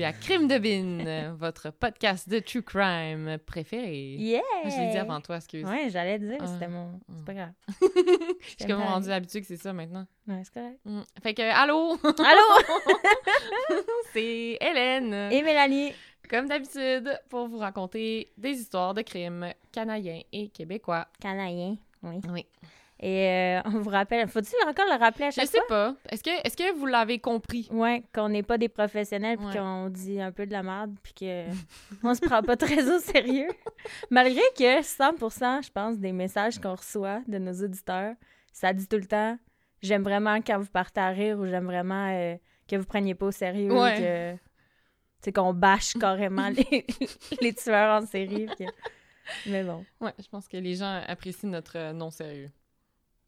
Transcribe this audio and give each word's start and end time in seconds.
Bienvenue 0.00 0.16
à 0.16 0.18
Crime 0.18 0.48
de 0.48 0.56
Bin, 0.58 1.34
votre 1.38 1.68
podcast 1.70 2.26
de 2.26 2.38
true 2.38 2.62
crime 2.62 3.36
préféré. 3.44 4.14
Yeah! 4.14 4.40
Je 4.64 4.70
l'ai 4.70 4.92
dit 4.92 4.96
avant 4.96 5.20
toi, 5.20 5.36
excuse. 5.36 5.66
Ouais, 5.68 5.90
j'allais 5.90 6.18
dire, 6.18 6.38
Ah. 6.40 6.46
c'était 6.46 6.68
mon. 6.68 6.98
C'est 7.18 7.24
pas 7.26 7.34
grave. 7.34 7.52
Je 8.40 8.46
suis 8.48 8.66
comme 8.66 8.78
mal. 8.78 8.88
rendu 8.88 9.10
habituée 9.10 9.42
que 9.42 9.46
c'est 9.46 9.58
ça 9.58 9.74
maintenant. 9.74 10.06
Ouais, 10.26 10.40
c'est 10.42 10.54
correct. 10.54 10.78
Mm. 10.86 11.02
Fait 11.22 11.34
que, 11.34 11.42
allô! 11.42 11.98
Allô! 12.02 13.76
c'est 14.14 14.56
Hélène, 14.58 15.12
Et 15.32 15.42
Mélanie? 15.42 15.92
comme 16.30 16.48
d'habitude, 16.48 17.20
pour 17.28 17.48
vous 17.48 17.58
raconter 17.58 18.32
des 18.38 18.52
histoires 18.58 18.94
de 18.94 19.02
crimes 19.02 19.52
canadiens 19.70 20.22
et 20.32 20.48
québécois. 20.48 21.08
Canadien. 21.20 21.76
Oui. 22.02 22.20
Oui. 22.30 22.46
Et 23.02 23.28
euh, 23.28 23.62
on 23.64 23.78
vous 23.80 23.88
rappelle. 23.88 24.28
Faut-il 24.28 24.54
encore 24.68 24.84
le 24.84 24.98
rappeler 24.98 25.24
à 25.26 25.30
Je 25.30 25.36
chaque 25.36 25.46
sais 25.46 25.60
pas. 25.68 25.94
Est-ce 26.10 26.22
que, 26.22 26.30
est 26.30 26.54
que 26.54 26.74
vous 26.76 26.84
l'avez 26.84 27.18
compris? 27.18 27.66
Ouais, 27.70 28.02
qu'on 28.14 28.28
n'est 28.28 28.42
pas 28.42 28.58
des 28.58 28.68
professionnels 28.68 29.38
puis 29.38 29.46
Ouais. 29.46 29.54
qu'on 29.56 29.88
dit 29.88 30.20
un 30.20 30.32
peu 30.32 30.44
de 30.44 30.52
la 30.52 30.62
merde 30.62 30.94
puis 31.02 31.14
que 31.14 31.46
on 32.04 32.14
se 32.14 32.20
prend 32.20 32.42
pas 32.42 32.56
très 32.56 32.90
au 32.90 32.98
sérieux. 32.98 33.48
Malgré 34.10 34.42
que 34.54 34.82
100%, 34.82 35.64
je 35.64 35.70
pense, 35.70 35.98
des 35.98 36.12
messages 36.12 36.58
qu'on 36.60 36.74
reçoit 36.74 37.22
de 37.26 37.38
nos 37.38 37.54
auditeurs, 37.64 38.14
ça 38.52 38.72
dit 38.74 38.86
tout 38.86 38.96
le 38.98 39.06
temps 39.06 39.38
j'aime 39.82 40.02
vraiment 40.02 40.36
quand 40.42 40.58
vous 40.58 40.66
partez 40.70 41.00
à 41.00 41.08
rire 41.08 41.38
ou 41.38 41.46
j'aime 41.46 41.64
vraiment 41.64 42.10
euh, 42.12 42.36
que 42.68 42.76
vous 42.76 42.84
preniez 42.84 43.14
pas 43.14 43.26
au 43.26 43.30
sérieux 43.30 43.72
Ouais. 43.72 44.36
que 44.38 45.24
sais 45.24 45.32
qu'on 45.32 45.54
bâche 45.54 45.94
carrément 45.94 46.48
les, 46.70 46.84
les 47.40 47.54
tueurs 47.54 48.02
en 48.02 48.06
série 48.06 48.46
puis 48.56 48.66
Mais 49.46 49.64
bon, 49.64 49.86
Ouais, 50.02 50.12
je 50.18 50.28
pense 50.28 50.46
que 50.48 50.58
les 50.58 50.74
gens 50.74 51.00
apprécient 51.08 51.48
notre 51.48 51.78
euh, 51.78 51.92
non-sérieux. 51.94 52.50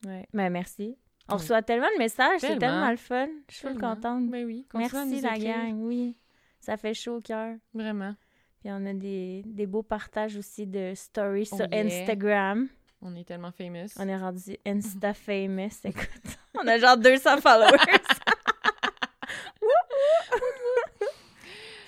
Ouais. 0.06 0.27
Mais 0.33 0.50
merci. 0.50 0.97
On 1.28 1.34
Oui. 1.36 1.41
reçoit 1.41 1.62
tellement 1.62 1.89
de 1.95 1.98
messages, 1.98 2.41
c'est 2.41 2.58
Tellement. 2.58 2.91
le 2.91 2.97
fun. 2.97 3.28
Je 3.48 3.55
suis 3.56 3.75
contente. 3.77 4.28
Ben 4.28 4.44
oui, 4.44 4.67
Merci 4.75 5.20
la 5.20 5.39
gang, 5.39 5.81
oui. 5.83 6.17
Ça 6.61 6.77
fait 6.77 6.94
chaud 6.94 7.17
au 7.17 7.20
cœur. 7.20 7.56
Vraiment. 7.72 8.14
Puis 8.61 8.70
on 8.72 8.84
a 8.86 8.92
des, 8.92 9.42
des 9.47 9.67
beaux 9.67 9.83
partages 9.83 10.36
aussi 10.36 10.67
de 10.67 10.92
stories 10.94 11.48
Oh 11.53 11.56
sur 11.56 11.67
yeah. 11.72 11.84
Instagram. 11.84 12.69
On 13.00 13.14
est 13.17 13.25
tellement 13.25 13.50
famous. 13.53 13.89
On 13.98 14.09
est 14.09 14.17
rendu 14.17 14.56
Insta 14.67 15.14
famous. 15.27 15.70
Écoute, 15.84 16.09
on 16.55 16.66
a 16.66 16.78
genre 16.78 16.97
200 16.97 17.39
followers. 17.39 17.77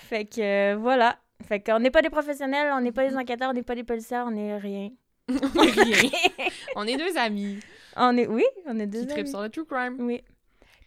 fait 0.09 0.25
que 0.25 0.73
euh, 0.73 0.77
voilà. 0.77 1.19
Fait 1.47 1.61
qu'on 1.61 1.79
n'est 1.79 1.91
pas 1.91 2.03
des 2.03 2.11
professionnels, 2.11 2.71
on 2.73 2.81
n'est 2.81 2.93
pas 2.93 3.07
des 3.09 3.17
enquêteurs, 3.17 3.51
on 3.51 3.53
n'est 3.53 3.63
pas 3.63 3.75
des 3.75 3.85
policiers, 3.85 4.19
on 4.19 4.31
n'est 4.31 4.57
rien. 4.57 4.91
Rien. 5.29 6.11
On 6.77 6.87
est 6.87 6.97
deux 6.97 7.17
amis 7.17 7.59
On 7.97 8.17
est, 8.17 8.27
oui, 8.27 8.45
on 8.67 8.79
est 8.79 8.87
deux 8.87 9.05
qui 9.07 9.13
amis. 9.21 9.29
sur 9.29 9.41
le 9.41 9.49
true 9.49 9.65
crime. 9.65 9.97
Oui. 10.01 10.23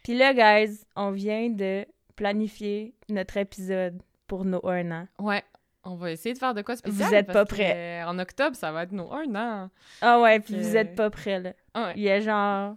Puis 0.02 0.16
là, 0.16 0.32
guys, 0.34 0.80
on 0.96 1.10
vient 1.10 1.48
de 1.50 1.84
planifier 2.16 2.94
notre 3.08 3.36
épisode 3.36 4.02
pour 4.26 4.44
nos 4.44 4.66
un 4.66 4.90
an. 4.90 5.08
Ouais. 5.18 5.42
On 5.84 5.94
va 5.94 6.10
essayer 6.10 6.34
de 6.34 6.38
faire 6.38 6.54
de 6.54 6.62
quoi 6.62 6.76
spécial. 6.76 7.08
Vous 7.08 7.14
êtes 7.14 7.26
parce 7.26 7.38
pas 7.38 7.44
prêts. 7.46 8.02
en 8.04 8.18
octobre, 8.18 8.54
ça 8.56 8.72
va 8.72 8.82
être 8.82 8.92
nos 8.92 9.10
un 9.12 9.34
an. 9.34 9.70
Ah 10.02 10.20
ouais, 10.20 10.40
puis 10.40 10.54
vous 10.54 10.76
êtes 10.76 10.94
pas 10.94 11.08
prêts, 11.08 11.40
là. 11.40 11.52
Ah 11.72 11.86
ouais. 11.86 11.92
Il 11.96 12.02
y 12.02 12.10
a 12.10 12.20
genre 12.20 12.76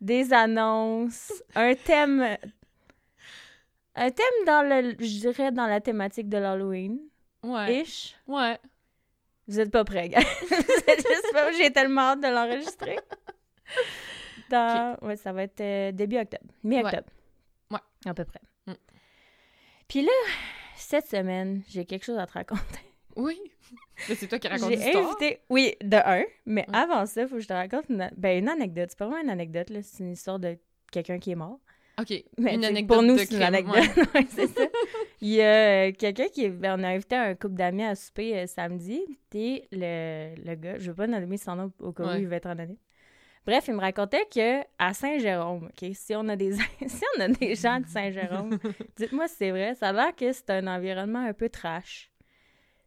des 0.00 0.32
annonces, 0.34 1.32
un 1.54 1.74
thème. 1.74 2.36
Un 3.94 4.10
thème 4.10 4.44
dans 4.46 4.68
le. 4.68 4.90
Je 4.98 5.20
dirais 5.20 5.52
dans 5.52 5.66
la 5.66 5.80
thématique 5.80 6.28
de 6.28 6.36
l'Halloween. 6.36 6.98
Ouais. 7.42 7.82
Ish. 7.82 8.16
Ouais. 8.26 8.58
Vous 9.46 9.60
êtes 9.60 9.70
pas 9.70 9.84
prêts, 9.84 10.08
gars. 10.08 10.20
Vous 10.48 10.54
êtes 10.54 11.06
juste 11.06 11.32
pas. 11.32 11.52
J'ai 11.52 11.70
tellement 11.72 12.00
hâte 12.12 12.20
de 12.20 12.28
l'enregistrer. 12.28 12.98
Dans... 14.50 14.96
Ouais, 15.02 15.16
ça 15.16 15.32
va 15.32 15.42
être 15.44 15.60
euh, 15.60 15.92
début 15.92 16.18
octobre. 16.18 16.52
Mi-octobre. 16.62 17.08
Ouais. 17.70 17.78
À 18.06 18.14
peu 18.14 18.24
près. 18.24 18.40
Mm. 18.66 18.72
Puis 19.88 20.02
là, 20.02 20.12
cette 20.76 21.06
semaine, 21.06 21.62
j'ai 21.68 21.84
quelque 21.84 22.04
chose 22.04 22.18
à 22.18 22.26
te 22.26 22.32
raconter. 22.32 22.80
Oui. 23.16 23.38
C'est 23.96 24.26
toi 24.26 24.38
qui 24.38 24.48
racontes 24.48 24.70
J'ai 24.70 24.96
invité. 24.96 25.40
Oui, 25.48 25.74
de 25.80 25.96
un. 25.96 26.24
Mais 26.46 26.66
Ouais. 26.68 26.76
avant 26.76 27.06
ça, 27.06 27.22
il 27.22 27.28
faut 27.28 27.36
que 27.36 27.40
je 27.42 27.48
te 27.48 27.52
raconte 27.52 27.84
une, 27.88 28.10
ben, 28.16 28.38
une 28.38 28.48
anecdote. 28.48 28.88
C'est 28.90 28.98
pas 28.98 29.06
vraiment 29.06 29.22
une 29.22 29.30
anecdote, 29.30 29.70
là. 29.70 29.82
C'est 29.82 30.02
une 30.02 30.12
histoire 30.12 30.38
de 30.38 30.58
quelqu'un 30.90 31.18
qui 31.18 31.30
est 31.30 31.36
mort. 31.36 31.60
OK. 32.00 32.24
Mais 32.38 32.54
une 32.54 32.64
anecdote 32.64 32.96
pour 32.96 33.02
nous, 33.06 33.16
c'est 33.18 33.30
une 33.32 33.42
anecdote. 33.42 33.74
ouais. 34.14 34.26
C'est 34.28 34.48
ça. 34.48 34.62
Il 35.20 35.28
y 35.28 35.40
a 35.40 35.86
euh, 35.88 35.92
quelqu'un 35.92 36.26
qui. 36.28 36.48
ben, 36.48 36.78
on 36.80 36.82
a 36.84 36.88
invité 36.88 37.14
un 37.16 37.34
couple 37.34 37.54
d'amis 37.54 37.84
à 37.84 37.94
souper 37.94 38.36
euh, 38.38 38.46
samedi. 38.46 39.00
Puis 39.30 39.62
le, 39.72 40.34
le 40.44 40.54
gars, 40.56 40.78
je 40.78 40.90
veux 40.90 40.94
pas 40.96 41.06
nommer 41.06 41.36
son 41.36 41.56
nom 41.56 41.72
au 41.80 41.92
cas 41.92 42.04
où 42.04 42.06
Ouais. 42.08 42.20
il 42.22 42.26
va 42.28 42.36
être 42.36 42.46
anonyme. 42.46 42.76
Bref, 43.46 43.66
il 43.68 43.74
me 43.74 43.80
racontait 43.80 44.26
que 44.34 44.62
à 44.78 44.94
Saint-Jérôme, 44.94 45.66
OK, 45.66 45.90
si 45.92 46.14
on 46.16 46.26
a 46.28 46.34
des 46.36 46.52
si 46.86 47.02
on 47.16 47.20
a 47.20 47.28
des 47.28 47.54
gens 47.54 47.78
de 47.78 47.86
Saint-Jérôme, 47.86 48.58
dites-moi 48.96 49.28
si 49.28 49.34
c'est 49.36 49.50
vrai, 49.50 49.74
ça 49.74 49.90
a 49.90 49.92
l'air 49.92 50.16
que 50.16 50.32
c'est 50.32 50.48
un 50.50 50.66
environnement 50.66 51.20
un 51.26 51.34
peu 51.34 51.48
trash. 51.48 52.10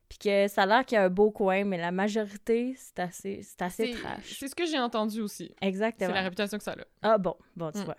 Puis 0.10 0.18
que 0.20 0.48
ça 0.48 0.64
a 0.64 0.66
l'air 0.66 0.86
qu'il 0.86 0.96
y 0.96 1.00
a 1.00 1.04
un 1.04 1.10
beau 1.10 1.32
coin, 1.32 1.64
mais 1.66 1.78
la 1.78 1.92
majorité, 1.92 2.74
c'est 2.78 3.00
assez, 3.00 3.42
c'est 3.44 3.62
assez 3.62 3.88
C'est 3.94 4.00
trash. 4.00 4.38
c'est 4.40 4.48
ce 4.48 4.56
que 4.56 4.66
j'ai 4.66 4.80
entendu 4.80 5.20
aussi. 5.22 5.54
C'est 5.62 5.68
Exactement. 5.68 6.14
la 6.14 6.22
réputation 6.22 6.58
que 6.58 6.64
ça 6.64 6.72
a. 6.72 6.76
Ah 7.02 7.18
bon, 7.18 7.36
bon, 7.58 7.72
tu 7.72 7.80
Mm. 7.80 7.84
vois. 7.84 7.98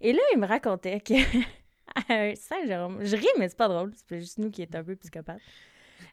Et 0.00 0.12
là, 0.12 0.20
il 0.34 0.38
me 0.38 0.46
racontait 0.46 1.00
que 1.00 1.14
à 2.08 2.34
Saint-Jérôme, 2.36 3.04
je 3.04 3.16
ris, 3.16 3.26
mais 3.38 3.48
c'est 3.48 3.56
pas 3.58 3.68
drôle, 3.68 3.92
c'est 4.08 4.20
juste 4.20 4.38
nous 4.38 4.50
qui 4.50 4.62
est 4.62 4.74
un 4.74 4.84
peu 4.84 4.94
psychopathes. 4.96 5.40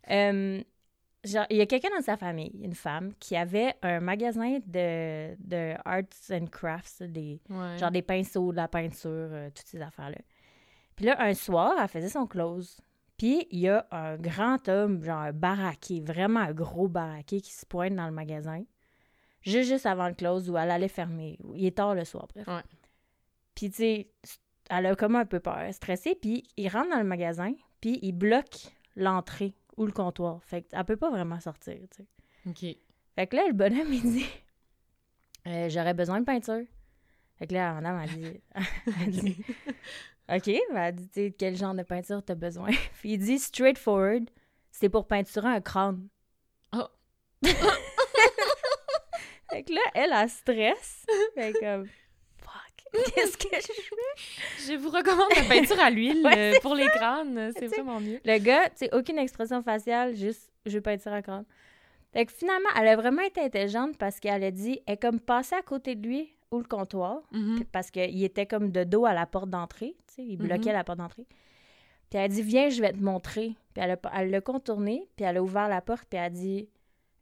Euh, 0.09 0.61
genre, 1.23 1.45
il 1.49 1.57
y 1.57 1.61
a 1.61 1.65
quelqu'un 1.65 1.89
dans 1.95 2.01
sa 2.03 2.17
famille, 2.17 2.51
une 2.63 2.73
femme, 2.75 3.13
qui 3.19 3.35
avait 3.35 3.75
un 3.81 3.99
magasin 3.99 4.59
de, 4.65 5.35
de 5.39 5.75
arts 5.85 6.03
and 6.31 6.47
crafts, 6.51 7.03
des, 7.03 7.39
Ouais. 7.49 7.77
genre 7.77 7.91
des 7.91 8.01
pinceaux, 8.01 8.51
de 8.51 8.57
la 8.57 8.67
peinture, 8.67 9.09
euh, 9.11 9.49
toutes 9.53 9.67
ces 9.67 9.81
affaires-là. 9.81 10.17
Puis 10.95 11.05
là, 11.05 11.21
un 11.21 11.33
soir, 11.33 11.73
elle 11.81 11.87
faisait 11.87 12.09
son 12.09 12.25
close. 12.25 12.77
Puis 13.17 13.47
il 13.51 13.59
y 13.59 13.69
a 13.69 13.85
un 13.91 14.17
grand 14.17 14.67
homme, 14.67 15.03
genre 15.03 15.19
un 15.19 15.31
baraqué, 15.31 16.01
vraiment 16.01 16.41
un 16.41 16.51
gros 16.53 16.87
baraqué 16.87 17.39
qui 17.41 17.51
se 17.53 17.65
pointe 17.65 17.95
dans 17.95 18.07
le 18.07 18.11
magasin, 18.11 18.63
juste, 19.41 19.69
juste 19.69 19.85
avant 19.85 20.07
le 20.09 20.13
close 20.15 20.49
où 20.49 20.57
elle 20.57 20.69
allait 20.71 20.87
fermer. 20.89 21.37
Il 21.53 21.65
est 21.65 21.77
tard 21.77 21.95
le 21.95 22.03
soir, 22.03 22.27
bref. 22.33 22.45
Ouais. 22.47 22.61
Puis 23.55 23.69
tu 23.69 23.77
sais, 23.77 24.09
elle 24.69 24.85
a 24.85 24.95
comme 24.95 25.15
un 25.15 25.25
peu 25.25 25.39
peur, 25.39 25.73
stressée, 25.73 26.15
puis 26.15 26.43
il 26.57 26.67
rentre 26.69 26.89
dans 26.89 26.97
le 26.97 27.05
magasin, 27.05 27.53
puis 27.81 27.99
il 28.01 28.11
bloque 28.11 28.67
l'entrée 28.95 29.55
ou 29.77 29.85
le 29.85 29.91
comptoir. 29.91 30.43
Fait 30.43 30.63
qu'elle 30.63 30.85
peut 30.85 30.97
pas 30.97 31.09
vraiment 31.09 31.39
sortir, 31.39 31.77
tu 31.95 32.03
sais. 32.03 32.07
OK. 32.47 32.77
Fait 33.15 33.27
que 33.27 33.35
là, 33.35 33.47
le 33.47 33.53
bonhomme, 33.53 33.93
il 33.93 34.01
dit 34.01 34.25
Euh, 35.47 35.69
J'aurais 35.69 35.93
besoin 35.93 36.19
de 36.19 36.25
peinture. 36.25 36.63
Fait 37.37 37.47
que 37.47 37.53
là, 37.53 37.73
la 37.73 37.81
madame, 37.81 38.01
elle 38.03 38.09
dit, 38.09 38.41
elle 39.01 39.11
dit 39.11 39.37
OK, 40.27 40.45
ben, 40.73 40.83
elle 40.83 40.95
dit 40.95 41.09
Tu 41.09 41.21
sais, 41.21 41.35
Quel 41.37 41.55
genre 41.55 41.73
de 41.73 41.83
peinture 41.83 42.23
t'as 42.23 42.35
besoin 42.35 42.71
Puis 42.99 43.13
il 43.13 43.19
dit 43.19 43.39
Straightforward, 43.39 44.29
c'est 44.71 44.89
pour 44.89 45.07
peinturer 45.07 45.47
un 45.47 45.61
crâne. 45.61 46.07
Oh. 46.73 46.87
fait 49.49 49.63
que 49.63 49.73
là, 49.73 49.81
elle, 49.93 50.11
elle 50.13 50.29
stresse. 50.29 51.05
Fait 51.35 51.53
comme 51.53 51.87
qu'est-ce 53.13 53.37
que 53.37 53.55
je 53.55 53.71
fais? 53.81 54.71
Je 54.73 54.77
vous 54.77 54.89
recommande 54.89 55.29
la 55.35 55.43
peinture 55.43 55.79
à 55.79 55.89
l'huile 55.89 56.21
Ouais, 56.25 56.55
euh, 56.55 56.59
pour 56.61 56.75
les 56.75 56.87
crânes. 56.87 57.51
C'est 57.57 57.67
T'sais, 57.67 57.81
vraiment 57.81 57.99
mieux. 57.99 58.19
Le 58.23 58.37
gars, 58.39 58.69
tu 58.69 58.77
sais, 58.85 58.95
aucune 58.95 59.17
expression 59.19 59.61
faciale, 59.61 60.15
juste 60.15 60.51
je 60.65 60.71
vais 60.73 60.81
peinturer 60.81 61.15
un 61.15 61.21
crâne. 61.21 61.45
Fait 62.13 62.25
que 62.25 62.31
finalement, 62.31 62.69
elle 62.79 62.87
a 62.87 62.95
vraiment 62.95 63.21
été 63.23 63.41
intelligente 63.41 63.97
parce 63.97 64.19
qu'elle 64.19 64.43
a 64.43 64.51
dit 64.51 64.79
Elle 64.85 64.93
est 64.93 64.97
comme 65.01 65.19
passée 65.19 65.55
à 65.55 65.61
côté 65.61 65.95
de 65.95 66.07
lui 66.07 66.33
ou 66.51 66.59
le 66.59 66.63
comptoir. 66.63 67.21
Mhm. 67.31 67.65
Parce 67.71 67.91
qu'il 67.91 68.23
était 68.23 68.45
comme 68.45 68.71
de 68.71 68.83
dos 68.83 69.05
à 69.05 69.13
la 69.13 69.25
porte 69.25 69.49
d'entrée, 69.49 69.95
tu 70.07 70.15
sais, 70.15 70.23
il 70.23 70.37
bloquait 70.37 70.69
Mhm. 70.69 70.75
la 70.75 70.83
porte 70.83 70.99
d'entrée. 70.99 71.25
Puis 72.09 72.19
elle 72.19 72.25
a 72.25 72.27
dit, 72.27 72.41
viens, 72.43 72.69
je 72.69 72.81
vais 72.81 72.93
te 72.93 73.03
montrer. 73.03 73.55
Puis 73.73 73.83
elle 73.83 73.91
a- 73.91 74.11
elle 74.19 74.29
l'a 74.29 74.39
contourné, 74.41 75.09
puis 75.17 75.25
elle 75.25 75.37
a 75.37 75.43
ouvert 75.43 75.67
la 75.67 75.81
porte, 75.81 76.05
puis 76.09 76.17
elle 76.17 76.25
a 76.25 76.29
dit, 76.29 76.69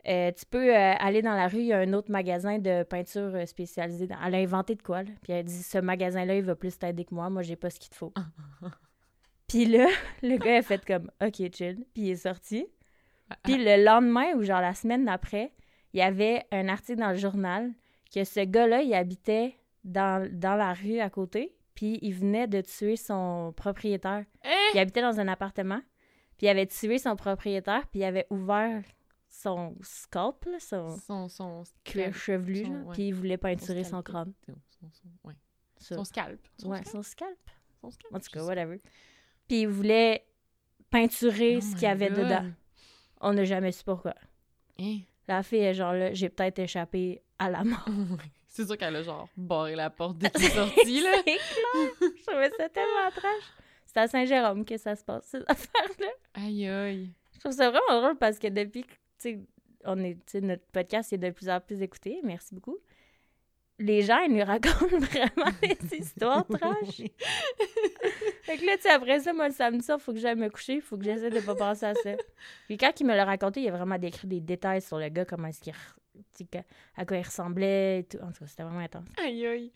Euh, 0.07 0.31
tu 0.33 0.45
peux 0.45 0.75
euh, 0.75 0.93
aller 0.99 1.21
dans 1.21 1.33
la 1.33 1.47
rue, 1.47 1.59
il 1.59 1.65
y 1.67 1.73
a 1.73 1.79
un 1.79 1.93
autre 1.93 2.11
magasin 2.11 2.59
de 2.59 2.83
peinture 2.83 3.31
euh, 3.35 3.45
spécialisée. 3.45 4.05
dans- 4.07 4.17
Elle 4.25 4.35
a 4.35 4.37
inventé 4.39 4.75
de 4.75 4.81
quoi, 4.81 5.03
là. 5.03 5.09
Puis 5.21 5.31
elle 5.31 5.39
a 5.39 5.43
dit, 5.43 5.63
ce 5.63 5.77
magasin-là, 5.77 6.35
il 6.35 6.43
va 6.43 6.55
plus 6.55 6.77
t'aider 6.77 7.05
que 7.05 7.15
moi, 7.15 7.29
moi, 7.29 7.41
j'ai 7.41 7.55
pas 7.55 7.69
ce 7.69 7.79
qu'il 7.79 7.89
te 7.89 7.95
faut. 7.95 8.13
puis 9.47 9.65
là, 9.65 9.87
le 10.23 10.37
gars 10.37 10.57
a 10.57 10.61
fait 10.61 10.83
comme, 10.85 11.09
OK, 11.21 11.35
chill. 11.53 11.85
Puis 11.93 12.03
il 12.03 12.09
est 12.11 12.15
sorti. 12.17 12.65
Puis 13.43 13.57
le 13.57 13.83
lendemain, 13.83 14.33
ou 14.35 14.43
genre 14.43 14.61
la 14.61 14.73
semaine 14.73 15.05
d'après, 15.05 15.53
il 15.93 15.99
y 15.99 16.03
avait 16.03 16.43
un 16.51 16.67
article 16.67 16.99
dans 16.99 17.09
le 17.11 17.17
journal 17.17 17.71
que 18.13 18.23
ce 18.23 18.41
gars-là, 18.41 18.81
il 18.81 18.93
habitait 18.93 19.55
dans, 19.83 20.29
dans 20.31 20.55
la 20.55 20.73
rue 20.73 20.99
à 20.99 21.09
côté, 21.09 21.55
puis 21.75 21.97
il 22.01 22.13
venait 22.13 22.47
de 22.47 22.61
tuer 22.61 22.95
son 22.95 23.53
propriétaire. 23.55 24.23
Eh! 24.43 24.49
Il 24.75 24.79
habitait 24.79 25.01
dans 25.01 25.19
un 25.19 25.27
appartement, 25.27 25.79
puis 26.37 26.45
il 26.47 26.49
avait 26.49 26.67
tué 26.67 26.97
son 26.99 27.15
propriétaire, 27.15 27.87
puis 27.89 28.01
il 28.01 28.03
avait 28.03 28.27
ouvert 28.29 28.83
son 29.33 29.75
scalp, 29.81 30.45
là, 30.45 30.59
son 30.59 30.95
Son, 30.99 31.27
son, 31.27 31.63
cuir 31.83 32.13
chevelu, 32.13 32.67
puis 32.91 33.07
il 33.07 33.13
voulait 33.13 33.37
peinturer 33.37 33.83
Son 33.83 34.03
crâne. 34.03 34.31
Son, 34.45 35.09
ouais. 35.23 35.33
Scalp. 36.05 36.39
Son 36.57 36.69
ouais, 36.69 36.77
scalp. 36.77 36.87
son 36.87 37.03
scalp. 37.03 37.49
Son 37.81 37.91
scalp. 37.91 38.15
En 38.15 38.19
tout 38.19 38.29
cas, 38.31 38.43
whatever. 38.43 38.79
Puis 39.47 39.61
il 39.61 39.67
voulait 39.67 40.25
peinturer 40.89 41.57
Oh 41.57 41.61
ce 41.61 41.73
qu'il 41.73 41.83
y 41.83 41.87
avait 41.87 42.09
God. 42.09 42.19
dedans. 42.19 42.51
On 43.21 43.33
n'a 43.33 43.43
jamais 43.43 43.71
su 43.71 43.83
pourquoi. 43.83 44.13
Hein? 44.79 44.99
La 45.27 45.41
fille 45.41 45.59
est 45.59 45.73
genre 45.73 45.93
là, 45.93 46.13
j'ai 46.13 46.29
peut-être 46.29 46.59
échappé 46.59 47.21
à 47.39 47.49
la 47.49 47.63
mort. 47.63 47.85
C'est 48.47 48.67
sûr 48.67 48.77
qu'elle 48.77 48.95
a 48.95 49.01
genre 49.01 49.27
barré 49.35 49.75
la 49.75 49.89
porte 49.89 50.19
dès 50.19 50.29
qu'il 50.31 50.45
est 50.45 50.49
sorti, 50.49 51.01
là. 51.01 51.11
C'est 51.15 51.23
clair! 51.23 52.11
Je 52.17 52.23
trouvais 52.23 52.51
ça 52.51 52.69
tellement 52.69 53.09
trash. 53.15 53.43
C'est 53.87 53.97
à 53.97 54.07
Saint-Jérôme 54.07 54.63
que 54.63 54.77
ça 54.77 54.95
se 54.95 55.03
passe, 55.03 55.25
ces 55.25 55.37
affaires-là. 55.47 56.07
Aïe, 56.35 56.67
aïe. 56.67 57.11
Je 57.33 57.39
trouve 57.39 57.51
ça 57.51 57.71
vraiment 57.71 57.99
drôle 57.99 58.17
parce 58.19 58.37
que 58.37 58.47
depuis 58.47 58.85
on 59.85 59.99
est, 60.03 60.33
notre 60.41 60.65
podcast 60.67 61.11
est 61.13 61.17
de 61.17 61.29
plus 61.31 61.49
en 61.49 61.59
plus 61.59 61.81
écouté, 61.81 62.19
merci 62.23 62.53
beaucoup. 62.55 62.77
Les 63.79 64.03
gens, 64.03 64.19
ils 64.19 64.33
nous 64.33 64.45
racontent 64.45 64.85
vraiment 64.99 65.51
des 65.61 65.97
histoires 65.97 66.45
trash. 66.47 66.97
fait 68.43 68.57
que 68.57 68.65
là, 68.65 68.75
tu 68.77 68.83
sais, 68.83 68.91
après 68.91 69.19
ça, 69.19 69.33
moi, 69.33 69.47
le 69.47 69.53
samedi 69.53 69.83
soir, 69.83 69.99
faut 69.99 70.13
que 70.13 70.19
j'aille 70.19 70.35
me 70.35 70.49
coucher, 70.49 70.79
faut 70.79 70.95
que 70.97 71.03
j'essaie 71.03 71.31
de 71.31 71.39
pas 71.39 71.55
penser 71.55 71.87
à 71.87 71.93
ça. 71.95 72.11
Puis 72.67 72.77
quand 72.77 72.91
il 72.99 73.05
me 73.07 73.15
l'a 73.15 73.25
raconté, 73.25 73.61
il 73.61 73.67
a 73.69 73.71
vraiment 73.71 73.97
décrit 73.97 74.27
des 74.27 74.41
détails 74.41 74.81
sur 74.81 74.99
le 74.99 75.09
gars, 75.09 75.25
comment 75.25 75.47
est-ce 75.47 75.59
qu'il... 75.59 75.73
à 76.95 77.05
quoi 77.05 77.17
il 77.17 77.23
ressemblait 77.25 77.99
et 77.99 78.03
tout. 78.03 78.19
En 78.19 78.31
tout 78.31 78.41
cas, 78.43 78.47
c'était 78.47 78.63
vraiment 78.63 78.79
intense. 78.79 79.07
Aïe, 79.17 79.45
aïe. 79.47 79.71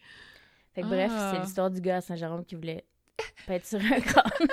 Fait 0.74 0.84
que 0.84 0.88
bref, 0.88 1.12
Ah. 1.14 1.32
c'est 1.34 1.42
l'histoire 1.42 1.72
du 1.72 1.82
gars 1.82 1.98
à 1.98 2.02
Saint-Jérôme 2.02 2.46
qui 2.46 2.54
voulait 2.54 2.86
peinturer 3.48 3.96
un 3.96 4.02
corps. 4.14 4.32
Fait 4.38 4.48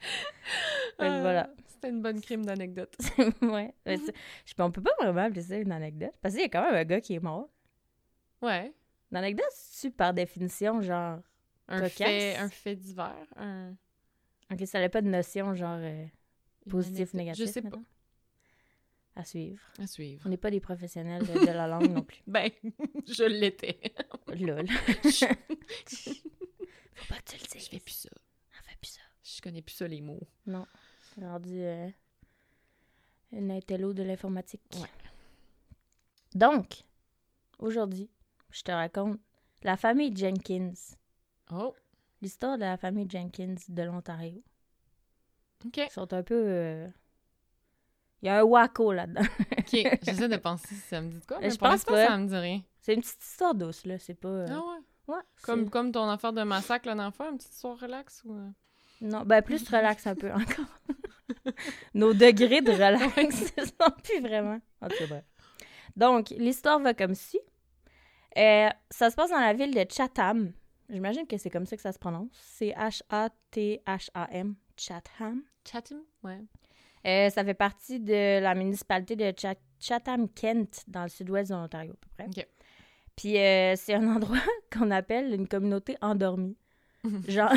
que 0.00 1.04
Ah, 1.04 1.20
voilà. 1.20 1.50
C'était 1.82 1.94
une 1.94 2.02
bonne 2.02 2.20
crime 2.20 2.44
d'anecdote. 2.44 2.94
ouais. 3.42 3.72
Mais 3.86 3.96
c'est- 3.96 4.12
je, 4.44 4.52
on 4.58 4.70
peut 4.70 4.82
pas 4.82 4.90
vraiment 5.00 5.22
appeler 5.22 5.40
ça 5.42 5.56
une 5.56 5.72
anecdote. 5.72 6.12
Parce 6.20 6.34
qu'il 6.34 6.42
y 6.42 6.46
a 6.46 6.50
quand 6.50 6.62
même 6.62 6.74
un 6.74 6.84
gars 6.84 7.00
qui 7.00 7.14
est 7.14 7.20
mort. 7.20 7.48
Ouais. 8.42 8.74
Une 9.10 9.16
anecdote, 9.16 9.46
c'est 9.52 9.88
par 9.90 10.12
définition, 10.12 10.82
genre. 10.82 11.20
Un 11.68 11.78
Cocasse? 11.80 11.96
fait, 11.96 12.36
un 12.36 12.48
fait 12.50 12.76
divers. 12.76 13.26
Un... 13.36 13.74
Ok, 14.52 14.66
ça 14.66 14.78
n'a 14.80 14.90
pas 14.90 15.00
de 15.00 15.08
notion, 15.08 15.54
genre. 15.54 15.78
euh, 15.80 16.04
positif, 16.68 17.14
négatif. 17.14 17.46
Je 17.46 17.50
sais 17.50 17.62
pas. 17.62 17.78
À 19.16 19.24
suivre. 19.24 19.62
À 19.78 19.86
suivre. 19.86 20.22
On 20.26 20.28
n'est 20.28 20.36
pas 20.36 20.50
des 20.50 20.60
professionnels 20.60 21.26
de, 21.26 21.32
de 21.40 21.46
la 21.46 21.66
langue 21.66 21.90
non 21.90 22.02
plus. 22.02 22.20
Ben, 22.26 22.50
je 23.06 23.24
l'étais. 23.24 23.80
Lol. 24.38 24.66
Faut 24.68 26.14
pas 27.08 27.16
que 27.20 27.30
tu 27.30 27.36
le 27.36 27.44
Je 27.44 27.58
dises. 27.58 27.68
fais 27.68 27.80
plus 27.80 27.94
ça. 27.94 28.10
On 28.12 28.62
fait 28.68 28.76
plus 28.80 28.90
ça. 28.90 29.00
Je 29.22 29.40
connais 29.40 29.62
plus 29.62 29.74
ça, 29.74 29.86
les 29.88 30.00
mots. 30.00 30.20
Non. 30.46 30.66
Rendu 31.20 31.60
euh, 31.62 31.88
une 33.32 33.50
intello 33.50 33.92
de 33.92 34.02
l'informatique. 34.02 34.62
Ouais. 34.74 34.88
Donc, 36.34 36.84
aujourd'hui, 37.58 38.10
je 38.50 38.62
te 38.62 38.70
raconte 38.72 39.18
la 39.62 39.76
famille 39.76 40.16
Jenkins. 40.16 40.72
Oh, 41.52 41.74
L'histoire 42.22 42.56
de 42.56 42.62
la 42.62 42.76
famille 42.76 43.08
Jenkins 43.08 43.54
de 43.68 43.82
l'Ontario. 43.82 44.42
OK. 45.64 45.76
Ils 45.78 45.90
sont 45.90 46.12
un 46.12 46.22
peu. 46.22 46.34
euh, 46.46 46.88
Il 48.22 48.26
y 48.26 48.28
a 48.28 48.40
un 48.40 48.42
wacko 48.42 48.92
là-dedans. 48.92 49.22
OK. 49.58 49.70
J'essaie 50.02 50.28
de 50.28 50.36
penser 50.36 50.68
si 50.68 50.80
ça 50.80 51.00
me 51.00 51.10
dit 51.10 51.18
de 51.18 51.24
quoi, 51.24 51.38
Euh, 51.38 51.40
mais 51.42 51.50
je 51.50 51.58
pense 51.58 51.84
pas. 51.84 52.06
ça 52.06 52.18
me 52.18 52.26
dit 52.28 52.36
rien. 52.36 52.62
C'est 52.80 52.94
une 52.94 53.00
petite 53.00 53.22
histoire 53.22 53.54
douce, 53.54 53.84
là. 53.86 53.98
C'est 53.98 54.14
pas. 54.14 54.28
euh, 54.28 54.46
Ah 54.50 54.60
ouais? 54.60 55.14
Ouais. 55.16 55.22
Comme, 55.42 55.68
comme 55.68 55.90
ton 55.92 56.08
affaire 56.08 56.32
de 56.32 56.42
massacre 56.42 56.84
dernière 56.84 57.14
fois, 57.14 57.30
une 57.30 57.36
petite 57.38 57.52
histoire 57.54 57.78
relax 57.78 58.22
ou... 58.24 58.52
Non, 59.00 59.22
ben 59.24 59.40
plus 59.42 59.66
relax 59.68 60.06
un 60.06 60.14
peu 60.14 60.30
encore. 60.32 60.66
Nos 61.94 62.12
degrés 62.12 62.60
de 62.60 62.72
relax 62.72 63.16
ne 63.56 63.64
sont 63.64 63.92
plus 64.04 64.20
vraiment. 64.20 64.60
En 64.80 64.88
tout 64.88 65.06
cas. 65.08 65.22
Donc, 65.96 66.30
l'histoire 66.30 66.78
va 66.80 66.94
comme 66.94 67.14
ci. 67.14 67.38
Euh, 68.38 68.68
ça 68.90 69.10
se 69.10 69.16
passe 69.16 69.30
dans 69.30 69.40
la 69.40 69.52
ville 69.54 69.74
de 69.74 69.84
Chatham. 69.90 70.52
J'imagine 70.88 71.26
que 71.26 71.36
c'est 71.38 71.50
comme 71.50 71.66
ça 71.66 71.76
que 71.76 71.82
ça 71.82 71.92
se 71.92 71.98
prononce. 71.98 72.30
C'est 72.32 72.70
H-A-T-H-A-M. 72.70 74.54
Chatham. 74.76 75.42
Chatham? 75.70 76.02
Ouais. 76.22 76.38
Euh, 77.06 77.30
ça 77.30 77.44
fait 77.44 77.54
partie 77.54 78.00
de 78.00 78.40
la 78.40 78.54
municipalité 78.54 79.16
de 79.16 79.32
Chat- 79.38 79.56
Chatham-Kent, 79.80 80.84
dans 80.88 81.02
le 81.04 81.08
sud-ouest 81.08 81.50
de 81.50 81.56
l'Ontario, 81.56 81.92
à 81.92 81.96
peu 81.96 82.08
près. 82.16 82.26
OK. 82.26 82.46
Puis 83.16 83.38
euh, 83.38 83.74
c'est 83.76 83.94
un 83.94 84.06
endroit 84.14 84.38
qu'on 84.72 84.90
appelle 84.90 85.32
une 85.34 85.48
communauté 85.48 85.96
endormie. 86.02 86.56
Genre, 87.28 87.50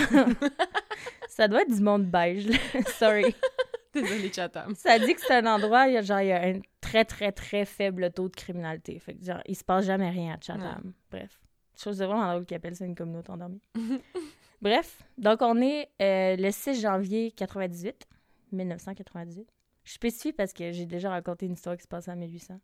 ça 1.36 1.48
doit 1.48 1.62
être 1.64 1.74
du 1.74 1.82
monde 1.82 2.06
beige, 2.06 2.48
là. 2.48 2.58
Sorry. 2.98 3.36
Désolée, 3.94 4.32
Chatham. 4.34 4.74
Ça 4.76 4.98
dit 4.98 5.14
que 5.14 5.22
c'est 5.22 5.36
un 5.36 5.46
endroit, 5.46 5.88
il 5.88 5.94
y 5.94 5.98
a, 5.98 6.02
genre, 6.02 6.22
il 6.22 6.28
y 6.28 6.32
a 6.32 6.42
un 6.44 6.60
très, 6.82 7.06
très, 7.06 7.32
très 7.32 7.66
faible 7.66 8.12
taux 8.12 8.28
de 8.30 8.36
criminalité. 8.36 8.98
Fait 9.00 9.14
que, 9.14 9.24
genre, 9.24 9.42
il 9.46 9.56
se 9.56 9.64
passe 9.64 9.86
jamais 9.86 10.10
rien 10.10 10.34
à 10.34 10.42
Chatham. 10.42 10.94
Bref. 11.12 11.40
Trouve 11.78 11.94
ça 11.94 12.08
vraiment 12.08 12.28
drôle 12.32 12.46
qu'ils 12.46 12.58
appellent 12.58 12.76
ça 12.76 12.86
une 12.86 12.96
communauté 12.96 13.32
endormie. 13.32 13.62
Bref. 14.62 15.04
Donc, 15.18 15.42
on 15.42 15.62
est 15.62 15.90
euh, 16.02 16.36
le 16.38 16.50
6 16.52 16.82
janvier 16.82 17.32
98, 17.32 18.08
1998. 18.52 19.48
Je 19.84 19.92
spécifie 19.92 20.34
parce 20.34 20.54
que 20.54 20.72
j'ai 20.72 20.86
déjà 20.86 21.10
raconté 21.10 21.46
une 21.46 21.54
histoire 21.54 21.76
qui 21.76 21.84
se 21.84 21.88
passe 21.88 22.08
en 22.08 22.16
1800. 22.16 22.60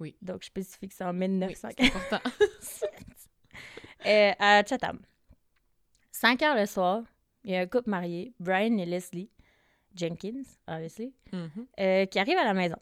Oui. 0.00 0.16
Donc, 0.22 0.42
je 0.42 0.46
spécifie 0.46 0.88
que 0.88 0.94
c'est 0.94 1.04
en 1.04 1.10
Oui, 1.12 1.28
1900. 1.28 1.68
c'est 1.76 1.84
important. 1.86 2.30
Euh, 4.06 4.32
à 4.38 4.64
Chatham. 4.64 4.98
5 6.10 6.42
heures 6.42 6.56
le 6.56 6.66
soir, 6.66 7.02
il 7.44 7.50
y 7.52 7.56
a 7.56 7.60
un 7.60 7.66
couple 7.66 7.90
marié, 7.90 8.32
Brian 8.40 8.76
et 8.78 8.86
Leslie 8.86 9.30
Jenkins, 9.94 10.42
obviously, 10.68 11.12
Mhm. 11.32 11.66
euh, 11.80 12.06
qui 12.06 12.18
arrivent 12.18 12.38
à 12.38 12.44
la 12.44 12.54
maison. 12.54 12.76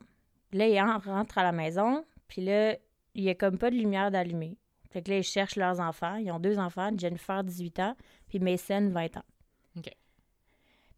Là, 0.53 0.69
ils 0.69 0.81
en- 0.81 0.99
rentrent 0.99 1.39
à 1.39 1.43
la 1.43 1.53
maison, 1.53 2.05
puis 2.29 2.43
là, 2.43 2.77
il 3.15 3.25
y 3.25 3.31
a 3.31 3.35
comme 3.35 3.59
pas 3.59 3.71
de 3.71 3.77
lumière 3.77 4.11
d'allumée. 4.11 4.57
Fait 4.91 5.03
que 5.03 5.11
là, 5.11 5.19
ils 5.19 5.23
cherchent 5.25 5.57
leurs 5.57 5.81
enfants. 5.81 6.17
Ils 6.17 6.31
ont 6.33 6.41
deux 6.41 6.59
enfants, 6.59 6.91
Jennifer, 6.97 7.43
18 7.45 7.79
ans, 7.81 7.97
puis 8.29 8.39
Mason, 8.41 8.89
20 8.91 9.17
ans. 9.17 9.25
OK. 9.77 9.91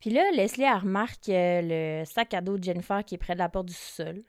Puis 0.00 0.10
là, 0.10 0.30
Leslie, 0.32 0.64
elle 0.64 0.78
remarque 0.78 1.28
euh, 1.28 1.60
le 2.00 2.04
sac 2.04 2.34
à 2.34 2.40
dos 2.40 2.58
de 2.58 2.64
Jennifer 2.64 3.04
qui 3.04 3.14
est 3.14 3.18
près 3.18 3.34
de 3.34 3.38
la 3.38 3.48
porte 3.48 3.66
du 3.66 3.74
sol. 3.74 4.22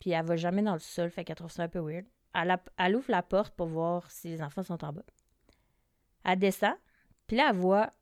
Puis 0.00 0.10
elle 0.10 0.24
va 0.24 0.36
jamais 0.36 0.62
dans 0.62 0.72
le 0.74 0.78
sol, 0.80 1.10
fait 1.10 1.24
qu'elle 1.24 1.36
trouve 1.36 1.50
ça 1.52 1.62
un 1.62 1.68
peu 1.68 1.78
weird. 1.80 2.04
Elle, 2.34 2.50
a- 2.50 2.62
elle 2.78 2.96
ouvre 2.96 3.10
la 3.10 3.22
porte 3.22 3.54
pour 3.54 3.66
voir 3.68 4.10
si 4.10 4.28
les 4.28 4.42
enfants 4.42 4.62
sont 4.62 4.82
en 4.84 4.92
bas. 4.92 5.04
Elle 6.24 6.38
descend, 6.38 6.74
puis 7.26 7.36
là, 7.36 7.48
elle 7.50 7.56
voit 7.56 7.92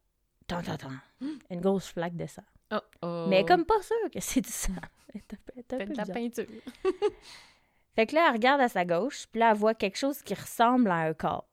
tant, 0.47 0.63
tant, 0.63 0.77
tant, 0.77 0.91
une 1.51 1.61
grosse 1.61 1.89
flaque 1.89 2.17
de 2.17 2.27
sang. 2.27 2.43
Oh, 2.73 2.79
oh. 3.03 3.27
Mais 3.29 3.37
elle 3.37 3.43
est 3.43 3.49
comme 3.49 3.65
pas 3.65 3.81
sûre 3.83 4.11
que 4.13 4.21
c'est 4.21 4.41
du 4.41 4.51
sang. 4.51 4.73
De 5.15 5.97
la 5.97 6.07
peinture. 6.07 6.47
Fait 7.95 8.07
que 8.07 8.15
là, 8.15 8.27
elle 8.29 8.33
regarde 8.33 8.61
à 8.63 8.69
sa 8.69 8.87
gauche, 8.87 9.27
puis 9.31 9.41
là, 9.41 9.51
elle 9.51 9.57
voit 9.57 9.75
quelque 9.75 9.99
chose 9.99 10.23
qui 10.23 10.33
ressemble 10.33 10.91
à 10.91 10.97
un 10.97 11.13
corps. 11.13 11.47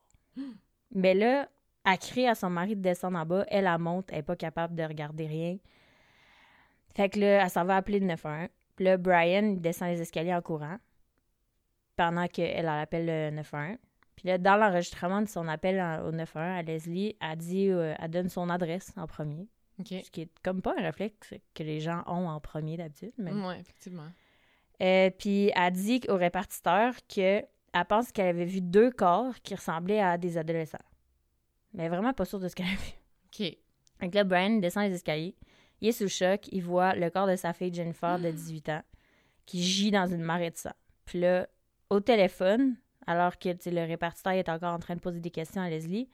Mais 0.92 1.14
là, 1.14 1.50
elle 1.86 1.98
crie 1.98 2.28
à 2.28 2.36
son 2.36 2.50
mari 2.50 2.76
de 2.76 2.82
descendre 2.82 3.18
en 3.18 3.26
bas. 3.26 3.46
Elle, 3.50 3.68
elle 3.68 3.78
monte, 3.78 4.06
elle 4.10 4.18
n'est 4.18 4.24
pas 4.24 4.38
capable 4.38 4.76
de 4.76 4.84
regarder 4.84 5.28
rien. 5.28 5.58
Fait 6.96 7.10
que 7.10 7.20
là, 7.20 7.44
elle 7.44 7.50
s'en 7.50 7.66
va 7.66 7.76
appeler 7.76 8.00
le 8.00 8.08
911. 8.08 8.48
Puis 8.76 8.86
là, 8.86 8.98
Brian 8.98 9.56
descend 9.58 9.90
les 9.90 10.02
escaliers 10.02 10.34
en 10.34 10.42
courant 10.42 10.78
pendant 11.98 12.28
qu'elle 12.28 12.52
elle 12.56 12.70
appelle 12.70 13.06
le 13.06 13.30
911. 13.32 13.78
Puis 14.20 14.28
là, 14.28 14.38
dans 14.38 14.58
l'enregistrement 14.58 15.22
de 15.22 15.30
son 15.30 15.48
appel 15.48 15.80
en- 15.80 16.04
au 16.06 16.12
911 16.12 16.58
à 16.58 16.62
Leslie, 16.62 17.16
elle 17.22 17.38
dit, 17.38 17.70
euh, 17.70 17.94
elle 17.98 18.12
donne 18.12 18.28
son 18.28 18.50
adresse 18.50 18.92
en 18.98 19.08
premier. 19.08 19.48
OK. 19.80 19.88
Ce 20.04 20.12
qui 20.12 20.22
est 20.24 20.30
comme 20.44 20.62
pas 20.62 20.74
un 20.78 20.82
réflexe 20.82 21.34
que 21.56 21.64
les 21.64 21.80
gens 21.80 22.04
ont 22.06 22.28
en 22.28 22.42
premier 22.42 22.76
d'habitude. 22.76 23.14
Mais... 23.18 23.32
Ouais, 23.32 23.62
effectivement. 23.62 24.10
Euh, 24.82 25.10
puis 25.10 25.52
elle 25.56 25.72
dit 25.72 26.02
au 26.10 26.16
répartiteur 26.18 26.96
que 27.08 27.42
elle 27.72 27.86
pense 27.88 28.12
qu'elle 28.12 28.28
avait 28.28 28.44
vu 28.46 28.60
deux 28.60 28.92
corps 28.92 29.34
qui 29.42 29.56
ressemblaient 29.56 30.02
à 30.02 30.18
des 30.18 30.38
adolescents. 30.38 30.78
Mais 31.74 31.88
vraiment 31.88 32.12
pas 32.12 32.26
sûre 32.26 32.40
de 32.42 32.50
ce 32.50 32.56
qu'elle 32.56 32.66
a 32.66 32.70
vu. 32.72 32.92
OK. 33.28 33.58
Donc 34.02 34.14
là, 34.16 34.24
Brian 34.26 34.58
descend 34.58 34.84
les 34.84 34.96
escaliers. 34.96 35.36
Il 35.80 35.88
est 35.88 35.92
sous 35.94 36.04
le 36.04 36.10
choc. 36.10 36.50
Il 36.52 36.62
voit 36.64 36.94
le 36.96 37.10
corps 37.10 37.28
de 37.28 37.38
sa 37.38 37.54
fille 37.54 37.74
Jennifer 37.74 38.20
de 38.20 38.32
18 38.32 38.68
ans 38.70 38.82
qui 39.46 39.64
gît 39.64 39.92
dans 39.92 40.08
une 40.08 40.24
marée 40.24 40.50
de 40.52 40.58
sang. 40.58 40.74
Puis 41.06 41.22
là, 41.22 41.48
au 41.90 42.00
téléphone, 42.02 42.76
alors 43.10 43.38
que 43.40 43.50
le 43.70 43.88
répartiteur 43.88 44.34
est 44.34 44.50
encore 44.50 44.74
en 44.74 44.80
train 44.80 44.96
de 44.96 45.00
poser 45.02 45.20
des 45.20 45.32
questions 45.32 45.62
à 45.62 45.70
Leslie, 45.70 46.08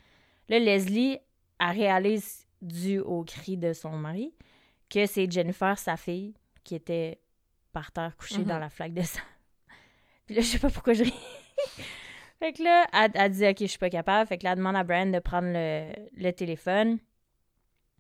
là, 0.50 0.60
Leslie, 0.60 1.20
elle 1.60 1.70
réalise, 1.78 2.48
dû 2.62 3.00
au 3.00 3.24
cri 3.24 3.58
de 3.58 3.74
son 3.74 3.92
mari, 3.92 4.34
que 4.90 5.06
c'est 5.06 5.30
Jennifer, 5.30 5.78
sa 5.78 5.98
fille, 5.98 6.34
qui 6.64 6.74
était 6.76 7.20
par 7.74 7.92
terre 7.92 8.16
couchée 8.18 8.40
Mhm. 8.40 8.46
dans 8.46 8.60
la 8.60 8.70
flaque 8.70 8.94
de 8.94 9.02
sang. 9.02 9.20
Puis 10.26 10.36
là, 10.36 10.42
je 10.42 10.48
sais 10.48 10.60
pas 10.60 10.70
pourquoi 10.70 10.94
je 10.94 11.04
ris. 11.04 11.14
fait 12.40 12.54
que 12.54 12.64
là, 12.64 12.86
elle, 12.94 13.12
elle 13.14 13.32
dit 13.32 13.46
OK, 13.48 13.58
je 13.60 13.66
suis 13.66 13.78
pas 13.78 13.90
capable. 13.90 14.28
Fait 14.28 14.38
que 14.38 14.44
là, 14.46 14.52
elle 14.52 14.58
demande 14.58 14.76
à 14.76 14.84
Brian 14.84 15.08
de 15.08 15.20
prendre 15.20 15.50
le, 15.52 15.92
le 16.16 16.32
téléphone. 16.32 16.98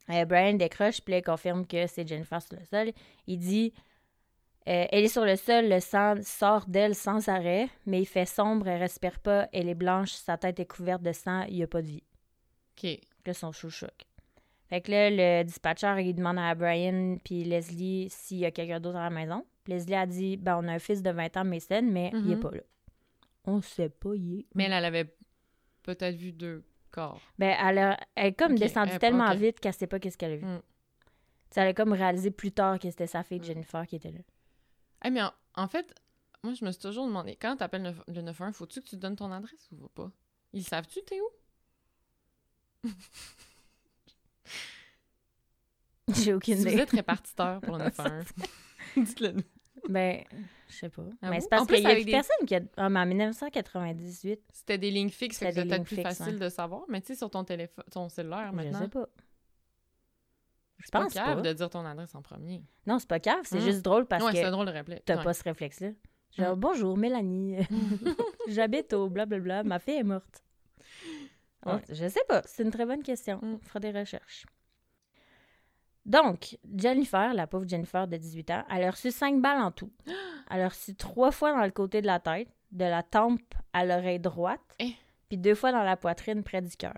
Euh, 0.10 0.25
Brian 0.25 0.54
décroche, 0.54 1.02
puis 1.02 1.12
là, 1.14 1.18
il 1.20 1.24
confirme 1.24 1.66
que 1.68 1.86
c'est 1.88 2.08
Jennifer 2.08 2.42
sur 2.42 2.58
le 2.58 2.64
sol. 2.66 2.92
Il 3.28 3.38
dit 3.40 3.74
euh, 4.67 4.86
Elle 4.91 5.05
est 5.05 5.10
sur 5.10 5.25
le 5.25 5.36
sol, 5.36 5.67
le 5.69 5.79
sang 5.79 6.15
sort 6.24 6.65
d'elle 6.67 6.95
sans 6.95 7.27
arrêt, 7.29 7.69
mais 7.86 8.01
il 8.01 8.05
fait 8.05 8.25
sombre, 8.25 8.67
elle 8.67 8.79
respire 8.81 9.19
pas, 9.19 9.48
elle 9.53 9.69
est 9.69 9.75
blanche, 9.75 10.12
sa 10.12 10.38
tête 10.38 10.60
est 10.60 10.65
couverte 10.65 11.01
de 11.03 11.12
sang, 11.12 11.43
il 11.43 11.57
y 11.57 11.63
a 11.63 11.67
pas 11.67 11.81
de 11.81 11.88
vie. 11.88 12.03
OK. 12.77 13.00
Là, 13.25 13.34
son 13.34 13.51
chou 13.51 13.69
choc. 13.69 13.93
Fait 14.67 14.81
que 14.81 14.91
là, 14.91 15.10
le 15.12 15.43
dispatcher, 15.43 15.95
il 16.01 16.13
demande 16.15 16.39
à 16.39 16.53
Brian 16.55 17.17
puis 17.24 17.43
Leslie 17.43 18.07
s'il 18.10 18.38
y 18.39 18.45
a 18.45 18.51
quelqu'un 18.51 18.79
d'autre 18.79 18.98
à 18.98 19.03
la 19.03 19.10
maison. 19.12 19.45
Leslie 19.67 19.95
a 19.95 20.05
dit 20.05 20.38
Ben, 20.38 20.60
on 20.63 20.67
a 20.67 20.74
un 20.74 20.79
fils 20.79 21.01
de 21.03 21.10
20 21.12 21.38
ans, 21.38 21.45
Mason, 21.45 21.81
mais 21.84 22.10
il 22.13 22.31
est 22.31 22.36
Mhm. 22.36 22.39
pas 22.39 22.51
là. 22.51 22.62
On 23.45 23.62
sait 23.62 23.89
pas, 23.89 24.15
il 24.15 24.39
est. 24.39 24.45
Mais 24.55 24.63
elle, 24.65 24.74
elle 24.74 24.86
avait 24.86 25.15
peut-être 25.84 26.15
vu 26.15 26.31
deux 26.31 26.63
corps. 26.91 27.22
Ben, 27.38 27.55
elle, 27.63 27.77
a- 27.77 28.00
elle 28.15 28.27
est 28.27 28.34
comme 28.34 28.53
Ok, 28.53 28.60
descendue 28.60 28.91
elle- 28.93 29.00
tellement 29.00 29.34
vite 29.36 29.60
qu'elle 29.60 29.74
sait 29.74 29.86
pas 29.88 30.00
qu'est-ce 30.00 30.17
qu'elle 30.17 30.31
a 30.34 30.38
vu. 30.38 30.45
Mm. 30.45 30.62
Elle 31.57 31.67
a 31.67 31.74
comme 31.74 31.93
réalisé 31.93 32.31
plus 32.31 32.51
tard 32.51 32.79
que 32.79 32.89
c'était 32.89 33.07
sa 33.07 33.24
fille 33.24 33.39
Mm. 33.39 33.43
Jennifer 33.43 33.86
qui 33.88 33.95
était 33.98 34.12
là. 34.12 34.19
Ah, 35.05 35.09
mais 35.12 35.21
en, 35.21 35.31
en 35.55 35.67
fait, 35.67 35.93
Moi, 36.43 36.53
je 36.53 36.65
me 36.65 36.71
suis 36.71 36.81
toujours 36.81 37.05
demandé, 37.05 37.35
quand 37.35 37.55
t'appelles 37.57 37.83
le, 38.07 38.13
le 38.13 38.21
911, 38.21 38.55
faut-tu 38.55 38.81
que 38.81 38.88
tu 38.88 38.97
donnes 38.97 39.15
ton 39.15 39.31
adresse 39.31 39.69
ou 39.71 39.88
pas? 39.89 40.12
Ils 40.53 40.63
savent-tu 40.63 41.00
t'es 41.03 41.19
où? 41.21 41.29
J'ai 46.13 46.33
aucune 46.33 46.57
Si 46.57 46.63
vous 46.63 46.69
idée. 46.69 46.81
êtes 46.81 46.91
répartiteur 46.91 47.62
pour 47.62 47.77
le 47.77 47.83
911, 47.97 48.25
dites-le 48.97 49.31
nous. 49.31 49.43
Ben, 49.89 50.24
je 50.69 50.74
sais 50.75 50.89
pas. 50.89 51.03
Ah 51.21 51.29
mais 51.29 51.41
c'est 51.41 51.50
parce 51.50 51.67
qu'il 51.67 51.79
y 51.81 51.85
a 51.85 51.95
des- 51.95 52.05
personne 52.12 52.45
qui 52.47 52.55
a. 52.55 52.59
Ah, 52.77 52.89
mais 52.89 53.00
en 53.00 53.05
1998, 53.05 54.39
C'était 54.53 54.77
des 54.77 54.89
lignes 54.91 55.09
fixes, 55.09 55.38
C'était 55.38 55.63
peut-être 55.65 55.83
plus 55.83 55.97
fixes, 55.97 56.07
facile 56.17 56.33
ouais. 56.35 56.39
de 56.39 56.50
savoir. 56.50 56.83
Mais 56.89 57.01
tu 57.01 57.07
sais, 57.07 57.15
sur 57.15 57.29
ton 57.29 57.43
téléphone, 57.43 57.83
ton 57.91 58.09
cellulaire 58.09 58.50
je 58.51 58.55
maintenant, 58.55 58.79
sais 58.81 58.88
pas. 58.88 59.07
Je 60.77 60.86
c'est 60.86 60.91
pas 60.91 61.03
pense 61.03 61.13
grave 61.13 61.36
pas. 61.38 61.41
de 61.41 61.53
dire 61.53 61.70
ton 61.70 61.86
adresse 61.86 62.13
en 62.15 62.22
premier. 62.22 62.63
Non, 62.86 63.00
c'est 63.00 63.08
pas 63.08 63.20
grave, 63.20 63.41
c'est 63.44 63.58
Mm. 63.60 63.62
juste 63.62 63.82
drôle 63.82 64.05
parce 64.05 64.24
ouais, 64.24 64.32
c'est 64.34 64.44
que 64.44 64.50
drôle 64.50 64.72
t'as 65.05 65.17
Ouais. 65.17 65.24
pas 65.24 65.34
ce 65.34 65.44
réflexe-là. 65.44 65.89
Genre, 66.38 66.55
Mm. 66.58 66.60
bonjour, 66.60 66.98
Mélanie. 66.98 67.58
J'habite 68.50 68.94
au 68.94 69.10
blablabla. 69.10 69.63
Ma 69.63 69.79
fille 69.79 69.96
est 69.96 70.03
morte. 70.03 70.44
Ouais. 71.65 71.82
Je 71.89 72.08
sais 72.08 72.24
pas. 72.27 72.41
C'est 72.46 72.63
une 72.63 72.72
très 72.72 72.86
bonne 72.86 73.01
question. 73.03 73.38
Mm. 73.41 73.53
On 73.55 73.60
fera 73.65 73.79
des 73.79 73.91
recherches. 73.91 74.46
Donc, 76.05 76.58
Jennifer, 76.75 77.34
la 77.34 77.48
pauvre 77.48 77.67
Jennifer 77.67 78.08
de 78.08 78.17
18 78.17 78.51
ans, 78.51 78.63
elle 78.70 78.84
a 78.84 78.91
reçu 78.91 79.10
5 79.12 79.41
balles 79.41 79.62
en 79.62 79.72
tout. 79.72 79.91
Elle 80.51 80.62
a 80.62 80.70
reçu 80.70 80.94
trois 80.96 81.32
fois 81.32 81.51
dans 81.53 81.63
le 81.65 81.72
côté 81.72 82.01
de 82.03 82.05
la 82.05 82.20
tête, 82.20 82.48
de 82.72 82.86
la 82.86 83.01
tempe 83.01 83.55
à 83.74 83.84
l'oreille 83.84 84.20
droite, 84.20 84.62
Eh. 84.77 84.94
puis 85.27 85.39
deux 85.39 85.55
fois 85.55 85.72
dans 85.72 85.82
la 85.82 85.98
poitrine 85.98 86.44
près 86.44 86.62
du 86.62 86.70
cœur. 86.77 86.94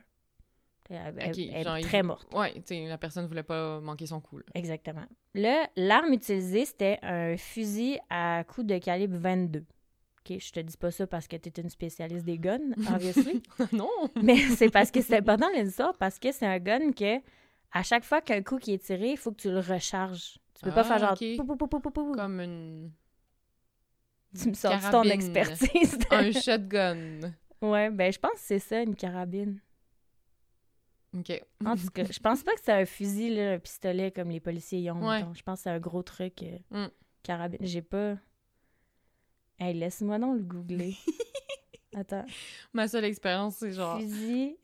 Elle, 0.89 1.15
elle- 1.20 1.29
Ok, 1.32 1.38
elle 1.38 1.56
est 1.56 1.63
genre, 1.63 1.79
très 1.82 2.03
morte. 2.03 2.27
Sais, 2.65 2.86
la 2.88 2.98
personne 2.98 3.25
voulait 3.27 3.44
pas 3.44 3.79
manquer 3.82 4.06
son 4.06 4.22
coup. 4.22 4.38
là. 4.38 4.44
Exactement. 4.56 5.06
Là, 5.34 5.67
l'arme 5.75 6.13
utilisée, 6.13 6.65
c'était 6.65 6.98
un 7.01 7.36
fusil 7.38 8.00
à 8.10 8.44
coup 8.48 8.63
de 8.63 8.77
calibre 8.77 9.17
22. 9.17 9.60
OK, 10.29 10.38
je 10.39 10.51
te 10.51 10.60
dis 10.62 10.77
pas 10.77 10.91
ça 10.91 11.06
parce 11.08 11.27
que 11.27 11.36
tu 11.38 11.50
es 11.50 11.62
une 11.62 11.70
spécialiste 11.70 12.25
des 12.25 12.38
guns, 12.38 12.72
obviously. 12.94 13.41
non! 13.74 13.89
mais 14.22 14.38
c'est 14.38 14.70
parce 14.70 14.91
que 14.91 15.01
c'est 15.01 15.17
important 15.17 15.48
l'histoire, 15.56 15.96
parce 15.98 16.20
que 16.20 16.32
c'est 16.32 16.46
un 16.46 16.60
gun 16.60 16.91
que, 16.91 17.17
à 17.74 17.84
chaque 17.84 18.03
fois 18.03 18.22
qu'un 18.22 18.41
coup 18.41 18.58
qui 18.58 18.74
est 18.74 18.84
tiré, 18.86 19.12
il 19.12 19.17
faut 19.17 19.32
que 19.32 19.41
tu 19.41 19.50
le 19.51 19.60
recharges. 19.60 20.38
Tu 20.56 20.63
peux 20.65 20.72
pas 20.72 20.82
Ah, 20.82 20.84
faire 20.86 21.00
genre... 21.00 21.12
ok. 21.13 21.38
pou, 21.38 21.46
pou, 21.46 21.56
pou, 21.58 21.67
pou, 21.67 21.79
pou, 21.79 21.91
pou. 21.91 22.12
Comme 22.13 22.39
une... 22.41 22.91
Tu 24.39 24.50
me 24.50 24.53
sors 24.53 24.89
ton 24.91 25.03
expertise. 25.03 25.98
un 26.12 26.32
shotgun. 26.32 27.34
ouais, 27.62 27.89
ben 27.89 28.12
je 28.12 28.20
pense 28.20 28.34
que 28.34 28.39
c'est 28.39 28.60
ça, 28.60 28.82
une 28.82 28.96
carabine. 28.96 29.60
OK. 31.19 31.41
En 31.65 31.75
tout 31.75 31.89
cas, 31.89 32.03
je 32.09 32.19
pense 32.19 32.43
pas 32.43 32.53
que 32.53 32.62
c'est 32.63 32.71
un 32.74 32.86
fusil, 32.86 33.36
là, 33.36 33.53
un 33.53 33.59
pistolet 33.59 34.12
comme 34.12 34.29
les 34.29 34.39
policiers 34.39 34.79
y 34.81 34.91
ont. 34.91 35.07
Ouais. 35.07 35.24
Je 35.33 35.41
pense 35.41 35.59
que 35.59 35.63
c'est 35.63 35.69
un 35.69 35.79
gros 35.79 36.03
truc. 36.03 36.43
euh, 36.43 36.57
Mm. 36.86 36.91
Carabine. 37.24 37.59
J'ai 37.62 37.81
pas. 37.81 38.15
Hey, 39.59 39.74
laisse-moi 39.74 40.19
donc 40.19 40.38
le 40.38 40.43
googler. 40.43 40.95
Attends. 41.95 42.25
Ma 42.74 42.88
seule 42.88 43.05
expérience, 43.05 43.55
c'est 43.55 43.71
genre 43.71 44.00
Fusil. 44.00 44.55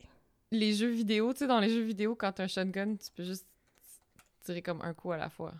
les 0.52 0.72
jeux 0.72 0.90
vidéo. 0.90 1.32
Tu 1.32 1.40
sais, 1.40 1.46
dans 1.46 1.58
les 1.60 1.68
jeux 1.68 1.82
vidéo, 1.82 2.14
quand 2.14 2.32
t'as 2.32 2.44
un 2.44 2.48
shotgun, 2.48 2.96
tu 2.96 3.10
peux 3.14 3.24
juste 3.24 3.46
tirer 4.42 4.62
comme 4.62 4.80
un 4.82 4.94
coup 4.94 5.10
à 5.12 5.16
la 5.16 5.28
fois. 5.30 5.52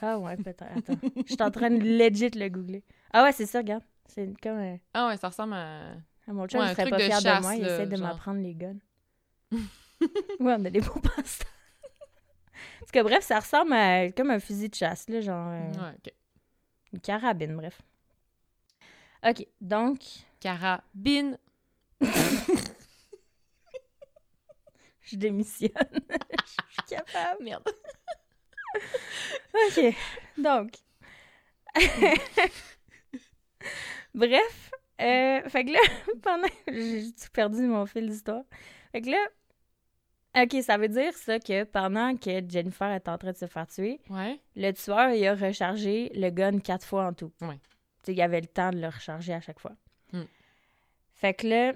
Ah 0.00 0.18
ouais, 0.18 0.36
peut-être. 0.36 0.62
Attends. 0.62 0.96
Je 1.16 1.34
suis 1.34 1.42
en 1.42 1.50
train 1.50 1.70
de 1.70 1.82
legit 1.82 2.30
le 2.30 2.48
googler. 2.48 2.82
Ah 3.12 3.24
ouais, 3.24 3.32
c'est 3.32 3.46
ça, 3.46 3.58
regarde. 3.58 3.82
C'est 4.06 4.32
comme 4.40 4.58
un. 4.58 4.78
Ah 4.94 5.08
ouais, 5.08 5.16
ça 5.16 5.28
ressemble 5.28 5.54
à... 5.54 5.92
Ah, 6.26 6.32
mon 6.32 6.46
chum, 6.46 6.60
Ouais, 6.60 6.66
il 6.68 6.70
serait 6.76 6.88
pas 6.90 6.96
de 6.98 7.02
fier 7.02 7.20
chasse, 7.20 7.38
de 7.38 7.42
moi. 7.42 7.56
Il 7.56 7.64
essaie 7.64 7.86
de 7.86 7.96
genre. 7.96 8.06
m'apprendre 8.08 8.40
les 8.40 8.54
guns. 8.54 8.78
ouais, 10.40 10.54
on 10.58 10.64
a 10.64 10.70
des 10.70 10.80
beaux 10.80 11.00
passe 11.00 11.40
Parce 12.80 12.90
que 12.92 13.02
bref, 13.02 13.24
ça 13.24 13.40
ressemble 13.40 13.72
à 13.72 14.10
comme 14.12 14.30
un 14.30 14.40
fusil 14.40 14.68
de 14.68 14.74
chasse, 14.74 15.08
là, 15.08 15.20
genre. 15.20 15.48
euh, 15.48 15.72
Ouais, 15.72 15.94
OK. 15.96 16.12
Une 16.92 17.00
carabine, 17.00 17.54
bref. 17.56 17.80
OK, 19.26 19.46
donc. 19.60 20.00
Carabine. 20.40 21.38
Je 25.02 25.16
démissionne. 25.16 25.70
Je 25.70 26.72
suis 26.72 26.82
capable. 26.88 27.42
Merde. 27.44 27.64
OK. 29.54 29.94
Donc. 30.38 30.72
Bref. 34.14 34.70
euh, 35.00 35.48
fait 35.48 35.64
que 35.64 35.72
là, 35.72 35.78
pendant. 36.22 36.48
J'ai 36.68 37.12
tout 37.12 37.30
perdu 37.32 37.62
mon 37.62 37.86
fil 37.86 38.08
d'histoire. 38.08 38.44
Fait 38.92 39.02
que 39.02 39.10
là. 39.10 39.18
OK, 40.36 40.62
ça 40.62 40.76
veut 40.78 40.88
dire 40.88 41.12
ça 41.14 41.38
que 41.40 41.64
pendant 41.64 42.16
que 42.16 42.40
Jennifer 42.48 42.88
est 42.92 43.08
en 43.08 43.18
train 43.18 43.32
de 43.32 43.36
se 43.36 43.46
faire 43.46 43.66
tuer, 43.66 44.00
Ouais. 44.10 44.40
le 44.54 44.70
tueur, 44.72 45.10
il 45.10 45.26
a 45.26 45.34
rechargé 45.34 46.10
le 46.14 46.30
gun 46.30 46.60
quatre 46.60 46.86
fois 46.86 47.06
en 47.06 47.12
tout. 47.12 47.32
Ouais. 47.40 47.56
Tu 48.02 48.06
sais, 48.06 48.12
il 48.12 48.18
y 48.18 48.22
avait 48.22 48.40
le 48.40 48.46
temps 48.46 48.70
de 48.70 48.78
le 48.78 48.86
recharger 48.86 49.32
à 49.34 49.40
chaque 49.40 49.58
fois. 49.58 49.72
Hmm. 50.12 50.22
Fait 51.14 51.34
que 51.34 51.46
là, 51.48 51.72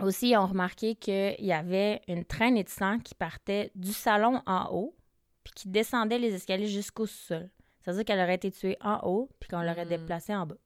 aussi, 0.00 0.30
ils 0.30 0.36
ont 0.36 0.46
remarqué 0.46 0.94
qu'il 0.94 1.34
y 1.44 1.52
avait 1.52 2.00
une 2.06 2.24
traînée 2.24 2.62
de 2.62 2.68
sang 2.68 3.00
qui 3.00 3.14
partait 3.16 3.72
du 3.74 3.92
salon 3.92 4.40
en 4.46 4.68
haut, 4.72 4.94
puis 5.42 5.52
qui 5.54 5.68
descendait 5.68 6.18
les 6.18 6.32
escaliers 6.34 6.68
jusqu'au 6.68 7.06
sol. 7.06 7.50
Ça 7.84 7.90
veut 7.90 7.96
dire 7.98 8.04
qu'elle 8.04 8.20
aurait 8.20 8.36
été 8.36 8.52
tuée 8.52 8.76
en 8.80 9.00
haut, 9.02 9.28
puis 9.40 9.48
qu'on 9.48 9.62
l'aurait 9.62 9.84
Hmm. 9.84 9.88
déplacée 9.88 10.34
en 10.34 10.46
bas. 10.46 10.56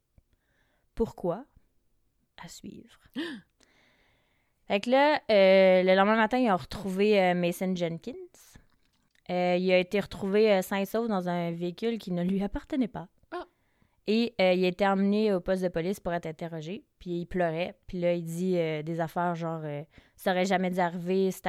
Pourquoi? 0.95 1.47
À 2.45 2.49
suivre. 2.49 2.99
Fait 4.69 4.81
que 4.81 4.91
là, 4.91 5.21
euh, 5.31 5.83
le 5.83 5.95
lendemain 5.95 6.17
matin, 6.17 6.39
ils 6.39 6.51
ont 6.51 6.57
retrouvé 6.57 7.21
euh, 7.21 7.35
Mason 7.35 7.75
Jenkins. 7.75 8.13
Euh, 9.31 9.57
il 9.57 9.71
a 9.73 9.79
été 9.79 10.01
retrouvé 10.01 10.61
sain 10.63 10.79
et 10.79 10.85
sauf 10.85 11.09
dans 11.09 11.29
un 11.29 11.53
véhicule 11.53 11.99
qui 11.99 12.11
ne 12.13 12.23
lui 12.23 12.43
appartenait 12.43 12.89
pas. 12.89 13.09
Ah. 13.31 13.45
Et 14.07 14.35
il 14.39 14.65
a 14.65 14.69
été 14.69 14.87
emmené 14.87 15.33
au 15.33 15.41
poste 15.41 15.63
de 15.63 15.69
police 15.69 16.01
pour 16.01 16.13
être 16.13 16.27
interrogé. 16.27 16.85
Puis 16.99 17.21
il 17.21 17.27
pleurait. 17.27 17.77
Puis 17.87 18.01
là, 18.01 18.15
il 18.15 18.25
dit 18.25 18.53
des 18.55 19.01
affaires 19.01 19.35
genre 19.35 19.63
ça 20.17 20.33
aurait 20.33 20.45
jamais 20.45 20.71
dû 20.71 20.81
arriver, 20.81 21.31
c'est 21.31 21.45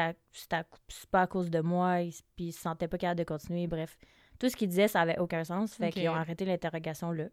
pas 1.12 1.22
à 1.22 1.28
cause 1.28 1.50
de 1.50 1.62
moi. 1.62 1.98
Puis 2.36 2.46
il 2.46 2.52
se 2.54 2.62
sentait 2.62 2.88
pas 2.88 2.98
capable 2.98 3.20
de 3.20 3.24
continuer. 3.26 3.68
Bref, 3.68 3.98
tout 4.40 4.50
ce 4.50 4.56
qu'il 4.56 4.70
disait, 4.70 4.88
ça 4.88 5.02
avait 5.02 5.18
aucun 5.20 5.44
sens. 5.44 5.74
Fait 5.74 5.88
Ok. 5.88 5.94
qu'ils 5.94 6.10
ont 6.10 6.16
arrêté 6.16 6.46
l'interrogation 6.46 7.12
là. 7.12 7.26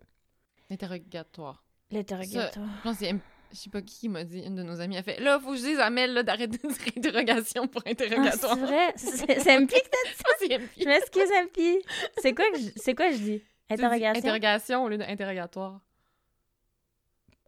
Interrogatoire. 0.70 1.62
L'interrogatoire. 1.90 2.68
Je 2.78 2.82
pense 2.82 2.98
que 2.98 3.04
c'est... 3.04 3.14
Je 3.52 3.56
sais 3.56 3.70
pas 3.70 3.82
qui 3.82 4.08
m'a 4.08 4.22
dit, 4.24 4.40
une 4.40 4.54
de 4.54 4.62
nos 4.62 4.80
amies 4.80 4.96
a 4.96 5.02
fait 5.02 5.18
«Là, 5.20 5.40
faut 5.40 5.50
que 5.50 5.56
je 5.56 5.62
dise 5.62 5.80
à 5.80 5.90
Mel 5.90 6.12
là, 6.14 6.22
d'arrêter 6.22 6.56
de 6.58 6.68
dire 6.68 6.78
interrogation 6.96 7.66
pour 7.66 7.82
Ah, 7.84 7.90
interrogatoire. 7.90 8.54
c'est 8.54 8.60
vrai? 8.64 8.92
C'est 8.96 9.60
MP 9.60 9.70
que 9.72 9.88
t'as 9.90 10.10
dit? 10.10 10.16
Ah, 10.24 10.30
c'est 10.38 10.58
MP. 10.58 10.70
Je 10.80 10.84
m'excuse, 10.84 11.30
MP. 11.30 11.84
C'est 12.18 12.32
quoi, 12.34 12.44
que 12.52 12.58
je- 12.58 12.70
c'est 12.76 12.94
quoi 12.94 13.10
je 13.10 13.16
dis? 13.18 13.42
Interrogation? 13.68 14.18
Interrogation 14.20 14.84
au 14.84 14.88
lieu 14.88 14.98
d'interrogatoire. 14.98 15.80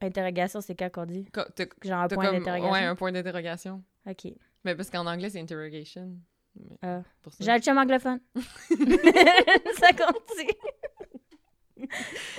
Interrogation, 0.01 0.61
c'est 0.61 0.77
quoi 0.77 0.91
qu'on 0.91 1.07
dit? 1.07 1.25
Co- 1.33 1.43
T'as 1.55 1.67
Genre 1.83 2.01
un 2.01 2.09
t'as 2.09 2.15
point 2.17 2.27
comme- 2.27 2.39
d'interrogation? 2.39 2.73
Ouais, 2.73 2.81
un 2.85 2.97
point 2.97 3.13
d'interrogation. 3.13 3.83
OK. 4.09 4.33
Mais 4.65 4.75
parce 4.75 4.91
qu'en 4.91 5.07
anglais, 5.07 5.31
c'est 5.31 5.41
interrogation. 5.41 6.17
Mais 6.57 6.77
Ah. 6.83 7.03
pour 7.23 7.33
ça. 7.33 7.45
J'ai 7.45 7.51
un 7.53 7.61
chum 7.61 7.79
anglophone. 7.79 8.19
ça 9.79 9.93
continue. 9.93 10.51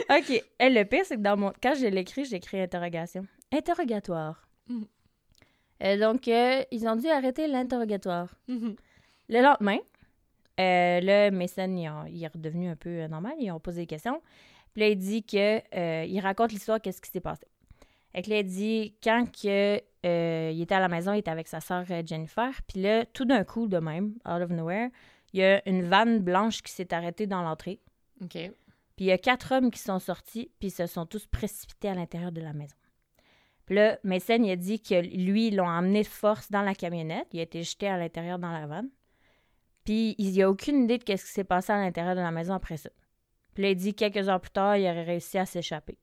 OK. 0.09 0.43
Et 0.59 0.69
le 0.69 0.83
pire, 0.83 1.05
c'est 1.05 1.15
que 1.17 1.21
dans 1.21 1.37
mon... 1.37 1.53
quand 1.61 1.73
je 1.75 1.87
l'écris, 1.87 2.25
j'écris 2.25 2.59
interrogation. 2.61 3.25
Interrogatoire. 3.53 4.47
Mhm. 4.67 4.85
Euh, 5.83 5.97
donc, 5.99 6.27
euh, 6.27 6.63
ils 6.71 6.87
ont 6.87 6.95
dû 6.95 7.07
arrêter 7.07 7.47
l'interrogatoire. 7.47 8.33
Mhm. 8.47 8.75
Le 9.29 9.41
lendemain, 9.41 9.77
euh, 10.59 10.99
il, 11.01 11.09
a- 11.09 11.29
il 12.09 12.23
est 12.23 12.27
redevenu 12.27 12.67
un 12.69 12.75
peu 12.75 12.89
euh, 12.89 13.07
normal. 13.07 13.33
Ils 13.39 13.51
ont 13.51 13.59
posé 13.59 13.81
des 13.81 13.87
questions. 13.87 14.21
Puis 14.73 14.81
là, 14.81 14.89
il 14.89 14.97
dit 14.97 15.23
que 15.23 16.05
il 16.05 16.19
raconte 16.19 16.51
l'histoire, 16.51 16.81
qu'est-ce 16.81 17.01
qui 17.01 17.11
s'est 17.11 17.19
passé. 17.19 17.45
Et 18.15 18.21
que 18.21 18.29
là, 18.29 18.39
il 18.39 18.45
dit 18.45 18.95
quand 19.03 19.25
que, 19.31 19.79
il 20.03 20.61
était 20.61 20.75
à 20.75 20.79
la 20.79 20.87
maison, 20.87 21.13
il 21.13 21.19
était 21.19 21.31
avec 21.31 21.47
sa 21.47 21.59
sœur 21.61 21.85
Jennifer. 22.05 22.49
Puis 22.67 22.81
là, 22.81 23.05
tout 23.05 23.25
d'un 23.25 23.43
coup, 23.43 23.67
de 23.67 23.77
même, 23.77 24.13
out 24.27 24.41
of 24.41 24.49
nowhere, 24.49 24.89
il 25.33 25.39
y 25.39 25.43
a 25.43 25.67
une 25.69 25.83
vanne 25.83 26.19
blanche 26.19 26.61
qui 26.63 26.71
s'est 26.71 26.91
arrêtée 26.93 27.27
dans 27.27 27.41
l'entrée. 27.43 27.79
OK. 28.21 28.31
Puis 28.95 29.05
il 29.05 29.07
y 29.07 29.11
a 29.11 29.17
quatre 29.17 29.51
hommes 29.53 29.69
qui 29.71 29.79
sont 29.79 29.99
sortis, 29.99 30.49
puis 30.59 30.67
ils 30.69 30.71
se 30.71 30.85
sont 30.87 31.05
tous 31.07 31.25
précipités 31.27 31.89
à 31.89 31.95
l'intérieur 31.95 32.31
de 32.31 32.41
la 32.41 32.53
maison. 32.53 32.75
Puis 33.65 33.75
là, 33.75 33.97
Mason, 34.03 34.43
il 34.43 34.51
a 34.51 34.55
dit 34.55 34.81
que 34.81 34.95
lui, 34.95 35.47
ils 35.47 35.55
l'ont 35.55 35.67
emmené 35.67 36.01
de 36.01 36.07
force 36.07 36.51
dans 36.51 36.61
la 36.61 36.75
camionnette. 36.75 37.27
Il 37.31 37.39
a 37.39 37.43
été 37.43 37.63
jeté 37.63 37.87
à 37.87 37.97
l'intérieur 37.97 38.39
dans 38.39 38.51
la 38.51 38.67
vanne. 38.67 38.89
Puis 39.85 40.15
il 40.17 40.31
n'y 40.31 40.41
a 40.41 40.49
aucune 40.49 40.83
idée 40.83 40.97
de 40.97 41.03
ce 41.03 41.23
qui 41.25 41.31
s'est 41.31 41.43
passé 41.43 41.71
à 41.71 41.77
l'intérieur 41.77 42.15
de 42.15 42.21
la 42.21 42.31
maison 42.31 42.53
après 42.53 42.77
ça. 42.77 42.89
Puis 43.53 43.63
là, 43.63 43.69
il 43.69 43.75
dit 43.75 43.93
quelques 43.93 44.27
heures 44.29 44.41
plus 44.41 44.51
tard, 44.51 44.77
il 44.77 44.83
aurait 44.83 45.03
réussi 45.03 45.37
à 45.37 45.45
s'échapper. 45.45 45.97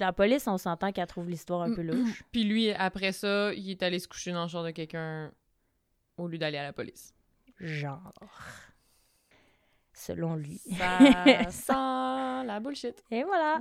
La 0.00 0.12
police, 0.12 0.46
on 0.48 0.56
s'entend 0.56 0.92
qu'elle 0.92 1.06
trouve 1.06 1.28
l'histoire 1.28 1.62
un 1.62 1.74
peu 1.74 1.82
louche. 1.82 2.22
Puis 2.32 2.44
lui, 2.44 2.70
après 2.72 3.12
ça, 3.12 3.52
il 3.52 3.70
est 3.70 3.82
allé 3.82 3.98
se 3.98 4.08
coucher 4.08 4.32
dans 4.32 4.44
le 4.44 4.48
char 4.48 4.64
de 4.64 4.70
quelqu'un 4.70 5.30
au 6.16 6.26
lieu 6.26 6.38
d'aller 6.38 6.56
à 6.56 6.62
la 6.62 6.72
police. 6.72 7.12
Genre. 7.60 8.12
Selon 9.92 10.36
lui. 10.36 10.58
Ça 10.78 11.50
sent 11.50 12.46
la 12.46 12.60
bullshit. 12.60 13.04
Et 13.10 13.24
voilà. 13.24 13.58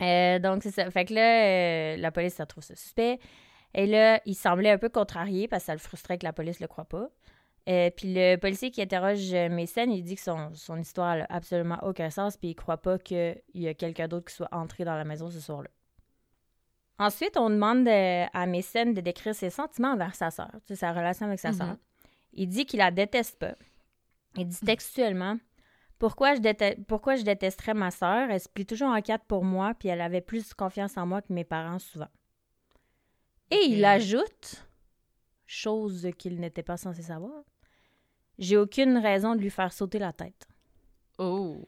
Euh, 0.00 0.38
donc, 0.38 0.62
c'est 0.62 0.70
ça. 0.72 0.90
Fait 0.90 1.04
que 1.04 1.14
là, 1.14 1.44
euh, 1.44 1.96
la 1.96 2.10
police, 2.10 2.34
ça 2.34 2.46
trouve 2.46 2.64
ça 2.64 2.74
suspect. 2.74 3.18
Et 3.74 3.86
là, 3.86 4.20
il 4.26 4.34
semblait 4.34 4.70
un 4.70 4.78
peu 4.78 4.88
contrarié 4.88 5.48
parce 5.48 5.62
que 5.64 5.66
ça 5.66 5.72
le 5.72 5.78
frustrait 5.80 6.18
que 6.18 6.24
la 6.24 6.32
police 6.32 6.60
le 6.60 6.66
croit 6.68 6.84
pas. 6.84 7.08
Euh, 7.68 7.90
puis 7.90 8.12
le 8.14 8.36
policier 8.36 8.70
qui 8.70 8.82
interroge 8.82 9.32
Mason, 9.50 9.86
il 9.88 10.02
dit 10.02 10.16
que 10.16 10.20
son, 10.20 10.52
son 10.54 10.76
histoire 10.76 11.16
n'a 11.16 11.26
absolument 11.30 11.78
aucun 11.82 12.10
sens, 12.10 12.36
puis 12.36 12.50
il 12.50 12.54
croit 12.54 12.76
pas 12.76 12.98
qu'il 12.98 13.40
y 13.54 13.66
a 13.68 13.74
quelqu'un 13.74 14.06
d'autre 14.06 14.26
qui 14.26 14.34
soit 14.34 14.48
entré 14.52 14.84
dans 14.84 14.94
la 14.96 15.04
maison 15.04 15.30
ce 15.30 15.40
soir-là. 15.40 15.70
Ensuite, 16.98 17.36
on 17.36 17.50
demande 17.50 17.88
euh, 17.88 18.26
à 18.32 18.46
Mason 18.46 18.92
de 18.92 19.00
décrire 19.00 19.34
ses 19.34 19.50
sentiments 19.50 19.92
envers 19.92 20.14
sa 20.14 20.30
sœur, 20.30 20.50
sa 20.72 20.92
relation 20.92 21.26
avec 21.26 21.40
sa 21.40 21.48
Mhm. 21.50 21.54
sœur. 21.56 21.76
Il 22.34 22.48
dit 22.48 22.66
qu'il 22.66 22.78
la 22.78 22.90
déteste 22.90 23.38
pas. 23.38 23.54
Il 24.36 24.46
dit 24.46 24.60
textuellement 24.66 25.38
pourquoi 25.98 26.34
je, 26.34 26.40
déte- 26.40 26.84
pourquoi 26.86 27.16
je 27.16 27.22
détesterais 27.22 27.74
ma 27.74 27.90
sœur? 27.90 28.30
Elle 28.30 28.40
se 28.40 28.48
plie 28.48 28.66
toujours 28.66 28.88
en 28.88 29.00
quatre 29.00 29.24
pour 29.24 29.44
moi, 29.44 29.74
puis 29.78 29.88
elle 29.88 30.00
avait 30.00 30.20
plus 30.20 30.52
confiance 30.54 30.96
en 30.96 31.06
moi 31.06 31.22
que 31.22 31.32
mes 31.32 31.44
parents 31.44 31.78
souvent. 31.78 32.08
Et 33.50 33.66
il 33.68 33.84
ajoute, 33.84 34.66
chose 35.46 36.08
qu'il 36.18 36.40
n'était 36.40 36.62
pas 36.62 36.76
censé 36.76 37.02
savoir, 37.02 37.42
j'ai 38.38 38.56
aucune 38.56 38.98
raison 38.98 39.34
de 39.34 39.40
lui 39.40 39.50
faire 39.50 39.72
sauter 39.72 39.98
la 39.98 40.12
tête. 40.12 40.48
Oh. 41.18 41.58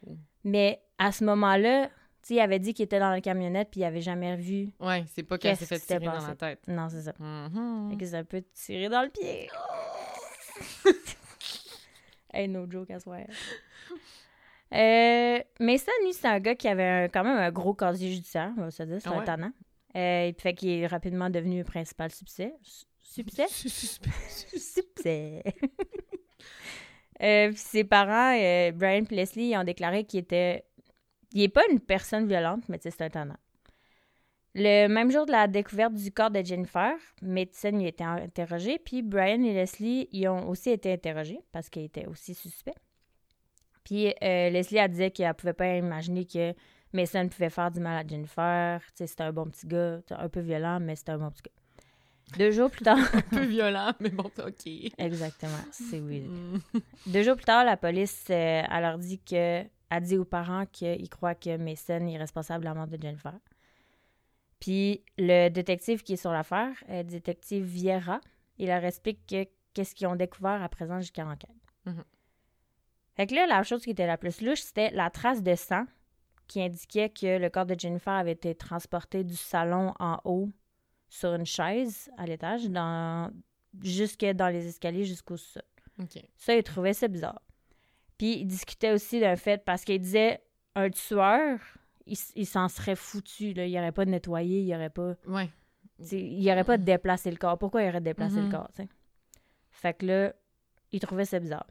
Mais 0.43 0.83
à 0.99 1.13
ce 1.13 1.25
moment-là, 1.25 1.87
tu 1.87 1.93
sais, 2.23 2.35
il 2.35 2.41
avait 2.41 2.59
dit 2.59 2.75
qu'il 2.75 2.85
était 2.85 2.99
dans 2.99 3.11
la 3.11 3.21
camionnette, 3.21 3.69
puis 3.71 3.81
il 3.81 3.85
avait 3.85 4.01
jamais 4.01 4.35
vu. 4.37 4.73
Ouais, 4.81 5.05
c'est 5.15 5.23
pas 5.23 5.39
qu'elle 5.39 5.57
s'est 5.57 5.67
fait 5.67 5.79
tirer 5.79 6.07
dans 6.07 6.27
la 6.27 6.35
tête. 6.35 6.67
Non, 6.67 6.89
c'est 6.89 7.03
ça. 7.03 7.13
Fait 7.91 7.97
que 7.97 8.07
ça 8.07 8.25
peut 8.25 8.43
tirer 8.53 8.89
dans 8.89 9.03
le 9.03 9.11
pied. 9.11 9.49
hey, 12.33 12.49
no 12.49 12.69
joke 12.69 12.91
à 12.91 12.99
soir. 12.99 13.21
Euh, 14.75 15.39
Mason, 15.61 15.93
lui, 16.05 16.13
c'est 16.13 16.27
un 16.27 16.41
gars 16.41 16.57
qui 16.57 16.67
avait 16.67 16.83
un- 17.05 17.09
quand 17.09 17.23
même 17.23 17.39
un 17.39 17.51
gros 17.53 17.73
casier 17.75 18.11
judiciaire, 18.13 18.53
on 18.59 18.63
va 18.63 18.71
se 18.71 18.83
dire, 18.83 19.01
c'est 19.01 19.09
Ah 19.09 19.13
un 19.13 19.19
ouais? 19.43 19.51
Euh, 19.97 20.33
fait 20.39 20.55
qu'il 20.55 20.71
est 20.71 20.87
rapidement 20.87 21.31
devenu 21.31 21.63
principal 21.65 22.11
succès. 22.11 22.53
Succès? 22.99 23.47
Succès. 23.49 25.43
Euh, 27.23 27.49
puis 27.49 27.57
ses 27.57 27.85
parents, 27.85 28.37
euh, 28.39 28.73
Brian 28.73 29.05
et 29.11 29.15
Leslie, 29.15 29.57
ont 29.57 29.65
déclaré 29.65 30.05
qu'il 30.05 30.21
était. 30.21 30.65
Il 31.33 31.41
n'est 31.41 31.49
pas 31.49 31.63
une 31.71 31.81
personne 31.81 32.27
violente, 32.27 32.65
mais 32.69 32.79
c'est 32.83 33.01
un 33.01 33.09
tannant. 33.09 33.39
Le 34.55 34.87
même 34.89 35.11
jour 35.11 35.27
de 35.27 35.33
la 35.33 35.49
découverte 35.49 35.95
du 35.95 36.11
corps 36.13 36.31
de 36.31 36.43
Jennifer, 36.43 36.93
médecin 37.23 37.79
y 37.79 37.87
était 37.87 38.05
interrogé, 38.05 38.79
puis 38.79 39.03
Brian 39.03 39.43
et 39.45 39.53
Leslie 39.55 40.09
y 40.13 40.27
ont 40.29 40.49
aussi 40.49 40.71
été 40.71 40.93
interrogés 40.93 41.41
parce 41.53 41.69
qu'ils 41.71 41.85
étaient 41.85 42.07
aussi 42.07 42.35
suspects. 42.35 42.75
Puis 43.87 44.09
euh, 44.09 44.51
Leslie 44.51 44.81
a 44.81 44.89
dit 44.89 45.13
qu'elle 45.13 45.33
pouvait 45.35 45.53
pas 45.53 45.77
imaginer 45.77 46.25
que 46.25 46.53
Mason 46.93 47.29
pouvait 47.29 47.51
faire 47.51 47.71
du 47.71 47.79
mal 47.79 48.05
à 48.05 48.07
Jennifer. 48.07 48.83
C'était 48.95 49.23
un 49.23 49.33
bon 49.33 49.47
petit 49.47 49.65
gars, 49.65 50.01
un 50.11 50.29
peu 50.29 50.41
violent, 50.41 50.81
mais 50.81 50.97
c'était 50.97 51.13
un 51.13 51.19
bon 51.19 51.31
petit 51.31 51.43
gars. 51.45 52.37
Deux 52.37 52.51
jours 52.51 52.69
plus 52.69 52.83
tard. 52.83 52.99
Un 53.15 53.21
peu 53.21 53.45
violent, 53.45 53.93
mais 54.01 54.11
bon, 54.11 54.25
ok. 54.25 54.67
Exactement, 54.99 55.63
c'est 55.71 56.01
oui. 56.01 56.23
Mm. 56.23 56.59
Deux 57.07 57.23
jours 57.23 57.37
plus 57.37 57.45
tard, 57.45 57.65
la 57.65 57.77
police, 57.77 58.27
euh, 58.31 58.63
elle 58.69 58.83
leur 58.83 58.99
dit 58.99 59.21
que, 59.21 59.63
a 59.91 60.01
dit 60.01 60.19
aux 60.19 60.25
parents 60.25 60.67
qu'ils 60.67 61.09
croient 61.09 61.37
que 61.37 61.57
Mason 61.57 62.05
est 62.09 62.19
responsable 62.19 62.65
de 62.65 62.69
la 62.69 62.75
mort 62.75 62.89
de 62.89 63.01
Jennifer. 63.01 63.39
Puis 64.59 65.05
le 65.17 65.49
détective 65.49 66.03
qui 66.03 66.15
est 66.15 66.17
sur 66.17 66.33
l'affaire, 66.33 66.73
euh, 66.91 67.05
détective 67.05 67.63
Vieira, 67.63 68.21
il 68.59 68.67
leur 68.67 68.85
explique 68.85 69.25
que 69.29 69.47
qu'est-ce 69.75 69.95
qu'ils 69.95 70.09
ont 70.09 70.17
découvert 70.17 70.61
à 70.61 70.69
présent 70.69 70.99
jusqu'à 70.99 71.23
l'enquête. 71.23 71.51
Mhm. 71.85 72.03
Fait 73.17 73.27
que 73.27 73.35
là, 73.35 73.47
la 73.47 73.63
chose 73.63 73.83
qui 73.83 73.91
était 73.91 74.07
la 74.07 74.19
plus 74.19 74.41
louche, 74.43 74.61
c'était 74.61 74.91
la 74.91 75.11
trace 75.11 75.43
de 75.43 75.55
sang 75.55 75.87
qui 76.47 76.63
indiquait 76.63 77.09
que 77.09 77.39
le 77.39 77.49
corps 77.49 77.67
de 77.67 77.75
Jennifer 77.79 78.13
avait 78.13 78.33
été 78.33 78.55
transporté 78.55 79.25
du 79.25 79.35
salon 79.35 79.95
en 79.99 80.21
haut 80.25 80.51
sur 81.09 81.35
une 81.35 81.47
chaise 81.47 82.11
à 82.19 82.27
l'étage, 82.27 82.69
dans 82.69 83.33
jusque 83.83 84.25
dans 84.25 84.49
les 84.49 84.69
escaliers 84.69 85.05
jusqu'au 85.05 85.37
sol. 85.37 85.63
Ça, 86.37 86.55
il 86.55 86.63
trouvait 86.63 86.93
ça 86.93 87.09
bizarre. 87.09 87.41
Puis 88.19 88.41
il 88.41 88.47
discutait 88.47 88.93
aussi 88.93 89.21
d'un 89.21 89.37
fait 89.37 89.65
parce 89.65 89.85
qu'il 89.85 90.01
disait 90.01 90.41
un 90.75 90.91
tueur, 90.91 91.59
il, 92.07 92.47
s'en 92.47 92.69
serait 92.69 92.97
foutu. 92.97 93.53
Là. 93.55 93.67
Il 93.67 93.77
aurait 93.79 93.93
pas 93.93 94.05
nettoyé, 94.05 94.61
il 94.61 94.75
aurait 94.75 94.91
pas. 94.91 95.15
Ouais. 95.27 95.51
Il 96.13 96.51
aurait 96.51 96.65
pas 96.65 96.77
déplacé 96.79 97.31
le 97.31 97.37
corps. 97.37 97.59
Pourquoi 97.59 97.83
il 97.83 97.89
aurait 97.89 98.01
déplacé 98.01 98.41
le 98.41 98.51
corps, 98.51 98.71
tu 98.75 98.83
sais? 98.83 98.89
Fait 99.71 99.95
que 99.95 100.07
là, 100.07 100.33
il 100.93 101.01
trouvait 101.01 101.25
ça 101.25 101.39
bizarre. 101.39 101.67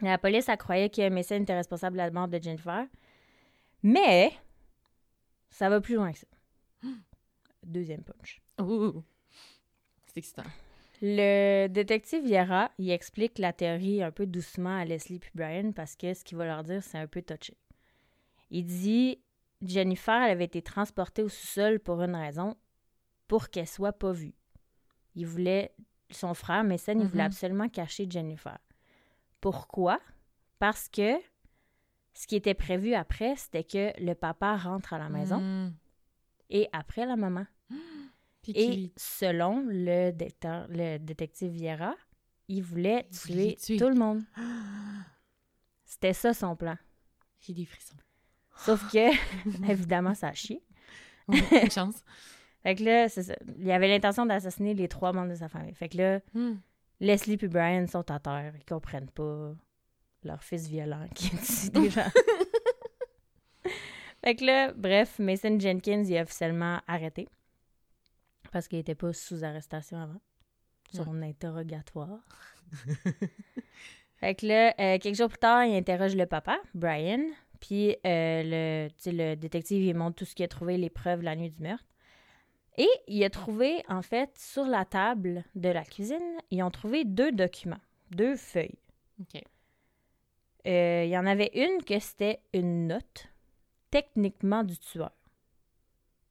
La 0.00 0.18
police, 0.18 0.48
elle 0.48 0.58
croyait 0.58 0.90
que 0.90 1.08
Mason 1.08 1.42
était 1.42 1.54
responsable 1.54 1.94
de 1.96 2.02
la 2.02 2.10
mort 2.10 2.28
de 2.28 2.40
Jennifer. 2.40 2.86
Mais 3.82 4.32
ça 5.50 5.68
va 5.68 5.80
plus 5.80 5.94
loin 5.96 6.12
que 6.12 6.18
ça. 6.18 6.26
Deuxième 7.64 8.02
punch. 8.02 8.40
Ouh. 8.60 9.02
C'est 10.06 10.18
excitant. 10.18 10.44
Le 11.00 11.68
détective 11.68 12.24
il 12.26 12.90
explique 12.90 13.38
la 13.38 13.52
théorie 13.52 14.02
un 14.02 14.10
peu 14.10 14.26
doucement 14.26 14.76
à 14.78 14.84
Leslie 14.84 15.20
puis 15.20 15.30
Brian 15.34 15.70
parce 15.72 15.94
que 15.94 16.12
ce 16.12 16.24
qu'il 16.24 16.36
va 16.38 16.44
leur 16.46 16.64
dire, 16.64 16.82
c'est 16.82 16.98
un 16.98 17.06
peu 17.06 17.22
touché. 17.22 17.56
Il 18.50 18.64
dit 18.64 19.20
Jennifer, 19.62 20.22
elle 20.22 20.32
avait 20.32 20.44
été 20.46 20.60
transportée 20.62 21.22
au 21.22 21.28
sous-sol 21.28 21.78
pour 21.78 22.02
une 22.02 22.16
raison, 22.16 22.56
pour 23.28 23.48
qu'elle 23.50 23.68
soit 23.68 23.92
pas 23.92 24.12
vue. 24.12 24.34
Il 25.14 25.26
voulait, 25.26 25.72
son 26.10 26.34
frère 26.34 26.64
Mason, 26.64 26.98
il 26.98 27.06
voulait 27.06 27.22
Mhm. 27.24 27.26
absolument 27.26 27.68
cacher 27.68 28.06
Jennifer. 28.10 28.58
Pourquoi? 29.40 30.00
Parce 30.58 30.88
que 30.88 31.16
ce 32.14 32.26
qui 32.26 32.36
était 32.36 32.54
prévu 32.54 32.94
après, 32.94 33.36
c'était 33.36 33.64
que 33.64 33.92
le 34.02 34.14
papa 34.14 34.56
rentre 34.56 34.92
à 34.92 34.98
la 34.98 35.08
maison 35.08 35.40
Mm. 35.40 35.74
et 36.50 36.68
après 36.72 37.06
la 37.06 37.16
maman. 37.16 37.46
Et 38.54 38.92
selon 38.96 39.60
le, 39.68 40.10
détecteur- 40.10 40.66
le 40.70 40.96
détective 40.98 41.50
Vieira, 41.52 41.94
il 42.48 42.62
voulait 42.62 43.06
Il 43.12 43.56
tuer, 43.56 43.76
tout 43.76 43.88
le 43.90 43.94
monde. 43.94 44.22
C'était 45.84 46.12
ça 46.14 46.32
son 46.34 46.56
plan. 46.56 46.76
J'ai 47.40 47.52
des 47.52 47.66
frissons. 47.66 47.96
Sauf 48.56 48.90
que, 48.90 49.10
évidemment, 49.70 50.14
ça 50.14 50.28
a 50.28 50.32
chié. 50.34 50.62
Ouais, 51.28 51.64
une 51.64 51.70
chance. 51.70 52.02
Fait 52.62 52.74
que 52.74 52.82
là, 52.84 53.08
c'est 53.08 53.22
ça. 53.24 53.36
Il 53.58 53.70
avait 53.70 53.88
l'intention 53.88 54.26
d'assassiner 54.26 54.74
les 54.74 54.88
trois 54.88 55.12
membres 55.12 55.28
de 55.30 55.34
sa 55.36 55.48
famille. 55.48 55.74
Fait 55.74 55.88
que 55.88 55.96
là, 55.98 56.20
Mm. 56.34 56.54
Leslie 57.00 57.38
et 57.40 57.48
Brian 57.48 57.86
sont 57.86 58.10
à 58.10 58.18
terre. 58.18 58.52
Ils 58.56 58.64
comprennent 58.64 59.10
pas 59.10 59.54
leur 60.24 60.42
fils 60.42 60.68
violent 60.68 61.06
qui 61.14 61.30
tue 61.30 61.70
des 61.70 61.90
gens. 61.90 62.10
fait 64.24 64.34
que 64.34 64.44
là, 64.44 64.72
bref, 64.72 65.18
Mason 65.18 65.58
Jenkins 65.58 66.02
il 66.04 66.14
est 66.14 66.22
officiellement 66.22 66.80
arrêté. 66.86 67.28
Parce 68.50 68.66
qu'il 68.66 68.78
était 68.78 68.94
pas 68.94 69.12
sous 69.12 69.44
arrestation 69.44 69.98
avant. 69.98 70.20
Son 70.92 71.22
interrogatoire. 71.22 72.20
fait 74.16 74.34
que 74.34 74.46
là, 74.46 74.74
euh, 74.80 74.98
quelques 74.98 75.16
jours 75.16 75.28
plus 75.28 75.38
tard, 75.38 75.64
il 75.64 75.76
interroge 75.76 76.16
le 76.16 76.24
papa, 76.26 76.58
Brian. 76.74 77.26
Puis 77.60 77.96
euh, 78.06 78.42
le, 78.44 78.88
le 79.06 79.34
détective, 79.34 79.82
il 79.82 79.94
montre 79.94 80.16
tout 80.16 80.24
ce 80.24 80.34
qu'il 80.34 80.44
a 80.44 80.48
trouvé, 80.48 80.78
les 80.78 80.90
preuves 80.90 81.22
la 81.22 81.36
nuit 81.36 81.50
du 81.50 81.62
meurtre. 81.62 81.84
Et 82.78 82.88
il 83.08 83.22
a 83.24 83.30
trouvé, 83.30 83.82
en 83.88 84.02
fait, 84.02 84.30
sur 84.38 84.64
la 84.64 84.84
table 84.84 85.44
de 85.56 85.68
la 85.68 85.84
cuisine, 85.84 86.38
ils 86.52 86.62
ont 86.62 86.70
trouvé 86.70 87.04
deux 87.04 87.32
documents, 87.32 87.80
deux 88.12 88.36
feuilles. 88.36 88.78
OK. 89.20 89.42
Euh, 90.66 91.02
il 91.04 91.10
y 91.10 91.18
en 91.18 91.26
avait 91.26 91.50
une 91.54 91.82
que 91.82 91.98
c'était 91.98 92.40
une 92.52 92.86
note, 92.86 93.28
techniquement 93.90 94.62
du 94.62 94.78
tueur. 94.78 95.10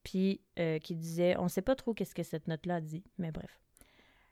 Puis 0.04 0.40
euh, 0.58 0.78
qui 0.78 0.94
disait, 0.94 1.36
on 1.36 1.48
sait 1.48 1.60
pas 1.60 1.76
trop 1.76 1.92
qu'est-ce 1.92 2.14
que 2.14 2.22
cette 2.22 2.48
note-là 2.48 2.80
dit, 2.80 3.04
mais 3.18 3.30
bref. 3.30 3.60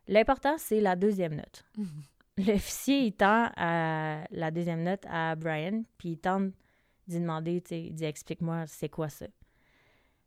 L'important, 0.09 0.57
c'est 0.57 0.81
la 0.81 0.97
deuxième 0.97 1.35
note. 1.35 1.67
L'officier, 2.39 3.01
il 3.01 3.13
tend 3.13 3.51
à 3.57 4.25
la 4.31 4.51
deuxième 4.51 4.83
note 4.85 5.05
à 5.07 5.35
Brian, 5.35 5.83
puis 5.99 6.11
il 6.11 6.19
tente 6.19 6.53
d'y 7.09 7.21
demander, 7.21 7.61
tu 7.61 7.69
sais, 7.69 7.83
il 7.83 7.95
dit, 7.95 8.05
explique-moi, 8.05 8.67
c'est 8.67 8.89
quoi 8.89 9.11
ça? 9.11 9.27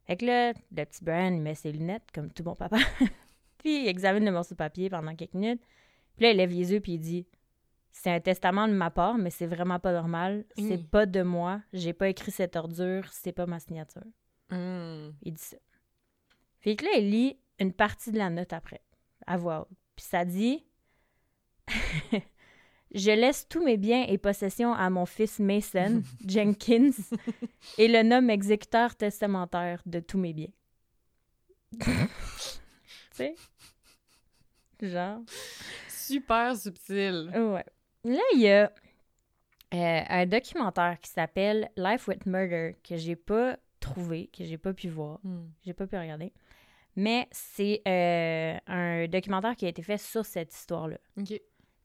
Fait 0.09 0.17
que 0.17 0.25
là, 0.25 0.53
le 0.53 0.85
petit 0.85 1.03
Brian, 1.03 1.37
met 1.37 1.53
ses 1.53 1.71
lunettes, 1.71 2.09
comme 2.11 2.31
tout 2.31 2.41
bon 2.41 2.55
papa. 2.55 2.77
puis 3.59 3.83
il 3.83 3.87
examine 3.87 4.25
le 4.25 4.31
morceau 4.31 4.55
de 4.55 4.57
papier 4.57 4.89
pendant 4.89 5.15
quelques 5.15 5.35
minutes. 5.35 5.61
Puis 6.17 6.25
là, 6.25 6.31
il 6.31 6.37
lève 6.37 6.49
les 6.49 6.71
yeux, 6.71 6.79
puis 6.79 6.93
il 6.93 6.99
dit, 6.99 7.27
c'est 7.91 8.09
un 8.09 8.19
testament 8.19 8.67
de 8.67 8.73
ma 8.73 8.89
part, 8.89 9.19
mais 9.19 9.29
c'est 9.29 9.45
vraiment 9.45 9.77
pas 9.77 9.93
normal. 9.93 10.45
C'est 10.57 10.83
pas 10.89 11.05
de 11.05 11.21
moi. 11.21 11.61
J'ai 11.73 11.93
pas 11.93 12.09
écrit 12.09 12.31
cette 12.31 12.55
ordure. 12.55 13.07
C'est 13.11 13.33
pas 13.33 13.45
ma 13.45 13.59
signature. 13.59 14.01
Mm. 14.49 15.11
Il 15.21 15.33
dit 15.33 15.43
ça. 15.43 15.57
Fait 16.59 16.75
que 16.75 16.85
là, 16.85 16.91
il 16.97 17.11
lit 17.11 17.39
une 17.59 17.71
partie 17.71 18.11
de 18.11 18.17
la 18.17 18.31
note 18.31 18.51
après, 18.51 18.81
à 19.27 19.37
voix 19.37 19.61
haute. 19.61 19.77
Puis 19.95 20.05
ça 20.05 20.25
dit 20.25 20.65
Je 22.93 23.11
laisse 23.11 23.47
tous 23.47 23.63
mes 23.63 23.77
biens 23.77 24.05
et 24.07 24.17
possessions 24.17 24.73
à 24.73 24.89
mon 24.89 25.05
fils 25.05 25.39
Mason 25.39 26.01
Jenkins 26.27 26.89
et 27.77 27.87
le 27.87 28.01
nomme 28.03 28.29
exécuteur 28.29 28.95
testamentaire 28.95 29.81
de 29.85 29.99
tous 29.99 30.17
mes 30.17 30.33
biens. 30.33 30.51
tu 31.79 31.87
sais? 33.13 33.35
Genre. 34.81 35.19
Super 35.87 36.55
subtil. 36.55 37.29
Ouais. 37.35 37.65
Là, 38.05 38.21
il 38.33 38.39
y 38.41 38.49
a 38.49 38.71
euh, 39.73 40.01
un 40.09 40.25
documentaire 40.25 40.99
qui 40.99 41.11
s'appelle 41.11 41.69
Life 41.77 42.07
with 42.07 42.25
Murder 42.25 42.75
que 42.87 42.95
j'ai 42.95 43.15
pas 43.15 43.57
trouvé, 43.79 44.27
que 44.35 44.43
j'ai 44.45 44.57
pas 44.57 44.73
pu 44.73 44.89
voir, 44.89 45.19
Mm. 45.23 45.47
j'ai 45.65 45.73
pas 45.73 45.85
pu 45.85 45.95
regarder. 45.97 46.33
Mais 46.95 47.27
c'est 47.31 47.81
euh, 47.87 48.57
un 48.67 49.07
documentaire 49.07 49.55
qui 49.55 49.65
a 49.65 49.69
été 49.69 49.83
fait 49.83 49.97
sur 49.99 50.25
cette 50.25 50.53
histoire-là. 50.53 50.97
OK. 51.17 51.39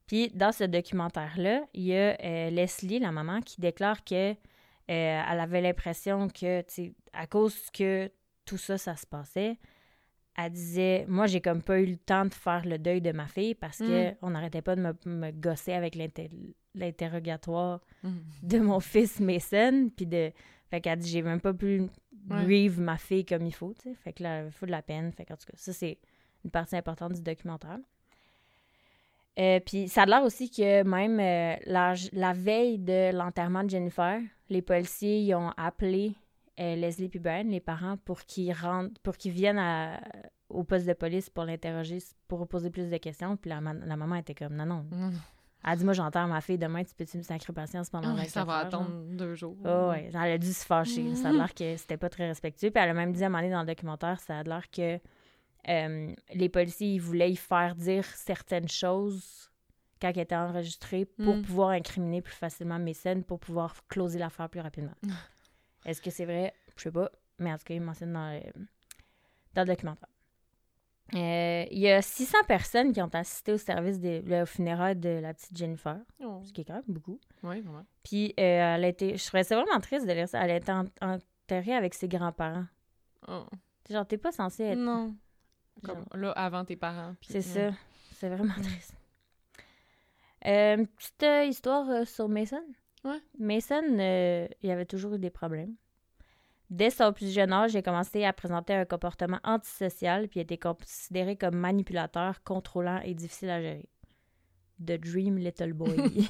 Puis 0.07 0.29
dans 0.33 0.51
ce 0.51 0.63
documentaire-là, 0.65 1.63
il 1.73 1.83
y 1.83 1.95
a 1.95 2.15
euh, 2.23 2.49
Leslie, 2.49 2.99
la 2.99 3.11
maman, 3.11 3.41
qui 3.41 3.59
déclare 3.59 4.03
que 4.03 4.31
euh, 4.31 4.35
elle 4.87 5.39
avait 5.39 5.61
l'impression 5.61 6.27
que, 6.27 6.63
à 7.13 7.25
cause 7.27 7.69
que 7.71 8.11
tout 8.45 8.57
ça, 8.57 8.77
ça 8.77 8.95
se 8.95 9.07
passait, 9.07 9.57
elle 10.37 10.51
disait 10.51 11.05
Moi, 11.07 11.25
j'ai 11.27 11.41
comme 11.41 11.63
pas 11.63 11.79
eu 11.79 11.85
le 11.87 11.97
temps 11.97 12.25
de 12.25 12.33
faire 12.33 12.65
le 12.65 12.77
deuil 12.77 13.01
de 13.01 13.11
ma 13.11 13.25
fille 13.27 13.55
parce 13.55 13.79
que 13.79 14.11
Mm. 14.11 14.15
on 14.21 14.29
n'arrêtait 14.31 14.61
pas 14.61 14.75
de 14.75 14.81
me, 14.81 14.93
me 15.05 15.31
gosser 15.31 15.73
avec 15.73 15.95
l'inter- 15.95 16.29
l'interrogatoire 16.75 17.81
Mhm. 18.03 18.21
de 18.43 18.59
mon 18.59 18.79
fils 18.79 19.19
Mason. 19.19 19.89
Puis 19.95 20.05
de. 20.05 20.31
Fait 20.69 20.81
qu'elle 20.81 20.99
dit 20.99 21.09
J'ai 21.09 21.21
même 21.21 21.41
pas 21.41 21.53
pu 21.53 21.81
Ouais. 22.29 22.43
grieve 22.43 22.79
ma 22.79 22.97
fille 22.97 23.23
comme 23.25 23.45
il 23.45 23.53
faut. 23.53 23.73
Fait 24.03 24.13
que 24.13 24.23
là, 24.23 24.45
il 24.45 24.51
faut 24.51 24.65
de 24.65 24.71
la 24.71 24.81
peine. 24.81 25.11
Fait 25.11 25.25
qu'en 25.25 25.35
tout 25.35 25.45
cas, 25.45 25.53
ça, 25.57 25.73
c'est 25.73 25.99
une 26.43 26.49
partie 26.51 26.75
importante 26.75 27.13
du 27.13 27.21
documentaire. 27.21 27.77
Euh, 29.37 29.59
puis 29.59 29.87
ça 29.89 30.03
a 30.03 30.05
l'air 30.05 30.23
aussi 30.23 30.49
que 30.49 30.83
même 30.83 31.19
euh, 31.19 31.55
la, 31.65 31.93
la 32.13 32.33
veille 32.33 32.77
de 32.79 33.13
l'enterrement 33.13 33.63
de 33.63 33.69
Jennifer, 33.69 34.19
les 34.49 34.61
policiers 34.61 35.19
ils 35.19 35.33
ont 35.35 35.51
appelé 35.57 36.13
euh, 36.59 36.75
Leslie 36.75 37.11
et 37.13 37.19
Brian, 37.19 37.43
les 37.47 37.59
parents, 37.59 37.97
pour 37.97 38.21
qu'ils 38.21 38.53
rentrent, 38.53 38.99
pour 39.01 39.17
qu'ils 39.17 39.33
viennent 39.33 39.59
à- 39.59 39.99
au 40.47 40.63
poste 40.63 40.85
de 40.87 40.93
police 40.93 41.29
pour 41.29 41.43
l'interroger, 41.43 41.97
pour 42.29 42.47
poser 42.47 42.69
plus 42.69 42.89
de 42.89 42.97
questions. 42.97 43.35
Puis 43.35 43.49
la, 43.49 43.59
ma- 43.59 43.73
la 43.73 43.97
maman 43.97 44.15
était 44.15 44.35
comme 44.35 44.55
non, 44.55 44.65
non. 44.65 44.85
Mhm. 44.91 45.11
Elle 45.67 45.77
dit 45.79 45.83
Moi, 45.83 45.93
j'enterre 45.93 46.27
ma 46.27 46.39
fille 46.39 46.57
demain, 46.59 46.83
tu 46.85 46.93
peux-tu 46.95 47.17
me 47.17 47.23
sacrer 47.23 47.51
patience 47.51 47.89
pendant 47.89 48.09
Ah, 48.11 48.13
24 48.13 48.29
ça 48.29 48.43
va 48.45 48.53
heures, 48.53 48.71
genre? 48.71 48.81
attendre 48.83 49.03
deux 49.17 49.33
jours. 49.35 49.57
Oh, 49.65 49.89
ouais. 49.89 50.09
Elle 50.13 50.15
a 50.31 50.37
dû 50.37 50.53
se 50.53 50.63
fâcher. 50.65 51.13
Ça 51.15 51.29
a 51.29 51.31
l'air 51.33 51.53
que 51.53 51.75
c'était 51.75 51.97
pas 51.97 52.07
très 52.07 52.27
respectueux. 52.27 52.69
Puis 52.71 52.81
elle 52.81 52.91
a 52.91 52.93
même 52.93 53.11
dit 53.11 53.23
à 53.23 53.25
un 53.25 53.29
moment 53.29 53.41
donné 53.41 53.51
dans 53.53 53.61
le 53.61 53.67
documentaire, 53.67 54.19
ça 54.21 54.37
a 54.39 54.43
l'air 54.43 54.69
que 54.69 54.99
euh, 55.67 56.13
les 56.33 56.49
policiers 56.49 56.93
ils 56.95 56.99
voulaient 57.01 57.31
y 57.31 57.35
faire 57.35 57.75
dire 57.75 58.05
certaines 58.05 58.67
choses 58.69 59.49
quand 60.01 60.09
elle 60.09 60.19
était 60.19 60.35
enregistrée 60.35 61.05
pour 61.05 61.35
Mm. 61.37 61.41
pouvoir 61.43 61.69
incriminer 61.69 62.21
plus 62.21 62.33
facilement 62.35 62.77
Mason, 62.79 63.21
pour 63.21 63.39
pouvoir 63.39 63.73
closer 63.87 64.19
l'affaire 64.19 64.49
plus 64.49 64.59
rapidement. 64.61 64.93
Est-ce 65.85 66.01
que 66.01 66.09
c'est 66.11 66.25
vrai? 66.25 66.53
Je 66.75 66.83
sais 66.83 66.91
pas. 66.91 67.09
Mais 67.39 67.51
en 67.51 67.57
tout 67.57 67.63
cas, 67.65 67.73
il 67.73 67.81
mentionne 67.81 68.13
dans 68.13 68.31
le, 68.33 68.41
dans 69.53 69.61
le 69.61 69.67
documentaire. 69.67 70.09
Euh, 71.13 71.65
Il 71.71 71.79
y 71.79 71.89
a 71.89 72.01
600 72.01 72.37
personnes 72.47 72.91
qui 72.91 73.01
ont 73.01 73.09
assisté 73.13 73.53
au 73.53 73.57
service 73.57 73.99
des 73.99 74.21
le 74.21 74.45
funérailles 74.45 74.95
de 74.95 75.09
la 75.09 75.33
petite 75.33 75.55
Jennifer, 75.55 75.99
Oh. 76.19 76.41
ce 76.43 76.51
qui 76.51 76.61
est 76.61 76.65
quand 76.65 76.73
même 76.73 76.83
beaucoup. 76.87 77.19
Oui, 77.43 77.61
vraiment. 77.61 77.85
Puis 78.03 78.33
euh, 78.39 78.75
elle 78.75 78.83
a 78.83 78.87
été. 78.87 79.15
Je 79.15 79.25
trouvais 79.27 79.43
ça 79.43 79.55
vraiment 79.55 79.79
triste 79.79 80.07
de 80.07 80.11
lire 80.13 80.27
ça. 80.27 80.43
Elle 80.43 80.51
a 80.51 80.55
été 80.57 80.71
en- 80.71 80.85
enterrée 81.01 81.75
avec 81.75 81.93
ses 81.93 82.07
grands-parents. 82.07 82.65
Oh. 83.27 83.45
Genre, 83.89 84.05
t'es 84.07 84.17
pas 84.17 84.31
censé 84.31 84.63
être. 84.63 84.79
Non. 84.79 85.15
Comme 85.83 86.05
là, 86.13 86.31
avant 86.31 86.65
tes 86.65 86.75
parents. 86.75 87.15
C'est 87.21 87.41
ça. 87.41 87.71
C'est 88.13 88.29
vraiment 88.29 88.53
triste. 88.53 88.95
Euh, 90.45 90.77
une 90.77 90.87
petite 90.87 91.23
euh, 91.23 91.45
histoire 91.45 91.89
euh, 91.89 92.05
sur 92.05 92.29
Mason. 92.29 92.63
Ouais. 93.03 93.19
Mason, 93.39 93.83
il 94.61 94.71
avait 94.71 94.85
toujours 94.85 95.15
eu 95.15 95.19
des 95.19 95.29
problèmes. 95.29 95.75
Dès 96.69 96.89
son 96.89 97.13
plus 97.13 97.31
jeune 97.31 97.53
âge, 97.53 97.73
il 97.73 97.77
a 97.77 97.81
commencé 97.81 98.23
à 98.25 98.33
présenter 98.33 98.73
un 98.73 98.85
comportement 98.85 99.39
antisocial 99.43 100.27
puis 100.27 100.39
il 100.39 100.43
était 100.43 100.57
considéré 100.57 101.35
comme 101.35 101.55
manipulateur, 101.55 102.43
contrôlant 102.43 102.99
et 103.03 103.13
difficile 103.13 103.49
à 103.51 103.61
gérer. 103.61 103.89
The 104.83 104.99
Dream 104.99 105.37
Little 105.37 105.73
Boy. 105.73 105.95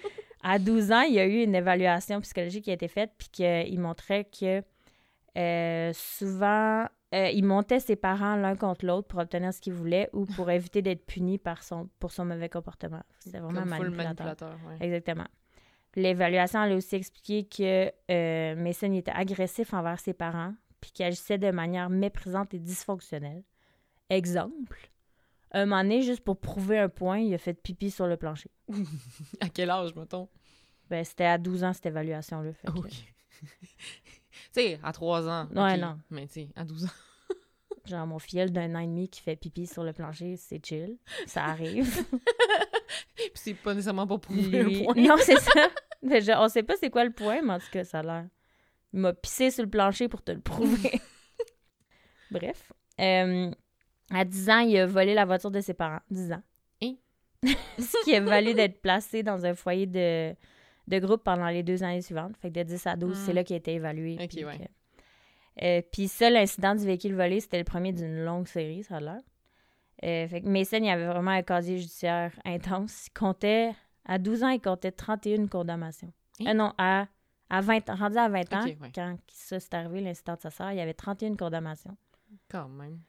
à 0.42 0.58
12 0.58 0.92
ans, 0.92 1.02
il 1.02 1.14
y 1.14 1.20
a 1.20 1.26
eu 1.26 1.42
une 1.44 1.54
évaluation 1.54 2.20
psychologique 2.20 2.64
qui 2.64 2.70
a 2.70 2.74
été 2.74 2.88
faite 2.88 3.12
puis 3.16 3.28
qu'il 3.28 3.78
montrait 3.78 4.24
que 4.24 4.62
souvent, 5.92 6.86
euh, 7.14 7.28
il 7.30 7.44
montait 7.44 7.80
ses 7.80 7.96
parents 7.96 8.36
l'un 8.36 8.54
contre 8.56 8.86
l'autre 8.86 9.08
pour 9.08 9.18
obtenir 9.20 9.52
ce 9.52 9.60
qu'il 9.60 9.72
voulait 9.72 10.08
ou 10.12 10.26
pour 10.26 10.50
éviter 10.50 10.80
d'être 10.82 11.04
puni 11.06 11.38
par 11.38 11.62
son, 11.62 11.88
pour 11.98 12.12
son 12.12 12.24
mauvais 12.24 12.48
comportement. 12.48 13.02
C'était 13.18 13.38
vraiment 13.40 13.60
Comme 13.62 13.70
full 13.74 13.90
manipulateur. 13.90 14.26
manipulateur. 14.26 14.58
ouais. 14.68 14.76
Exactement. 14.86 15.26
L'évaluation 15.96 16.62
elle 16.62 16.72
a 16.72 16.76
aussi 16.76 16.94
expliqué 16.94 17.44
que 17.44 17.92
euh, 18.12 18.54
Mason 18.56 18.92
était 18.92 19.10
agressif 19.10 19.74
envers 19.74 19.98
ses 19.98 20.12
parents 20.12 20.54
puis 20.80 20.92
qu'il 20.92 21.04
agissait 21.04 21.36
de 21.38 21.50
manière 21.50 21.90
méprisante 21.90 22.54
et 22.54 22.58
dysfonctionnelle. 22.58 23.42
Exemple, 24.08 24.90
un 25.52 25.66
moment 25.66 25.82
donné, 25.82 26.02
juste 26.02 26.22
pour 26.22 26.38
prouver 26.38 26.78
un 26.78 26.88
point, 26.88 27.18
il 27.18 27.34
a 27.34 27.38
fait 27.38 27.54
pipi 27.54 27.90
sur 27.90 28.06
le 28.06 28.16
plancher. 28.16 28.50
À 29.40 29.48
quel 29.48 29.68
âge, 29.70 29.94
mettons? 29.94 30.28
Ben, 30.88 31.04
c'était 31.04 31.24
à 31.24 31.38
12 31.38 31.64
ans, 31.64 31.72
cette 31.72 31.86
évaluation-là. 31.86 32.50
OK. 32.74 32.90
Tu 34.54 34.60
sais, 34.60 34.80
à 34.82 34.92
3 34.92 35.28
ans. 35.28 35.48
Ouais, 35.54 35.76
non. 35.76 35.98
Mais 36.10 36.26
tu 36.26 36.32
sais, 36.34 36.48
à 36.56 36.64
12 36.64 36.84
ans. 36.84 36.88
Genre, 37.86 38.06
mon 38.06 38.18
filleul 38.18 38.50
d'un 38.50 38.74
an 38.74 38.80
et 38.80 38.86
demi 38.86 39.08
qui 39.08 39.20
fait 39.20 39.36
pipi 39.36 39.66
sur 39.66 39.82
le 39.84 39.92
plancher, 39.92 40.36
c'est 40.36 40.64
chill. 40.64 40.98
Ça 41.26 41.44
arrive. 41.44 42.04
Puis 43.16 43.30
c'est 43.34 43.54
pas 43.54 43.74
nécessairement 43.74 44.06
pour 44.06 44.20
prouver 44.20 44.62
Lui- 44.62 44.82
un 44.82 44.84
point. 44.92 44.94
Non, 45.02 45.16
c'est 45.18 45.38
ça. 45.40 45.68
Mais 46.02 46.20
je- 46.20 46.32
on 46.32 46.48
sait 46.48 46.62
pas 46.62 46.74
c'est 46.78 46.90
quoi 46.90 47.04
le 47.04 47.12
point, 47.12 47.42
mais 47.42 47.52
en 47.54 47.58
tout 47.58 47.70
cas, 47.70 47.84
ça 47.84 47.98
a 47.98 48.02
l'air. 48.02 48.26
Il 48.94 49.00
m'a 49.00 49.12
pissé 49.12 49.50
sur 49.50 49.62
le 49.64 49.68
plancher 49.70 50.08
pour 50.08 50.22
te 50.22 50.32
le 50.32 50.40
prouver. 50.40 50.98
Bref. 52.30 52.72
Euh, 53.00 53.50
à 54.10 54.24
10 54.24 54.50
ans, 54.50 54.58
il 54.60 54.76
a 54.78 54.86
volé 54.86 55.14
la 55.14 55.24
voiture 55.26 55.50
de 55.50 55.60
ses 55.60 55.74
parents. 55.74 56.00
10 56.10 56.32
ans. 56.32 56.42
Hein? 56.82 56.94
Ce 57.78 58.04
qui 58.04 58.14
a 58.14 58.20
valu 58.20 58.54
d'être 58.54 58.80
placé 58.80 59.22
dans 59.22 59.44
un 59.44 59.54
foyer 59.54 59.86
de, 59.86 60.34
de 60.90 60.98
groupe 60.98 61.22
pendant 61.24 61.48
les 61.48 61.62
deux 61.62 61.82
années 61.82 62.02
suivantes. 62.02 62.36
Fait 62.36 62.50
que 62.50 62.58
de 62.58 62.62
10 62.64 62.86
à 62.86 62.96
12, 62.96 63.10
Hmm. 63.18 63.22
c'est 63.26 63.32
là 63.32 63.44
qu'il 63.44 63.54
a 63.54 63.56
été 63.58 63.74
évalué. 63.74 64.18
Ok, 64.20 64.28
puis 64.28 64.44
ouais. 64.44 64.58
que- 64.58 64.64
Euh, 65.64 65.82
puis 65.92 66.08
ça, 66.08 66.30
l'incident 66.30 66.74
du 66.74 66.84
véhicule 66.84 67.14
volé, 67.14 67.40
c'était 67.40 67.58
le 67.58 67.64
premier 67.64 67.92
d'une 67.92 68.24
longue 68.24 68.46
série, 68.46 68.82
ça 68.84 68.96
a 68.96 69.00
l'air. 69.00 69.20
Euh, 70.04 70.26
fait 70.28 70.40
que 70.40 70.46
Mason, 70.48 70.78
il 70.78 70.88
avait 70.88 71.06
vraiment 71.06 71.32
un 71.32 71.42
casier 71.42 71.76
judiciaire 71.78 72.32
intense. 72.44 73.08
Il 73.08 73.18
comptait, 73.18 73.72
à 74.06 74.18
12 74.18 74.42
ans, 74.44 74.48
il 74.48 74.60
comptait 74.60 74.92
31 74.92 75.46
condamnations. 75.48 76.12
Hein? 76.40 76.46
Euh, 76.50 76.54
non, 76.54 76.72
à, 76.78 77.06
à 77.50 77.60
20 77.60 77.90
ans, 77.90 77.96
rendu 77.96 78.16
à 78.16 78.28
20 78.28 78.52
ans, 78.54 78.64
ouais. 78.64 78.76
quand 78.94 79.16
ça 79.28 79.60
s'est 79.60 79.74
arrivé, 79.74 80.00
l'incident 80.00 80.36
de 80.36 80.40
sa 80.40 80.50
sœur, 80.50 80.70
il 80.72 80.78
y 80.78 80.80
avait 80.80 80.94
31 80.94 81.34
condamnations. 81.36 81.96
Quand 82.48 82.68
même. 82.68 83.00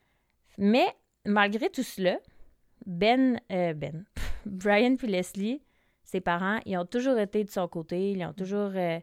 Mais 0.58 0.88
malgré 1.26 1.70
tout 1.70 1.84
cela, 1.84 2.18
Ben, 2.86 3.40
euh, 3.52 3.74
Ben, 3.74 4.04
Brian 4.46 4.96
puis 4.98 5.08
Leslie, 5.08 5.62
ses 6.12 6.22
parents, 6.22 6.60
ils 6.66 6.78
ont 6.78 6.86
toujours 6.86 7.18
été 7.18 7.44
de 7.44 7.50
son 7.50 7.68
côté. 7.68 8.12
Ils 8.12 8.24
ont 8.26 8.34
toujours. 8.34 8.72
euh, 8.76 9.00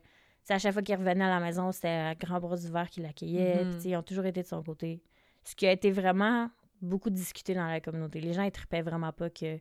à 0.50 0.58
chaque 0.58 0.72
fois 0.72 0.82
qu'ils 0.82 0.96
revenaient 0.96 1.24
à 1.24 1.28
la 1.28 1.40
maison, 1.40 1.72
c'était 1.72 1.88
à 1.88 2.14
grand 2.14 2.38
bras 2.40 2.56
ouvert 2.56 2.88
qui 2.88 3.00
l'accueillait. 3.00 3.64
Mhm. 3.64 3.78
Ils 3.84 3.96
ont 3.96 4.02
toujours 4.02 4.24
été 4.26 4.42
de 4.42 4.46
son 4.46 4.62
côté. 4.62 5.02
Ce 5.44 5.54
qui 5.54 5.66
a 5.66 5.72
été 5.72 5.90
vraiment 5.90 6.50
beaucoup 6.80 7.10
discuté 7.10 7.54
dans 7.54 7.66
la 7.66 7.80
communauté. 7.80 8.20
Les 8.20 8.32
gens, 8.32 8.42
ils 8.42 8.50
tripaient 8.52 8.82
vraiment 8.82 9.12
pas 9.12 9.28
que 9.30 9.58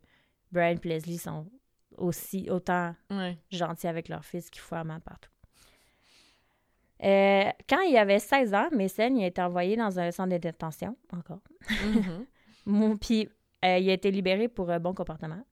Brian 0.52 0.78
et 0.84 0.88
Leslie 0.88 1.18
sont 1.18 1.46
aussi 1.98 2.48
autant 2.50 2.96
Ouais. 3.10 3.38
gentils 3.52 3.88
avec 3.88 4.08
leur 4.08 4.24
fils 4.24 4.50
qu'ils 4.50 4.62
font 4.62 4.76
à 4.78 4.84
main 4.84 5.00
partout. 5.00 5.30
Euh, 7.04 7.44
quand 7.70 7.82
il 7.82 7.96
avait 7.98 8.20
16 8.20 8.54
ans, 8.54 8.70
Mason 8.72 9.14
il 9.16 9.24
a 9.24 9.28
été 9.28 9.42
envoyé 9.42 9.76
dans 9.76 10.00
un 10.00 10.10
centre 10.12 10.32
de 10.32 10.38
détention, 10.38 10.96
encore. 11.14 11.42
Mhm. 11.70 12.26
Mon- 12.66 12.98
Puis 12.98 13.30
euh, 13.66 13.78
il 13.78 13.90
a 13.90 13.94
été 13.94 14.10
libéré 14.12 14.48
pour 14.48 14.70
un 14.72 14.80
bon 14.80 14.94
comportement. 14.94 15.44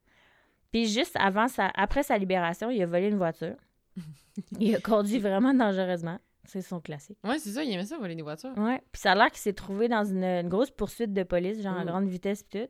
Puis 0.72 0.88
juste 0.88 1.16
avant 1.20 1.48
sa, 1.48 1.72
après 1.76 2.04
sa 2.04 2.18
libération, 2.18 2.70
il 2.70 2.82
a 2.82 2.86
volé 2.86 3.08
une 3.08 3.18
voiture. 3.18 3.56
il 4.60 4.76
a 4.76 4.80
conduit 4.80 5.20
vraiment 5.20 5.54
dangereusement. 5.54 6.20
C'est 6.44 6.62
son 6.62 6.80
classique. 6.80 7.18
Ouais, 7.24 7.40
c'est 7.40 7.50
ça, 7.52 7.64
il 7.64 7.72
aimait 7.74 7.86
ça, 7.86 7.98
voler 7.98 8.14
des 8.16 8.22
voitures. 8.22 8.56
Ouais. 8.58 8.80
Puis 8.92 9.02
ça 9.02 9.14
a 9.14 9.16
l'air 9.16 9.32
qu'il 9.32 9.40
s'est 9.40 9.54
trouvé 9.54 9.88
dans 9.88 10.04
une, 10.04 10.24
une 10.24 10.50
grosse 10.50 10.70
poursuite 10.70 11.12
de 11.12 11.24
police, 11.24 11.62
genre 11.64 11.78
à 11.78 11.86
grande 11.86 12.08
vitesse 12.08 12.44
puis 12.44 12.62
tout. 12.62 12.70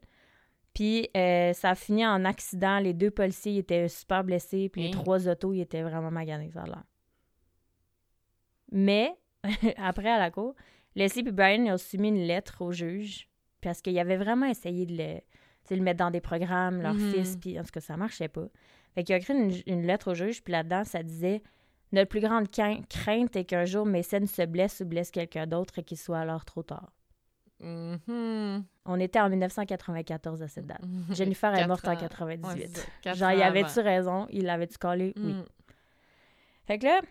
Puis 0.73 1.09
euh, 1.17 1.51
ça 1.53 1.71
a 1.71 1.75
fini 1.75 2.05
en 2.05 2.23
accident. 2.25 2.79
Les 2.79 2.93
deux 2.93 3.11
policiers 3.11 3.57
étaient 3.57 3.87
super 3.89 4.23
blessés. 4.23 4.69
Puis 4.69 4.83
les 4.83 4.87
Hein? 4.89 4.91
trois 4.91 5.27
autos, 5.27 5.51
ils 5.53 5.61
étaient 5.61 5.83
vraiment 5.83 6.11
maganés, 6.11 6.51
ça 6.51 6.61
a 6.61 6.65
l'air. 6.67 6.83
Mais, 8.71 9.13
après, 9.77 10.09
à 10.09 10.19
la 10.19 10.31
cour, 10.31 10.55
Leslie 10.95 11.27
et 11.27 11.31
Brian 11.31 11.63
ils 11.65 11.71
ont 11.71 11.77
soumis 11.77 12.09
une 12.09 12.25
lettre 12.27 12.61
au 12.61 12.71
juge 12.71 13.29
parce 13.61 13.81
qu'ils 13.81 13.97
avaient 13.99 14.17
vraiment 14.17 14.45
essayé 14.45 14.85
de 14.85 14.95
le, 14.97 15.19
le 15.71 15.81
mettre 15.81 15.97
dans 15.99 16.11
des 16.11 16.21
programmes, 16.21 16.81
leur 16.81 16.93
Mhm. 16.93 17.11
fils, 17.13 17.37
puis 17.37 17.59
en 17.59 17.63
tout 17.63 17.71
cas, 17.71 17.79
ça 17.81 17.97
marchait 17.97 18.27
pas. 18.27 18.45
Fait 18.93 19.03
qu'ils 19.03 19.15
ont 19.15 19.17
écrit 19.19 19.33
une, 19.33 19.51
une 19.65 19.87
lettre 19.87 20.11
au 20.11 20.13
juge, 20.13 20.43
puis 20.43 20.51
là-dedans, 20.51 20.83
ça 20.83 21.01
disait 21.01 21.41
Notre 21.91 22.09
plus 22.09 22.19
grande 22.19 22.47
crainte 22.49 23.35
est 23.35 23.45
qu'un 23.45 23.63
jour 23.65 23.85
Mason 23.85 24.25
se 24.25 24.41
blesse 24.45 24.81
ou 24.81 24.85
blesse 24.85 25.11
quelqu'un 25.11 25.47
d'autre 25.47 25.79
et 25.79 25.83
qu'il 25.83 25.97
soit 25.97 26.19
alors 26.19 26.43
trop 26.43 26.63
tard. 26.63 26.91
Mhm. 27.61 28.65
On 28.85 28.99
était 28.99 29.19
en 29.21 29.29
1994 29.29 30.41
à 30.43 30.47
cette 30.47 30.65
date. 30.67 30.81
Jennifer 31.11 31.53
est 31.55 31.65
morte 31.67 31.87
en 31.87 31.93
ans. 31.93 31.95
98. 31.95 32.89
Ouais, 33.05 33.13
Genre, 33.13 33.31
y 33.31 33.35
ans 33.43 33.45
avait-tu 33.47 33.79
raison? 33.79 34.27
Il 34.31 34.49
avait-tu 34.49 34.77
collé? 34.77 35.13
Oui. 35.15 35.33
Mm. 35.33 35.45
Fait 36.67 36.79
que 36.79 36.85
là, 36.85 37.01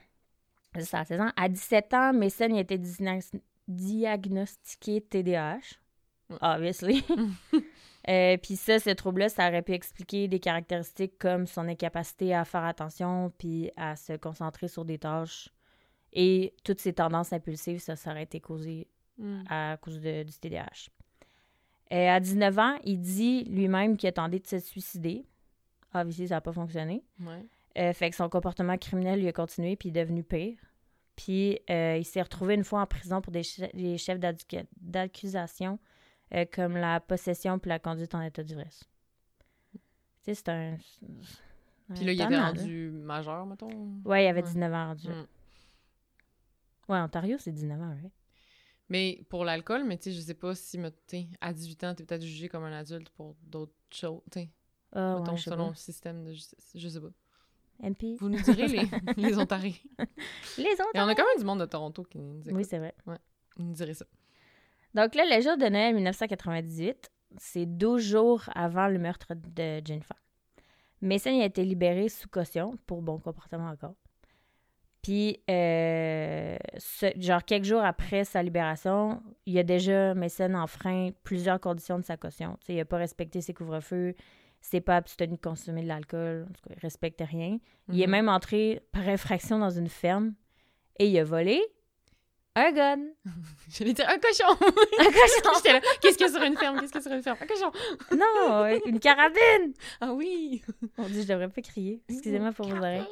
c'est 0.74 0.82
ça, 0.82 0.98
à 1.00 1.04
16 1.04 1.20
ans. 1.20 1.30
À 1.36 1.48
17 1.48 1.94
ans, 1.94 2.12
Mason 2.12 2.46
il 2.50 2.56
a 2.56 2.60
été 2.60 2.76
disna- 2.76 3.20
diagnostiqué 3.68 5.00
TDAH. 5.00 5.60
Ouais. 6.30 6.36
Obviously. 6.40 7.04
Euh, 8.08 8.36
Puis 8.36 8.56
ça, 8.56 8.78
ce 8.78 8.90
trouble-là, 8.90 9.28
ça 9.28 9.48
aurait 9.48 9.62
pu 9.62 9.72
expliquer 9.72 10.28
des 10.28 10.38
caractéristiques 10.40 11.18
comme 11.18 11.46
son 11.46 11.66
incapacité 11.68 12.34
à 12.34 12.44
faire 12.44 12.64
attention 12.64 13.32
puis 13.38 13.70
à 13.76 13.96
se 13.96 14.12
concentrer 14.14 14.68
sur 14.68 14.84
des 14.84 14.98
tâches. 14.98 15.48
Et 16.12 16.52
toutes 16.64 16.80
ces 16.80 16.92
tendances 16.92 17.32
impulsives, 17.32 17.80
ça, 17.80 17.96
ça 17.96 18.10
aurait 18.10 18.24
été 18.24 18.40
causé 18.40 18.86
Mm. 19.18 19.42
à 19.48 19.76
cause 19.80 20.00
de- 20.00 20.22
du 20.24 20.32
TDAH. 20.32 20.88
Euh, 21.92 22.08
à 22.08 22.18
19 22.20 22.58
ans, 22.58 22.76
il 22.84 23.00
dit 23.00 23.44
lui-même 23.44 23.96
qu'il 23.96 24.08
a 24.08 24.12
tenté 24.12 24.38
de 24.40 24.46
se 24.46 24.58
suicider. 24.58 25.24
Obviously, 25.94 26.28
ça 26.28 26.36
n'a 26.36 26.40
pas 26.40 26.52
fonctionné. 26.52 27.02
Ouais. 27.20 27.44
Euh, 27.78 27.92
fait 27.92 28.10
que 28.10 28.16
son 28.16 28.28
comportement 28.28 28.76
criminel 28.76 29.20
lui 29.20 29.28
a 29.28 29.32
continué, 29.32 29.76
puis 29.76 29.88
il 29.90 29.96
est 29.96 30.02
devenu 30.04 30.22
pire. 30.24 30.58
Puis 31.16 31.60
euh, 31.70 31.96
il 31.96 32.04
s'est 32.04 32.22
retrouvé 32.22 32.54
une 32.54 32.64
fois 32.64 32.80
en 32.82 32.86
prison 32.86 33.20
pour 33.20 33.32
des, 33.32 33.42
che- 33.42 33.70
des 33.74 33.98
chefs 33.98 34.18
d'accusation 34.80 35.78
euh, 36.34 36.44
comme 36.52 36.76
la 36.76 37.00
possession 37.00 37.58
puis 37.58 37.68
la 37.68 37.78
conduite 37.78 38.14
en 38.14 38.20
état 38.22 38.42
d'ivresse. 38.42 38.84
Tu 39.72 39.80
sais, 40.22 40.34
c'est 40.34 40.48
un... 40.48 40.76
Puis 41.94 42.04
là, 42.04 42.12
il 42.12 42.20
était 42.20 42.38
rendu 42.38 42.90
majeur, 42.90 43.44
mettons. 43.46 43.68
Ouais, 44.04 44.24
il 44.24 44.28
avait 44.28 44.40
Ouais. 44.42 44.48
19 44.48 44.72
ans 44.72 44.86
rendu. 44.88 45.08
Mm. 45.08 45.26
Ouais, 46.88 46.98
Ontario, 46.98 47.36
c'est 47.38 47.52
19 47.52 47.80
ans, 47.80 47.90
right? 47.90 48.12
Mais 48.88 49.22
pour 49.28 49.44
l'alcool, 49.44 49.84
mais 49.84 49.96
tu 49.96 50.04
sais, 50.04 50.12
je 50.12 50.20
sais 50.20 50.34
pas 50.34 50.54
si, 50.54 50.78
à 51.40 51.52
18 51.52 51.84
ans, 51.84 51.94
t'es 51.94 52.04
peut-être 52.04 52.22
jugé 52.22 52.48
comme 52.48 52.64
un 52.64 52.72
adulte 52.72 53.08
pour 53.10 53.34
d'autres 53.42 53.72
choses, 53.90 54.20
tu 54.30 54.40
sais, 54.40 54.50
Ah, 54.92 55.14
ouais, 55.14 55.20
mettons, 55.20 55.36
selon 55.36 55.64
pas. 55.64 55.70
le 55.70 55.76
système 55.76 56.24
de 56.24 56.32
justice. 56.32 56.72
Je 56.74 56.88
sais 56.88 57.00
pas. 57.00 57.08
MP. 57.82 58.16
Vous 58.18 58.28
nous 58.28 58.40
direz, 58.40 58.68
les, 58.68 58.88
les 59.16 59.38
Ontariens. 59.38 59.72
Les 60.58 60.72
autres. 60.72 60.90
Et 60.94 61.00
on 61.00 61.08
a 61.08 61.14
quand 61.14 61.24
même 61.26 61.38
du 61.38 61.44
monde 61.44 61.60
de 61.60 61.66
Toronto 61.66 62.02
qui 62.04 62.18
nous 62.18 62.40
écoute. 62.40 62.52
Oui, 62.52 62.64
c'est 62.64 62.78
vrai. 62.78 62.94
Vous 63.06 63.64
nous 63.64 63.72
direz 63.72 63.94
ça. 63.94 64.06
Donc 64.94 65.14
là, 65.14 65.24
le 65.30 65.42
jour 65.42 65.56
de 65.56 65.66
Noël 65.66 65.94
1998, 65.94 67.10
c'est 67.38 67.66
12 67.66 68.02
jours 68.02 68.44
avant 68.54 68.86
le 68.88 68.98
meurtre 68.98 69.34
de 69.34 69.80
Jennifer. 69.84 70.16
Mason 71.00 71.40
a 71.40 71.44
été 71.44 71.64
libéré 71.64 72.08
sous 72.08 72.28
caution 72.28 72.72
pour 72.86 73.02
bon 73.02 73.18
comportement 73.18 73.68
encore. 73.68 73.94
Puis, 75.02 75.38
euh, 75.50 76.56
ce- 76.78 77.12
genre 77.20 77.44
quelques 77.44 77.64
jours 77.66 77.82
après 77.84 78.24
sa 78.24 78.42
libération, 78.42 79.22
il 79.44 79.58
a 79.58 79.62
déjà, 79.62 80.14
Mason, 80.14 80.54
enfreint 80.54 81.10
plusieurs 81.24 81.60
conditions 81.60 81.98
de 81.98 82.04
sa 82.04 82.16
caution. 82.16 82.56
Il 82.68 82.76
n'a 82.76 82.86
pas 82.86 82.96
respecté 82.96 83.42
ses 83.42 83.52
couvre-feux, 83.52 84.14
il 84.16 84.66
s'est 84.66 84.80
pas 84.80 84.96
abstenu 84.96 85.34
de 85.36 85.40
consommer 85.42 85.82
de 85.82 85.88
l'alcool, 85.88 86.46
en 86.48 86.52
tout 86.52 86.62
cas, 86.68 86.74
il 86.74 86.80
respectait 86.80 87.24
rien. 87.24 87.58
Il 87.92 88.00
est 88.00 88.06
Mhm. 88.06 88.10
même 88.12 88.28
entré 88.30 88.80
par 88.92 89.06
infraction 89.06 89.58
dans 89.58 89.68
une 89.68 89.88
ferme 89.90 90.32
et 90.98 91.06
il 91.08 91.18
a 91.18 91.24
volé 91.24 91.60
un 92.56 92.72
gun. 92.72 92.98
J'allais 93.68 93.92
dire 93.92 94.08
un 94.08 94.18
cochon! 94.18 94.44
Un 94.50 95.04
cochon! 95.04 95.50
J'étais 95.56 95.72
là, 95.72 95.80
qu'est-ce 96.00 96.16
qu'il 96.18 96.26
y 96.26 96.30
a 96.30 96.32
sur 96.32 96.42
une 96.42 96.56
ferme? 96.56 96.80
Qu'est-ce 96.80 96.92
qu'il 96.92 97.00
y 97.00 97.04
a 97.04 97.08
sur 97.08 97.12
une 97.12 97.22
ferme? 97.22 97.38
Un 97.40 97.46
cochon! 97.46 97.70
Non, 98.16 98.80
une 98.86 99.00
carabine! 99.00 99.72
Ah 100.00 100.12
oui! 100.12 100.62
On 100.98 101.04
dit, 101.08 101.22
je 101.22 101.28
devrais 101.28 101.48
pas 101.48 101.62
crier. 101.62 102.02
Excusez-moi 102.08 102.52
pour 102.52 102.66
vos 102.68 102.76
oreilles. 102.76 103.02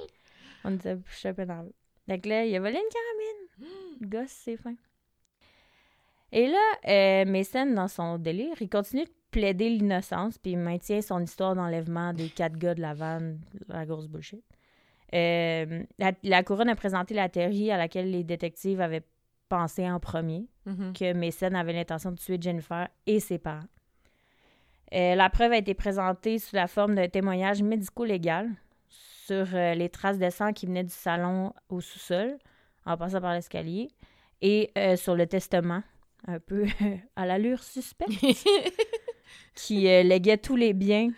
On 0.64 0.74
était 0.74 0.96
peu 0.96 1.44
dans 1.44 1.62
le- 1.62 1.72
Donc 2.08 2.26
là, 2.26 2.44
il 2.44 2.54
a 2.54 2.60
volé 2.60 2.74
une 2.76 3.68
carabine. 3.68 3.78
Gosse, 4.08 4.30
c'est 4.44 4.56
fin. 4.56 4.74
Et 6.30 6.46
là, 6.46 6.58
euh, 6.88 7.24
Mason, 7.26 7.66
dans 7.66 7.88
son 7.88 8.18
délire, 8.18 8.54
il 8.60 8.68
continue 8.70 9.04
de 9.04 9.10
plaider 9.30 9.68
l'innocence, 9.70 10.38
puis 10.38 10.52
il 10.52 10.58
maintient 10.58 11.02
son 11.02 11.20
histoire 11.20 11.54
d'enlèvement 11.54 12.12
des 12.12 12.28
quatre 12.28 12.56
gars 12.56 12.74
de 12.74 12.80
la 12.80 12.94
vanne, 12.94 13.40
la 13.68 13.84
grosse 13.84 14.06
bullshit. 14.08 14.42
Euh, 15.14 15.82
la, 15.98 16.12
la 16.22 16.42
couronne 16.42 16.70
a 16.70 16.74
présenté 16.76 17.12
la 17.12 17.28
théorie 17.28 17.70
à 17.70 17.76
laquelle 17.76 18.10
les 18.10 18.24
détectives 18.24 18.80
avaient 18.80 19.02
pensé 19.56 19.88
en 19.90 20.00
premier, 20.00 20.46
Mhm. 20.64 20.92
que 20.94 21.12
Mason 21.12 21.52
avait 21.54 21.74
l'intention 21.74 22.10
de 22.12 22.16
tuer 22.16 22.38
Jennifer 22.40 22.88
et 23.06 23.20
ses 23.20 23.38
parents. 23.38 23.68
Euh, 24.94 25.14
la 25.14 25.28
preuve 25.28 25.52
a 25.52 25.58
été 25.58 25.74
présentée 25.74 26.38
sous 26.38 26.56
la 26.56 26.66
forme 26.66 26.94
d'un 26.94 27.08
témoignage 27.08 27.62
médico-légal 27.62 28.50
sur 29.26 29.46
euh, 29.54 29.74
les 29.74 29.88
traces 29.90 30.18
de 30.18 30.30
sang 30.30 30.52
qui 30.52 30.64
venaient 30.66 30.84
du 30.84 30.90
salon 31.06 31.52
au 31.68 31.80
sous-sol, 31.80 32.38
en 32.86 32.96
passant 32.96 33.20
par 33.20 33.32
l'escalier, 33.34 33.88
et 34.40 34.70
euh, 34.78 34.96
sur 34.96 35.14
le 35.14 35.26
testament, 35.26 35.82
un 36.26 36.38
peu 36.38 36.64
à 37.16 37.26
l'allure 37.26 37.62
suspecte, 37.62 38.12
qui 39.54 39.80
léguait 39.82 40.38
tous 40.38 40.56
les 40.56 40.72
biens 40.72 41.10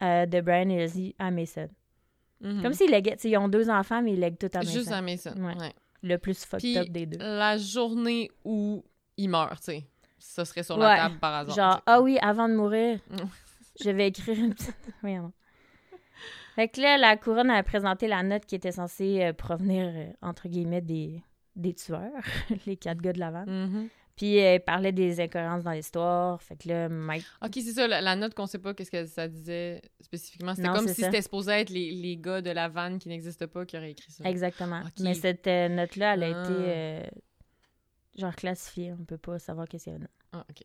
de 0.00 0.40
Brian 0.40 0.68
et 0.70 0.78
Lizzie 0.82 1.14
à 1.18 1.30
Mason. 1.30 1.68
Mhm. 2.40 2.62
Comme 2.62 2.72
s'ils 2.72 2.90
léguaient, 2.90 3.16
ils 3.24 3.36
ont 3.36 3.48
deux 3.48 3.68
enfants, 3.70 4.00
mais 4.02 4.12
ils 4.14 4.20
lèguent 4.20 4.38
tout 4.38 4.50
à 4.54 4.58
Mason. 4.58 4.72
Juste 4.72 4.92
à 4.92 5.02
Mason. 5.02 5.34
Ouais. 5.36 5.56
Ouais. 5.58 5.72
Le 6.02 6.16
plus 6.16 6.44
fucked 6.44 6.60
Puis, 6.60 6.78
up 6.78 6.88
des 6.88 7.06
deux. 7.06 7.18
La 7.18 7.56
journée 7.56 8.30
où 8.44 8.84
il 9.16 9.28
meurt, 9.28 9.58
tu 9.58 9.64
sais. 9.72 9.84
Ça 10.18 10.44
serait 10.44 10.62
sur 10.62 10.76
Ouais. 10.76 10.82
la 10.84 10.96
table 10.96 11.18
par 11.18 11.34
hasard. 11.34 11.54
Genre, 11.56 11.82
ah 11.86 12.00
oui, 12.00 12.18
avant 12.20 12.48
de 12.48 12.54
mourir, 12.54 12.98
Mm. 13.10 13.16
je 13.84 13.90
vais 13.90 14.08
écrire 14.08 14.38
une 14.38 14.54
petite. 14.54 14.76
Voyons. 15.02 15.32
Fait 16.54 16.68
que 16.68 16.80
là, 16.80 16.98
la 16.98 17.16
couronne 17.16 17.50
a 17.50 17.62
présenté 17.62 18.08
la 18.08 18.22
note 18.22 18.44
qui 18.44 18.56
était 18.56 18.72
censée 18.72 19.22
euh, 19.22 19.32
provenir, 19.32 19.86
euh, 19.94 20.06
entre 20.22 20.48
guillemets, 20.48 20.80
des, 20.80 21.22
des 21.54 21.72
tueurs, 21.74 22.10
les 22.66 22.76
quatre 22.76 23.00
gars 23.00 23.12
de 23.12 23.20
la 23.20 23.30
vanne. 23.30 23.50
Mhm. 23.50 23.88
Puis 24.18 24.38
euh, 24.38 24.54
elle 24.56 24.60
parlait 24.64 24.92
des 24.92 25.20
incohérences 25.20 25.62
dans 25.64 25.70
l'histoire. 25.70 26.42
Fait 26.42 26.56
que 26.56 26.68
là, 26.68 26.88
Mike. 26.90 27.24
Ok, 27.42 27.52
c'est 27.54 27.62
ça, 27.72 27.86
la, 27.88 28.02
la 28.02 28.16
note 28.16 28.34
qu'on 28.34 28.46
sait 28.46 28.58
pas 28.58 28.74
qu'est-ce 28.74 28.90
que 28.90 29.06
ça 29.06 29.28
disait 29.28 29.80
spécifiquement? 30.00 30.54
C'était 30.54 30.68
comme 30.68 30.86
si 30.88 30.94
c'était 31.02 31.22
supposé 31.22 31.52
être 31.52 31.70
les, 31.70 31.92
les 31.92 32.16
gars 32.18 32.42
de 32.42 32.50
la 32.50 32.68
vanne 32.68 32.98
qui 32.98 33.08
n'existent 33.08 33.46
pas 33.46 33.64
qui 33.64 33.76
auraient 33.78 33.92
écrit 33.92 34.12
ça. 34.12 34.28
Exactement. 34.28 34.82
Mais 35.00 35.14
cette 35.14 35.46
euh, 35.46 35.68
note-là, 35.70 36.14
elle 36.14 36.24
a 36.24 36.26
Ah. 36.26 36.44
été. 36.44 36.52
euh, 36.54 37.02
genre 38.16 38.34
classifiée. 38.34 38.92
On 38.92 39.04
peut 39.04 39.16
pas 39.18 39.38
savoir 39.38 39.66
qu'est-ce 39.68 39.84
qu'il 39.84 39.92
y 39.92 39.96
a 39.96 39.98
dedans. 40.00 40.10
Ah, 40.32 40.44
ok. 40.50 40.62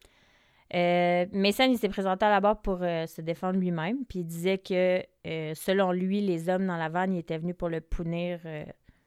Euh, 0.75 1.25
Mason, 1.33 1.65
il 1.69 1.77
s'est 1.77 1.89
présenté 1.89 2.25
à 2.25 2.31
la 2.31 2.39
barre 2.39 2.59
pour 2.61 2.79
euh, 2.81 3.05
se 3.05 3.21
défendre 3.21 3.59
lui-même, 3.59 4.05
puis 4.09 4.19
il 4.19 4.25
disait 4.25 4.57
que, 4.57 5.03
euh, 5.27 5.53
selon 5.53 5.91
lui, 5.91 6.21
les 6.21 6.49
hommes 6.49 6.65
dans 6.65 6.77
la 6.77 6.89
vanne, 6.89 7.13
ils 7.13 7.19
étaient 7.19 7.37
venus 7.37 7.55
pour 7.55 7.69
le 7.69 7.79
punir. 7.79 8.39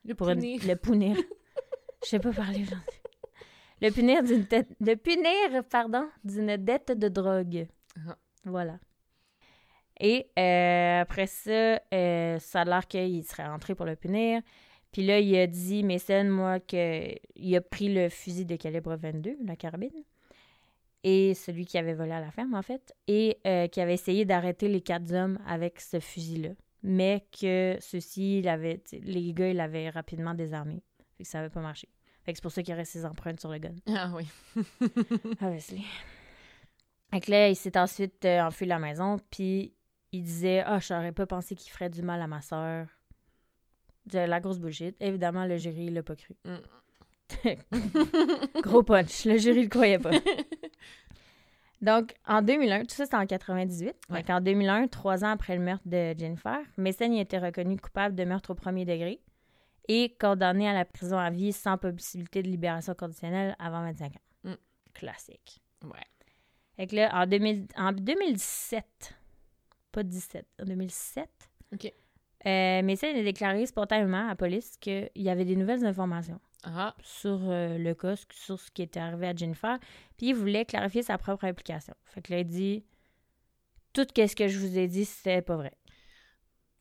Le 0.04 0.14
pour 0.14 0.28
une- 0.28 0.38
punir. 0.38 0.60
le 0.64 0.76
punir. 0.76 1.16
Je 2.04 2.08
sais 2.10 2.20
pas 2.20 2.30
parler 2.32 2.62
aujourd'hui. 2.62 3.00
Le 3.82 3.90
punir 3.90 4.22
d'une 4.22 4.46
tête. 4.46 4.68
Le 4.80 4.94
punir, 4.94 5.64
pardon, 5.70 6.08
d'une 6.24 6.56
dette 6.56 6.92
de 6.92 7.08
drogue. 7.08 7.66
Ah. 7.96 8.16
Voilà. 8.44 8.78
Et 10.00 10.26
euh, 10.38 11.00
après 11.00 11.26
ça, 11.26 11.80
euh, 11.92 12.38
ça 12.38 12.60
a 12.60 12.64
l'air 12.64 12.86
qu'il 12.86 13.24
serait 13.24 13.46
rentré 13.46 13.74
pour 13.74 13.86
le 13.86 13.96
punir. 13.96 14.42
Puis 14.92 15.04
là, 15.04 15.20
il 15.20 15.36
a 15.36 15.46
dit, 15.46 15.82
Mason, 15.82 16.24
moi, 16.24 16.60
qu'il 16.60 17.56
a 17.56 17.60
pris 17.60 17.92
le 17.92 18.08
fusil 18.08 18.46
de 18.46 18.56
calibre 18.56 18.96
22, 18.96 19.36
la 19.44 19.56
carabine, 19.56 19.90
et 21.04 21.34
celui 21.34 21.66
qui 21.66 21.76
avait 21.76 21.94
volé 21.94 22.12
à 22.12 22.20
la 22.20 22.30
ferme, 22.30 22.54
en 22.54 22.62
fait, 22.62 22.94
et 23.06 23.38
euh, 23.46 23.68
qui 23.68 23.80
avait 23.80 23.94
essayé 23.94 24.24
d'arrêter 24.24 24.68
les 24.68 24.80
quatre 24.80 25.12
hommes 25.12 25.38
avec 25.46 25.80
ce 25.80 26.00
fusil-là. 26.00 26.50
Mais 26.82 27.26
que 27.38 27.76
ceux-ci, 27.80 28.42
les 28.42 29.32
gars, 29.34 29.48
ils 29.48 29.56
l'avaient 29.56 29.90
rapidement 29.90 30.34
désarmé. 30.34 30.82
Fait 31.16 31.24
que 31.24 31.28
ça 31.28 31.38
n'avait 31.38 31.50
pas 31.50 31.60
marché. 31.60 31.88
Fait 32.26 32.32
que 32.32 32.38
c'est 32.38 32.42
pour 32.42 32.50
ça 32.50 32.62
qu'il 32.62 32.72
y 32.72 32.74
aurait 32.74 32.84
ses 32.84 33.06
empreintes 33.06 33.38
sur 33.38 33.52
le 33.52 33.58
gun. 33.58 33.76
Ah 33.86 34.10
oui. 34.12 34.26
Obviously. 35.40 35.86
Fait 37.12 37.20
que 37.20 37.30
là, 37.30 37.48
il 37.48 37.54
s'est 37.54 37.78
ensuite 37.78 38.24
euh, 38.24 38.40
enfui 38.40 38.66
de 38.66 38.70
la 38.70 38.80
maison, 38.80 39.18
puis 39.30 39.72
il 40.10 40.24
disait 40.24 40.64
«Ah, 40.66 40.80
je 40.80 40.92
n'aurais 40.92 41.12
pas 41.12 41.26
pensé 41.26 41.54
qu'il 41.54 41.70
ferait 41.70 41.88
du 41.88 42.02
mal 42.02 42.20
à 42.20 42.26
ma 42.26 42.42
sœur.» 42.42 42.88
De 44.06 44.18
la 44.18 44.40
grosse 44.40 44.58
bullshit. 44.58 44.96
Évidemment, 45.00 45.46
le 45.46 45.56
jury, 45.56 45.84
il 45.84 45.94
l'a 45.94 46.02
pas 46.02 46.16
cru. 46.16 46.34
Gros 48.62 48.82
punch. 48.82 49.24
Le 49.24 49.36
jury 49.36 49.62
le 49.62 49.68
croyait 49.68 50.00
pas. 50.00 50.10
Donc, 51.80 52.14
en 52.26 52.42
2001, 52.42 52.80
tout 52.80 52.94
ça, 52.94 53.04
c'était 53.04 53.16
en 53.16 53.26
98. 53.26 53.94
Ouais. 54.10 54.22
Donc, 54.22 54.30
en 54.30 54.40
2001, 54.40 54.88
trois 54.88 55.24
ans 55.24 55.30
après 55.30 55.56
le 55.56 55.62
meurtre 55.62 55.86
de 55.86 56.12
Jennifer, 56.18 56.58
Mason 56.76 57.16
a 57.16 57.20
été 57.20 57.38
reconnu 57.38 57.76
coupable 57.76 58.16
de 58.16 58.24
meurtre 58.24 58.50
au 58.50 58.54
premier 58.54 58.84
degré 58.84 59.20
et 59.88 60.14
condamné 60.20 60.68
à 60.68 60.72
la 60.72 60.84
prison 60.84 61.18
à 61.18 61.30
vie 61.30 61.52
sans 61.52 61.78
possibilité 61.78 62.42
de 62.42 62.48
libération 62.48 62.94
conditionnelle 62.94 63.54
avant 63.58 63.82
25 63.82 64.12
ans. 64.16 64.20
Mm. 64.50 64.54
Classique. 64.94 65.60
Ouais. 65.84 66.00
Fait 66.76 66.86
que 66.86 66.96
là, 66.96 67.10
en, 67.14 67.26
2000 67.26 67.66
en 67.76 67.92
2017, 67.92 69.14
pas 69.92 70.02
17, 70.02 70.46
en 70.60 70.64
2007, 70.66 71.28
Ok. 71.72 71.92
euh, 72.46 72.80
a 72.80 73.22
déclaré 73.22 73.66
spontanément 73.66 74.24
à 74.24 74.28
la 74.28 74.36
police 74.36 74.76
qu'il 74.78 75.10
y 75.14 75.30
avait 75.30 75.44
des 75.46 75.56
nouvelles 75.56 75.84
informations 75.86 76.38
Ah, 76.64 76.94
sur 77.02 77.38
euh, 77.50 77.78
le 77.78 77.94
cas, 77.94 78.14
sur 78.30 78.60
ce 78.60 78.70
qui 78.70 78.82
était 78.82 79.00
arrivé 79.00 79.28
à 79.28 79.34
Jennifer, 79.34 79.78
puis 80.18 80.28
il 80.28 80.34
voulait 80.34 80.64
clarifier 80.66 81.02
sa 81.02 81.16
propre 81.18 81.44
implication. 81.44 81.94
Fait 82.04 82.20
que 82.20 82.32
là, 82.32 82.40
il 82.40 82.46
dit 82.46 82.84
Tout 83.94 84.06
ce 84.14 84.34
que 84.36 84.48
je 84.48 84.58
vous 84.58 84.76
ai 84.78 84.86
dit, 84.86 85.06
c'était 85.06 85.40
pas 85.42 85.56
vrai. 85.56 85.72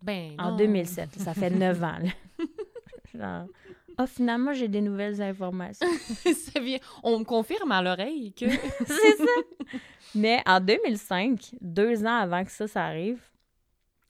ben. 0.01 0.35
En 0.39 0.51
non. 0.51 0.57
2007, 0.57 1.15
ça 1.19 1.33
fait 1.33 1.49
9 1.49 1.77
ans. 1.83 1.99
là. 1.99 2.09
Genre, 3.17 3.47
ah, 3.97 4.07
finalement, 4.07 4.53
j'ai 4.53 4.67
des 4.67 4.81
nouvelles 4.81 5.21
informations. 5.21 5.87
Ça 6.33 6.59
vient- 6.59 6.79
On 7.03 7.19
me 7.19 7.23
confirme 7.23 7.71
à 7.71 7.81
l'oreille 7.81 8.33
que. 8.33 8.49
C'est 8.85 9.17
ça. 9.17 9.77
Mais 10.15 10.41
en 10.45 10.59
2005, 10.59 11.55
deux 11.61 12.05
ans 12.05 12.17
avant 12.17 12.43
que 12.45 12.51
ça, 12.51 12.67
ça 12.67 12.85
arrive, 12.85 13.21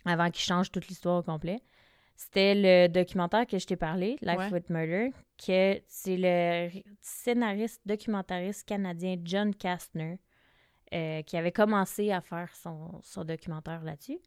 avant 0.06 0.30
qu'il 0.30 0.44
change 0.44 0.72
toute 0.72 0.88
l'histoire 0.88 1.20
au 1.20 1.24
complet, 1.24 1.60
c'était 2.16 2.54
le 2.56 2.88
documentaire 2.88 3.46
que 3.48 3.58
je 3.58 3.66
t'ai 3.66 3.76
parlé, 3.76 4.16
Life 4.22 4.38
Ouais. 4.38 4.52
with 4.54 4.70
Murder, 4.70 5.10
que 5.44 5.82
c'est 5.88 6.18
le 6.18 6.70
scénariste 7.02 7.82
documentariste 7.86 8.68
canadien 8.68 9.18
John 9.24 9.54
Kastner 9.56 10.20
euh, 10.94 11.22
qui 11.24 11.38
avait 11.38 11.52
commencé 11.52 12.12
à 12.12 12.22
faire 12.22 12.56
son, 12.56 13.00
son 13.02 13.24
documentaire 13.26 13.84
là-dessus. 13.84 14.20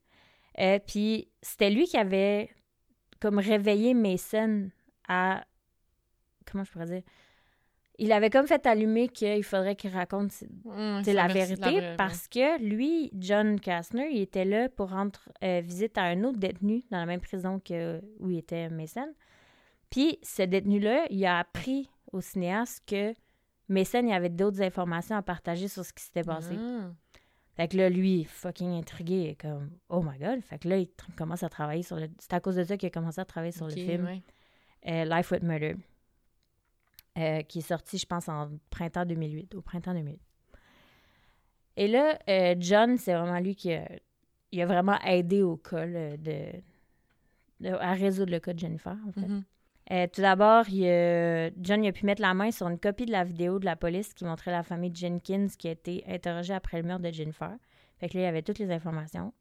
Euh, 0.58 0.78
Puis 0.84 1.28
c'était 1.40 1.70
lui 1.70 1.86
qui 1.86 1.96
avait 1.96 2.50
comme 3.20 3.38
réveillé 3.38 3.94
Mason 3.94 4.70
à 5.08 5.44
comment 6.50 6.64
je 6.64 6.72
pourrais 6.72 6.86
dire? 6.86 7.02
Il 8.00 8.12
avait 8.12 8.30
comme 8.30 8.46
fait 8.46 8.64
allumer 8.64 9.08
qu'il 9.08 9.42
faudrait 9.42 9.74
qu'il 9.74 9.90
raconte 9.90 10.32
la 11.12 11.26
vérité 11.34 11.60
vraie- 11.80 11.96
parce 11.96 12.28
que 12.28 12.62
lui, 12.62 13.10
John 13.14 13.58
Kastner, 13.58 14.08
il 14.12 14.20
était 14.20 14.44
là 14.44 14.68
pour 14.68 14.90
rendre 14.90 15.18
euh, 15.42 15.60
visite 15.64 15.98
à 15.98 16.02
un 16.04 16.22
autre 16.22 16.38
détenu 16.38 16.84
dans 16.92 16.98
la 16.98 17.06
même 17.06 17.20
prison 17.20 17.58
que 17.58 18.00
où 18.20 18.30
il 18.30 18.38
était 18.38 18.68
Mason. 18.68 19.12
Puis 19.90 20.18
ce 20.22 20.42
détenu-là, 20.42 21.06
il 21.10 21.24
a 21.26 21.40
appris 21.40 21.90
au 22.12 22.20
cinéaste 22.20 22.84
que 22.86 23.14
Mason, 23.68 24.06
il 24.06 24.12
avait 24.12 24.28
d'autres 24.28 24.62
informations 24.62 25.16
à 25.16 25.22
partager 25.22 25.66
sur 25.66 25.84
ce 25.84 25.92
qui 25.92 26.04
s'était 26.04 26.22
passé. 26.22 26.54
Ah. 26.56 26.90
Fait 27.58 27.66
que 27.66 27.76
là, 27.76 27.90
lui, 27.90 28.22
fucking 28.22 28.70
intrigué, 28.78 29.36
comme 29.40 29.68
Oh 29.88 30.00
my 30.00 30.16
god. 30.16 30.40
Fait 30.42 30.60
que 30.60 30.68
là, 30.68 30.78
il 30.78 30.88
commence 31.16 31.42
à 31.42 31.48
travailler 31.48 31.82
sur 31.82 31.96
le. 31.96 32.08
C'est 32.20 32.32
à 32.32 32.38
cause 32.40 32.54
de 32.54 32.62
ça 32.62 32.76
qu'il 32.76 32.86
a 32.86 32.90
commencé 32.90 33.20
à 33.20 33.24
travailler 33.24 33.50
sur 33.50 33.66
le 33.66 33.72
film 33.84 34.04
ouais. 34.06 34.22
euh, 34.86 35.04
Life 35.04 35.32
with 35.32 35.42
Murder, 35.42 35.74
euh, 37.18 37.42
qui 37.42 37.58
est 37.58 37.62
sorti, 37.62 37.98
je 37.98 38.06
pense, 38.06 38.28
en 38.28 38.48
printemps 38.70 39.04
2008, 39.04 39.56
au 39.56 39.60
printemps 39.60 39.92
2008. 39.92 40.20
Et 41.78 41.88
là, 41.88 42.16
euh, 42.28 42.54
John, 42.60 42.96
c'est 42.96 43.12
vraiment 43.12 43.40
lui 43.40 43.56
qui 43.56 43.72
a, 43.72 43.88
il 44.52 44.60
a 44.60 44.66
vraiment 44.66 44.98
aidé 45.00 45.42
au 45.42 45.56
cas 45.56 45.84
là, 45.84 46.16
de, 46.16 46.52
de- 47.58 47.70
à 47.70 47.92
résoudre 47.94 48.30
le 48.30 48.38
cas 48.38 48.52
de 48.52 48.58
Jennifer, 48.60 48.96
en 49.08 49.10
fait. 49.12 49.20
Mhm. 49.26 49.42
Euh, 49.90 50.06
tout 50.12 50.20
d'abord, 50.20 50.68
il 50.68 50.86
a- 50.86 51.50
John 51.60 51.82
il 51.82 51.88
a 51.88 51.92
pu 51.92 52.04
mettre 52.04 52.20
la 52.20 52.34
main 52.34 52.50
sur 52.50 52.68
une 52.68 52.78
copie 52.78 53.06
de 53.06 53.12
la 53.12 53.24
vidéo 53.24 53.58
de 53.58 53.64
la 53.64 53.74
police 53.76 54.12
qui 54.12 54.24
montrait 54.26 54.50
la 54.50 54.62
famille 54.62 54.94
Jenkins 54.94 55.46
qui 55.58 55.68
a 55.68 55.70
été 55.70 56.04
interrogée 56.06 56.52
après 56.52 56.76
le 56.82 56.86
meurtre 56.86 57.04
de 57.04 57.10
Jennifer. 57.10 57.56
Fait 57.98 58.08
que 58.08 58.16
là, 58.18 58.24
il 58.24 58.26
avait 58.26 58.42
toutes 58.42 58.58
les 58.58 58.70
informations. 58.70 59.32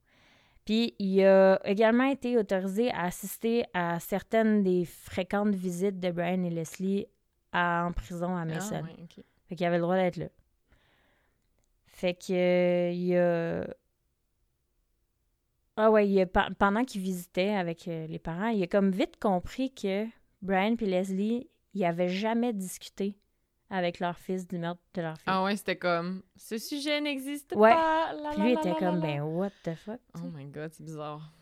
Puis, 0.64 0.96
il 1.00 1.22
a 1.26 1.60
également 1.66 2.06
été 2.10 2.38
autorisé 2.38 2.92
à 2.92 3.04
assister 3.04 3.66
à 3.74 4.00
certaines 4.00 4.64
des 4.64 4.86
fréquentes 4.86 5.54
visites 5.54 6.00
de 6.00 6.12
Brian 6.12 6.44
et 6.44 6.50
Leslie 6.50 7.08
à- 7.52 7.86
en 7.86 7.92
prison 7.92 8.36
à 8.36 8.46
Mason. 8.46 8.82
Ah, 8.84 8.84
ouais, 8.84 9.04
ok. 9.04 9.24
Fait 9.50 9.56
qu'il 9.56 9.66
avait 9.66 9.78
le 9.78 9.82
droit 9.84 9.96
d'être 9.96 10.18
là. 10.18 10.28
Fait 11.88 12.14
que 12.14 12.32
euh, 12.34 12.92
il 12.92 13.16
a... 13.18 13.66
Ah 15.78 15.92
ouais, 15.92 16.08
il 16.08 16.20
a- 16.22 16.26
pe- 16.26 16.54
pendant 16.58 16.84
qu'il 16.84 17.02
visitait 17.02 17.50
avec 17.54 17.88
euh, 17.88 18.08
les 18.08 18.20
parents, 18.20 18.48
il 18.48 18.64
a 18.64 18.68
comme 18.68 18.92
vite 18.92 19.18
compris 19.20 19.72
que 19.74 20.06
Brian 20.42 20.76
et 20.80 20.86
Leslie, 20.86 21.50
ils 21.74 21.86
avaient 21.86 22.10
jamais 22.10 22.54
discuté 22.54 23.18
avec 23.70 24.00
leur 24.00 24.18
fils 24.18 24.48
du 24.48 24.58
meurtre 24.58 24.82
de 24.94 25.02
leur 25.02 25.16
fille. 25.18 25.24
Ah 25.28 25.44
ouais, 25.44 25.56
c'était 25.58 25.76
comme 25.76 26.22
ce 26.36 26.58
sujet 26.58 27.02
n'existe 27.02 27.54
Ouais. 27.56 27.72
pas. 27.74 28.14
la, 28.14 28.30
Puis 28.32 28.42
lui 28.42 28.54
la, 28.54 28.60
était 28.60 28.70
la, 28.70 28.76
comme, 28.76 29.02
ben 29.02 29.22
what 29.22 29.52
the 29.64 29.76
fuck? 29.76 30.00
Oh 30.16 30.28
my 30.34 30.46
god, 30.46 30.72
c'est 30.74 30.84
bizarre. 30.86 31.34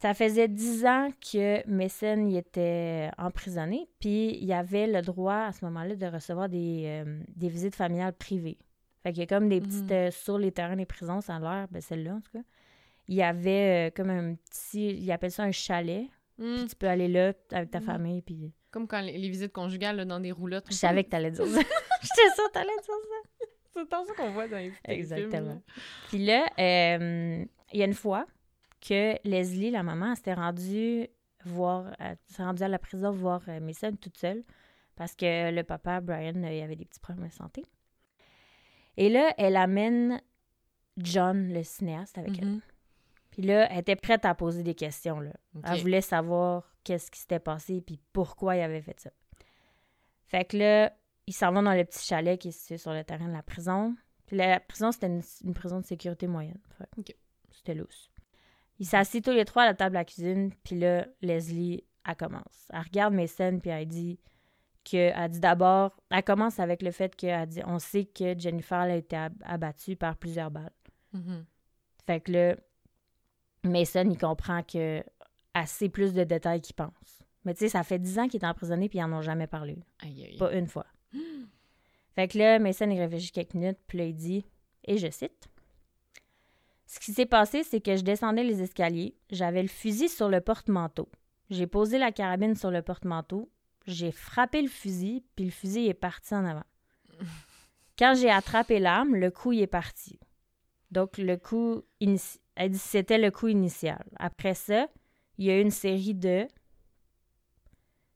Ça 0.00 0.14
faisait 0.14 0.48
dix 0.48 0.86
ans 0.86 1.10
que 1.20 1.66
Mason 1.68 2.24
il 2.26 2.36
était 2.36 3.10
emprisonné, 3.18 3.86
puis 3.98 4.38
il 4.40 4.50
avait 4.52 4.86
le 4.86 5.02
droit 5.02 5.34
à 5.48 5.52
ce 5.52 5.62
moment-là 5.66 5.94
de 5.94 6.06
recevoir 6.06 6.48
des, 6.48 6.84
euh, 6.86 7.20
des 7.36 7.48
visites 7.48 7.74
familiales 7.74 8.14
privées. 8.14 8.56
Fait 9.02 9.12
qu'il 9.12 9.20
y 9.20 9.24
a 9.24 9.26
comme 9.26 9.48
des 9.48 9.60
petites... 9.60 9.84
Mhm. 9.90 9.92
euh, 9.92 10.10
sur 10.10 10.38
les 10.38 10.52
terrains 10.52 10.76
des 10.76 10.86
prisons, 10.86 11.20
ça 11.20 11.36
a 11.36 11.40
l'air, 11.40 11.68
ben 11.70 11.82
celle-là 11.82 12.14
en 12.14 12.20
tout 12.20 12.32
cas. 12.32 12.44
Il 13.08 13.14
y 13.16 13.22
avait 13.22 13.88
euh, 13.88 13.90
comme 13.94 14.08
un 14.10 14.34
petit... 14.36 14.90
Il 14.94 15.10
appelle 15.10 15.32
ça 15.32 15.42
un 15.42 15.52
chalet. 15.52 16.06
Hmm, 16.40 16.56
Puis 16.56 16.66
tu 16.68 16.76
peux 16.76 16.88
aller 16.88 17.06
là 17.08 17.32
avec 17.52 17.70
ta 17.70 17.78
Mhm. 17.80 17.86
famille, 17.86 18.22
puis... 18.22 18.52
Comme 18.72 18.86
quand 18.88 19.00
les, 19.00 19.16
les 19.18 19.28
visites 19.28 19.52
conjugales 19.52 19.96
là, 19.96 20.04
dans 20.04 20.20
des 20.20 20.32
roulottes. 20.32 20.66
Je 20.70 20.74
savais 20.74 21.04
que 21.04 21.10
t'allais 21.10 21.30
dire 21.30 21.44
ça. 21.46 21.60
J'étais 22.02 22.34
sûre 22.34 22.46
que 22.48 22.52
t'allais 22.52 22.68
dire 22.68 22.84
ça. 22.84 23.46
C'est 23.72 23.88
tant 23.88 24.04
ça 24.04 24.14
qu'on 24.14 24.30
voit 24.32 24.48
dans 24.48 24.56
les 24.56 24.70
films, 24.70 24.80
Exactement. 24.84 25.62
Puis 26.08 26.24
là, 26.24 26.46
euh, 26.58 27.44
il 27.72 27.78
y 27.78 27.82
a 27.82 27.86
une 27.86 27.94
fois 27.94 28.26
que 28.80 29.16
Leslie, 29.28 29.70
la 29.70 29.82
maman, 29.84 30.14
s'était 30.16 30.34
rendue 30.34 31.06
voir, 31.44 31.94
elle 31.98 32.16
s'est 32.26 32.42
rendue 32.42 32.62
à 32.62 32.68
la 32.68 32.78
prison 32.78 33.10
voir 33.12 33.42
euh, 33.48 33.60
Mason 33.60 33.92
toute 33.96 34.16
seule 34.16 34.42
parce 34.96 35.14
que 35.14 35.50
le 35.50 35.62
papa, 35.62 36.00
Brian, 36.00 36.34
euh, 36.42 36.52
il 36.52 36.62
avait 36.62 36.76
des 36.76 36.84
petits 36.84 37.00
problèmes 37.00 37.28
de 37.28 37.32
santé. 37.32 37.64
Et 38.96 39.08
là, 39.08 39.32
elle 39.38 39.56
amène 39.56 40.20
John, 40.96 41.52
le 41.52 41.62
cinéaste, 41.62 42.18
avec 42.18 42.38
elle. 42.40 42.60
Puis 43.30 43.42
là, 43.42 43.70
elle 43.70 43.78
était 43.78 43.96
prête 43.96 44.24
à 44.24 44.34
poser 44.34 44.62
des 44.62 44.74
questions. 44.74 45.20
Là. 45.20 45.30
Elle 45.64 45.80
voulait 45.80 46.00
savoir 46.00 46.72
qu'est-ce 46.84 47.10
qui 47.10 47.20
s'était 47.20 47.38
passé 47.38 47.80
puis 47.80 47.98
pourquoi 48.12 48.56
il 48.56 48.62
avait 48.62 48.82
fait 48.82 48.98
ça. 48.98 49.10
Fait 50.26 50.44
que 50.44 50.56
là, 50.56 50.92
ils 51.26 51.32
s'en 51.32 51.52
vont 51.52 51.62
dans 51.62 51.74
le 51.74 51.84
petit 51.84 52.04
chalet 52.04 52.38
qui 52.40 52.48
est 52.48 52.52
situé 52.52 52.76
sur 52.78 52.92
le 52.92 53.04
terrain 53.04 53.28
de 53.28 53.32
la 53.32 53.42
prison. 53.42 53.94
Puis 54.26 54.36
la 54.36 54.60
prison, 54.60 54.92
c'était 54.92 55.06
une, 55.06 55.22
une 55.44 55.54
prison 55.54 55.80
de 55.80 55.84
sécurité 55.84 56.26
moyenne. 56.26 56.58
C'était 57.52 57.74
lousse. 57.74 58.10
Ils 58.78 58.86
s'assient 58.86 59.22
tous 59.22 59.30
les 59.32 59.44
trois 59.44 59.64
à 59.64 59.66
la 59.66 59.74
table 59.74 59.96
à 59.96 60.00
la 60.00 60.04
cuisine. 60.04 60.52
Puis 60.64 60.78
là, 60.78 61.06
Leslie, 61.20 61.84
elle 62.08 62.16
commence. 62.16 62.68
Elle 62.72 62.80
regarde 62.80 63.14
mes 63.14 63.26
scènes 63.26 63.60
puis 63.60 63.70
elle 63.70 63.86
dit 63.86 64.18
que 64.90 64.96
elle 65.14 65.30
dit 65.30 65.40
d'abord, 65.40 65.94
elle 66.10 66.22
commence 66.24 66.58
avec 66.58 66.80
le 66.82 66.90
fait 66.90 67.14
qu'elle 67.14 67.46
dit 67.46 67.60
on 67.66 67.78
sait 67.78 68.06
que 68.06 68.36
Jennifer 68.38 68.80
elle 68.82 68.90
a 68.92 68.96
été 68.96 69.16
ab- 69.16 69.42
abattue 69.44 69.94
par 69.96 70.16
plusieurs 70.16 70.50
balles. 70.50 70.72
Mhm. 71.12 71.44
Fait 72.06 72.20
que 72.20 72.32
là, 72.32 72.56
Mason, 73.64 74.08
il 74.08 74.18
comprend 74.18 74.62
que 74.62 75.02
assez 75.54 75.88
plus 75.88 76.14
de 76.14 76.24
détails 76.24 76.60
qu'il 76.60 76.74
pense. 76.74 76.92
Mais 77.44 77.54
tu 77.54 77.60
sais, 77.60 77.68
ça 77.68 77.82
fait 77.82 77.98
dix 77.98 78.18
ans 78.18 78.28
qu'il 78.28 78.42
est 78.42 78.46
emprisonné 78.46 78.88
puis 78.88 78.98
ils 78.98 79.02
en 79.04 79.12
ont 79.12 79.22
jamais 79.22 79.46
parlé. 79.46 79.76
Aïe, 80.00 80.24
aïe. 80.24 80.36
Pas 80.36 80.52
une 80.52 80.66
fois. 80.66 80.86
fait 82.14 82.28
que 82.28 82.38
là, 82.38 82.58
Mason, 82.58 82.88
il 82.90 83.00
réfléchit 83.00 83.32
quelques 83.32 83.54
minutes, 83.54 83.78
puis 83.86 83.98
là, 83.98 84.04
il 84.04 84.14
dit, 84.14 84.44
et 84.84 84.98
je 84.98 85.10
cite, 85.10 85.48
Ce 86.86 87.00
qui 87.00 87.12
s'est 87.12 87.26
passé, 87.26 87.62
c'est 87.62 87.80
que 87.80 87.96
je 87.96 88.02
descendais 88.02 88.44
les 88.44 88.62
escaliers, 88.62 89.16
j'avais 89.30 89.62
le 89.62 89.68
fusil 89.68 90.08
sur 90.08 90.28
le 90.28 90.40
porte-manteau. 90.40 91.08
J'ai 91.50 91.66
posé 91.66 91.98
la 91.98 92.12
carabine 92.12 92.54
sur 92.54 92.70
le 92.70 92.82
porte-manteau, 92.82 93.50
j'ai 93.86 94.12
frappé 94.12 94.62
le 94.62 94.68
fusil, 94.68 95.24
puis 95.34 95.46
le 95.46 95.50
fusil 95.50 95.86
est 95.88 95.94
parti 95.94 96.34
en 96.34 96.44
avant. 96.44 96.64
Quand 97.98 98.14
j'ai 98.16 98.30
attrapé 98.30 98.78
l'arme, 98.78 99.14
le 99.16 99.30
coup 99.30 99.52
il 99.52 99.60
est 99.62 99.66
parti. 99.66 100.18
Donc, 100.90 101.18
le 101.18 101.36
coup, 101.36 101.82
inici- 102.00 102.39
elle 102.56 102.70
dit 102.70 102.78
c'était 102.78 103.18
le 103.18 103.30
coup 103.30 103.48
initial. 103.48 104.04
Après 104.18 104.54
ça, 104.54 104.88
il 105.38 105.46
y 105.46 105.50
a 105.50 105.58
eu 105.58 105.60
une 105.62 105.70
série 105.70 106.14
de. 106.14 106.46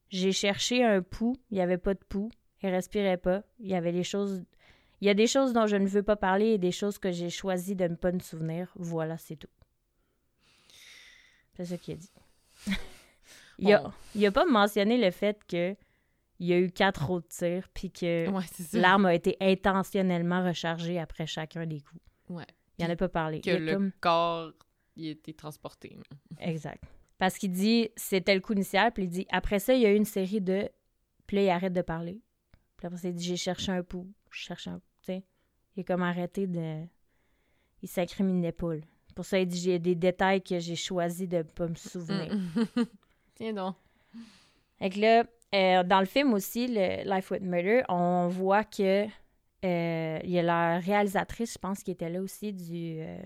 J'ai 0.09 0.31
cherché 0.31 0.83
un 0.83 1.01
pouls, 1.01 1.35
il 1.49 1.55
n'y 1.55 1.61
avait 1.61 1.77
pas 1.79 1.93
de 1.93 1.99
pouls, 2.07 2.29
il 2.61 2.69
respirait 2.69 3.17
pas. 3.17 3.43
Il 3.59 3.67
y 3.67 3.75
avait 3.75 3.91
des 3.91 4.03
choses. 4.03 4.43
Il 5.01 5.07
y 5.07 5.09
a 5.09 5.13
des 5.13 5.27
choses 5.27 5.51
dont 5.51 5.67
je 5.67 5.75
ne 5.75 5.87
veux 5.87 6.03
pas 6.03 6.15
parler 6.15 6.51
et 6.53 6.57
des 6.57 6.71
choses 6.71 6.97
que 6.97 7.11
j'ai 7.11 7.29
choisi 7.29 7.75
de 7.75 7.87
ne 7.87 7.95
pas 7.95 8.11
me 8.11 8.19
souvenir. 8.19 8.71
Voilà, 8.75 9.17
c'est 9.17 9.35
tout. 9.35 9.49
C'est 11.55 11.65
ça 11.65 11.77
qu'il 11.77 11.93
a 11.95 11.97
dit. 11.97 12.11
il, 13.59 13.73
a, 13.73 13.79
Bon. 13.81 13.91
il 14.15 14.25
a 14.25 14.31
pas 14.31 14.45
mentionné 14.45 14.97
le 14.97 15.11
fait 15.11 15.39
que 15.47 15.75
il 16.39 16.47
y 16.47 16.53
a 16.53 16.59
eu 16.59 16.69
quatre 16.69 17.09
autres 17.11 17.29
tirs 17.29 17.67
puis 17.73 17.91
que 17.91 18.29
Ouais, 18.29 18.43
l'arme 18.73 19.05
a 19.05 19.13
été 19.13 19.37
intentionnellement 19.39 20.43
rechargée 20.45 20.99
après 20.99 21.25
chacun 21.27 21.65
des 21.65 21.79
coups. 21.81 22.01
Ouais. 22.29 22.45
Il 22.77 22.85
en 22.85 22.89
a 22.89 22.95
pas 22.95 23.09
parlé. 23.09 23.41
Que 23.41 23.51
Il 23.51 23.65
le 23.65 23.73
comme- 23.73 23.91
corps, 23.99 24.51
il 24.95 25.07
a 25.07 25.11
été 25.11 25.33
transporté. 25.33 25.97
Exact. 26.39 26.83
Parce 27.17 27.37
qu'il 27.37 27.51
dit, 27.51 27.89
c'était 27.95 28.35
le 28.35 28.41
coup 28.41 28.53
initial, 28.53 28.91
puis 28.91 29.03
il 29.03 29.09
dit, 29.09 29.25
après 29.31 29.59
ça, 29.59 29.73
il 29.73 29.81
y 29.81 29.85
a 29.85 29.91
eu 29.91 29.95
une 29.95 30.05
série 30.05 30.41
de... 30.41 30.69
Puis 31.27 31.37
là, 31.37 31.43
il 31.43 31.49
arrête 31.49 31.73
de 31.73 31.81
parler. 31.81 32.21
Puis 32.77 32.87
après 32.87 32.97
ça, 32.99 33.07
il 33.07 33.15
dit, 33.15 33.23
j'ai 33.23 33.37
cherché 33.37 33.71
un 33.71 33.83
pouls. 33.83 34.11
Je 34.31 34.39
cherche 34.39 34.67
un... 34.67 34.79
Tu 35.01 35.05
sais, 35.13 35.23
il 35.75 35.81
est 35.81 35.83
comme 35.85 36.03
arrêté 36.03 36.45
de... 36.47 36.83
Il 37.81 37.87
s'incriminait 37.87 38.51
pas, 38.51 38.75
là. 38.75 38.81
Pour 39.15 39.23
ça, 39.25 39.39
il 39.39 39.47
dit, 39.47 39.57
j'ai 39.59 39.79
des 39.79 39.95
détails 39.95 40.41
que 40.41 40.59
j'ai 40.59 40.75
choisi 40.75 41.25
de 41.27 41.41
pas 41.43 41.67
me 41.67 41.75
souvenir. 41.75 42.35
Mm. 42.35 42.65
Tiens 43.35 43.53
donc. 43.53 43.75
Fait 44.77 44.89
que 44.89 44.99
là, 44.99 45.23
euh, 45.53 45.83
dans 45.83 46.01
le 46.01 46.05
film 46.05 46.33
aussi, 46.33 46.67
le 46.67 47.09
Life 47.09 47.31
with 47.31 47.41
Murder, 47.43 47.83
on 47.87 48.27
voit 48.27 48.65
que 48.65 49.05
euh, 49.65 50.19
il 50.23 50.29
y 50.31 50.39
a 50.39 50.43
la 50.43 50.79
réalisatrice, 50.79 51.53
je 51.53 51.57
pense, 51.59 51.83
qui 51.83 51.91
était 51.91 52.09
là 52.09 52.21
aussi 52.21 52.53
du... 52.53 52.97
euh, 52.99 53.17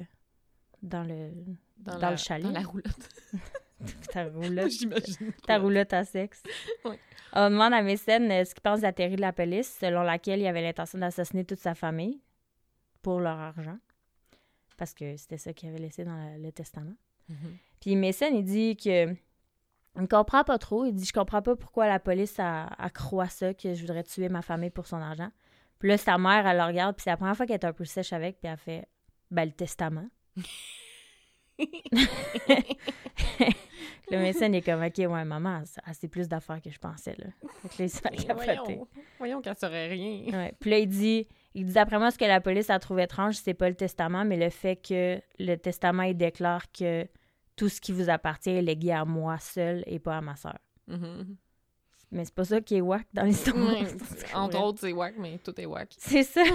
dans 0.81 1.03
le... 1.03 1.31
Dans 1.77 1.97
la, 1.97 2.11
le 2.11 2.17
chalet. 2.17 2.43
Dans 2.43 2.51
la 2.51 2.61
roulotte. 2.61 3.09
Ta 4.11 4.25
roulotte. 4.25 4.69
J'imagine. 4.79 5.31
ta 5.47 5.57
roulotte 5.57 5.93
à 5.93 6.03
sexe. 6.03 6.43
Oui. 6.83 6.95
On 7.31 7.49
demande 7.49 7.73
à 7.73 7.81
Mécène 7.81 8.29
euh, 8.31 8.43
ce 8.43 8.53
qu'il 8.53 8.61
pense 8.61 8.79
de 8.79 8.83
la 8.83 8.91
théorie 8.91 9.15
de 9.15 9.21
la 9.21 9.31
police, 9.31 9.77
selon 9.79 10.01
laquelle 10.01 10.39
il 10.41 10.47
avait 10.47 10.61
l'intention 10.61 10.99
d'assassiner 10.99 11.45
toute 11.45 11.59
sa 11.59 11.75
famille 11.75 12.19
pour 13.01 13.21
leur 13.21 13.37
argent. 13.37 13.77
Parce 14.77 14.93
que 14.93 15.15
c'était 15.15 15.37
ça 15.37 15.53
qu'il 15.53 15.69
avait 15.69 15.77
laissé 15.79 16.03
dans 16.03 16.15
la- 16.15 16.37
le 16.37 16.51
testament. 16.51 16.95
Mhm. 17.29 17.57
Puis 17.79 17.95
Mécène, 17.95 18.35
il 18.35 18.43
dit 18.43 18.75
que. 18.75 19.13
Il 19.95 20.01
ne 20.03 20.07
comprend 20.07 20.43
pas 20.43 20.57
trop. 20.57 20.85
Il 20.85 20.93
dit 20.93 21.05
Je 21.05 21.13
comprends 21.13 21.41
pas 21.41 21.55
pourquoi 21.55 21.87
la 21.87 21.99
police 21.99 22.39
a, 22.39 22.65
a 22.67 22.89
croit 22.89 23.27
ça, 23.29 23.53
que 23.53 23.73
je 23.73 23.81
voudrais 23.81 24.03
tuer 24.03 24.27
ma 24.29 24.41
famille 24.41 24.69
pour 24.69 24.87
son 24.87 24.97
argent. 24.97 25.31
Puis 25.79 25.89
là, 25.89 25.97
sa 25.97 26.17
mère, 26.17 26.45
elle 26.45 26.57
le 26.57 26.63
regarde, 26.63 26.95
puis 26.95 27.03
c'est 27.03 27.09
la 27.09 27.17
première 27.17 27.35
fois 27.37 27.45
qu'elle 27.45 27.55
est 27.55 27.65
un 27.65 27.73
peu 27.73 27.85
sèche 27.85 28.13
avec, 28.13 28.39
puis 28.41 28.51
elle 28.51 28.57
fait 28.57 28.87
Ben, 29.31 29.45
le 29.45 29.51
testament. 29.51 30.07
Le 34.11 34.17
médecin 34.17 34.51
est 34.53 34.61
comme, 34.63 34.81
OK, 34.83 34.97
ouais, 34.97 35.23
maman, 35.25 35.61
elle- 35.85 35.93
sait 35.93 36.07
plus 36.07 36.27
d'affaires 36.27 36.59
que 36.61 36.71
je 36.71 36.79
pensais, 36.79 37.15
là. 37.19 37.27
Fait 37.69 37.87
que. 37.87 38.33
Voyons, 38.33 38.87
voyons 39.19 39.41
qu'elle 39.41 39.55
saurait 39.55 39.87
rien. 39.87 40.23
Ouais. 40.33 40.53
Puis 40.59 40.71
là, 40.71 40.79
il 40.79 40.87
dit, 40.87 41.27
il 41.53 41.65
dit, 41.65 41.73
d'après 41.73 41.99
moi, 41.99 42.09
ce 42.09 42.17
que 42.17 42.25
la 42.25 42.41
police 42.41 42.71
a 42.71 42.79
trouvé 42.79 43.03
étrange, 43.03 43.35
c'est 43.35 43.53
pas 43.53 43.69
le 43.69 43.75
testament, 43.75 44.25
mais 44.25 44.37
le 44.37 44.49
fait 44.49 44.77
que 44.77 45.21
le 45.37 45.55
testament, 45.57 46.03
il 46.03 46.17
déclare 46.17 46.71
que 46.71 47.07
tout 47.55 47.69
ce 47.69 47.79
qui 47.79 47.91
vous 47.91 48.09
appartient 48.09 48.49
est 48.49 48.63
légué 48.63 48.93
à 48.93 49.05
moi 49.05 49.37
seul 49.37 49.83
et 49.85 49.99
pas 49.99 50.17
à 50.17 50.21
ma 50.21 50.35
sœur. 50.35 50.57
Mhm. 50.87 51.35
Mais 52.11 52.25
c'est 52.25 52.33
pas 52.33 52.45
ça 52.45 52.61
qui 52.61 52.75
est 52.75 52.81
whack 52.81 53.05
dans 53.13 53.23
l'histoire. 53.23 53.55
Entre 54.35 54.61
autres, 54.61 54.79
c'est 54.81 54.93
whack, 54.93 55.15
mais 55.17 55.37
tout 55.43 55.59
est 55.59 55.65
whack. 55.65 55.95
C'est 55.97 56.23
ça. 56.23 56.43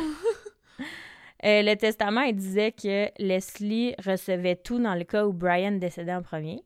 Euh, 1.44 1.60
le 1.60 1.74
testament, 1.74 2.22
il 2.22 2.34
disait 2.34 2.72
que 2.72 3.08
Leslie 3.22 3.94
recevait 4.02 4.56
tout 4.56 4.78
dans 4.78 4.94
le 4.94 5.04
cas 5.04 5.26
où 5.26 5.32
Brian 5.34 5.72
décédait 5.72 6.14
en 6.14 6.22
premier. 6.22 6.62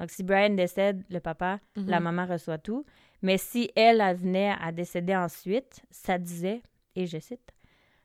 Donc, 0.00 0.10
si 0.10 0.24
Brian 0.24 0.50
décède, 0.50 1.04
le 1.10 1.20
papa, 1.20 1.60
la 1.76 2.00
Mhm. 2.00 2.04
maman 2.04 2.26
reçoit 2.26 2.58
tout. 2.58 2.84
Mais 3.22 3.38
si 3.38 3.70
elle, 3.76 4.00
elle 4.00 4.16
venait 4.16 4.52
à 4.60 4.72
décéder 4.72 5.14
ensuite, 5.14 5.82
ça 5.92 6.18
disait, 6.18 6.60
et 6.96 7.06
je 7.06 7.18
cite, 7.20 7.52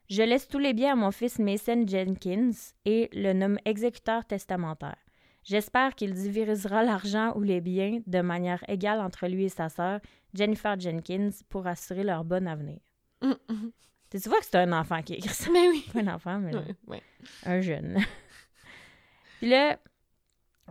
Je 0.07 0.21
laisse 0.21 0.47
tous 0.47 0.59
les 0.59 0.73
biens 0.75 0.91
à 0.91 0.95
mon 0.95 1.09
fils 1.09 1.39
Mason 1.39 1.83
Jenkins 1.87 2.51
et 2.85 3.09
le 3.11 3.33
nomme 3.33 3.57
exécuteur 3.65 4.23
testamentaire. 4.25 4.97
J'espère 5.45 5.93
qu'il 5.95 6.13
divisera 6.13 6.83
l'argent 6.83 7.33
ou 7.37 7.41
les 7.43 7.61
biens 7.61 8.01
de 8.07 8.21
manière 8.21 8.63
égale 8.67 8.99
entre 8.99 9.27
lui 9.27 9.45
et 9.45 9.49
sa 9.49 9.69
sœur, 9.69 9.99
Jennifer 10.33 10.77
Jenkins, 10.79 11.29
pour 11.49 11.67
assurer 11.67 12.03
leur 12.03 12.25
bon 12.25 12.47
avenir. 12.47 12.79
Mhm, 13.21 13.35
mhm. 13.49 13.71
Tu 14.09 14.17
vois 14.29 14.39
que 14.39 14.45
c'est 14.45 14.55
un 14.57 14.71
enfant 14.73 15.01
qui 15.03 15.13
écrit 15.13 15.29
ça? 15.29 15.49
Mais 15.51 15.67
oui. 15.69 15.85
Pas 15.93 15.99
un 16.01 16.07
enfant, 16.07 16.39
mais 16.39 16.51
ouais. 16.87 17.01
un 17.45 17.61
jeune. 17.61 17.97
Puis 19.39 19.49
là, 19.49 19.77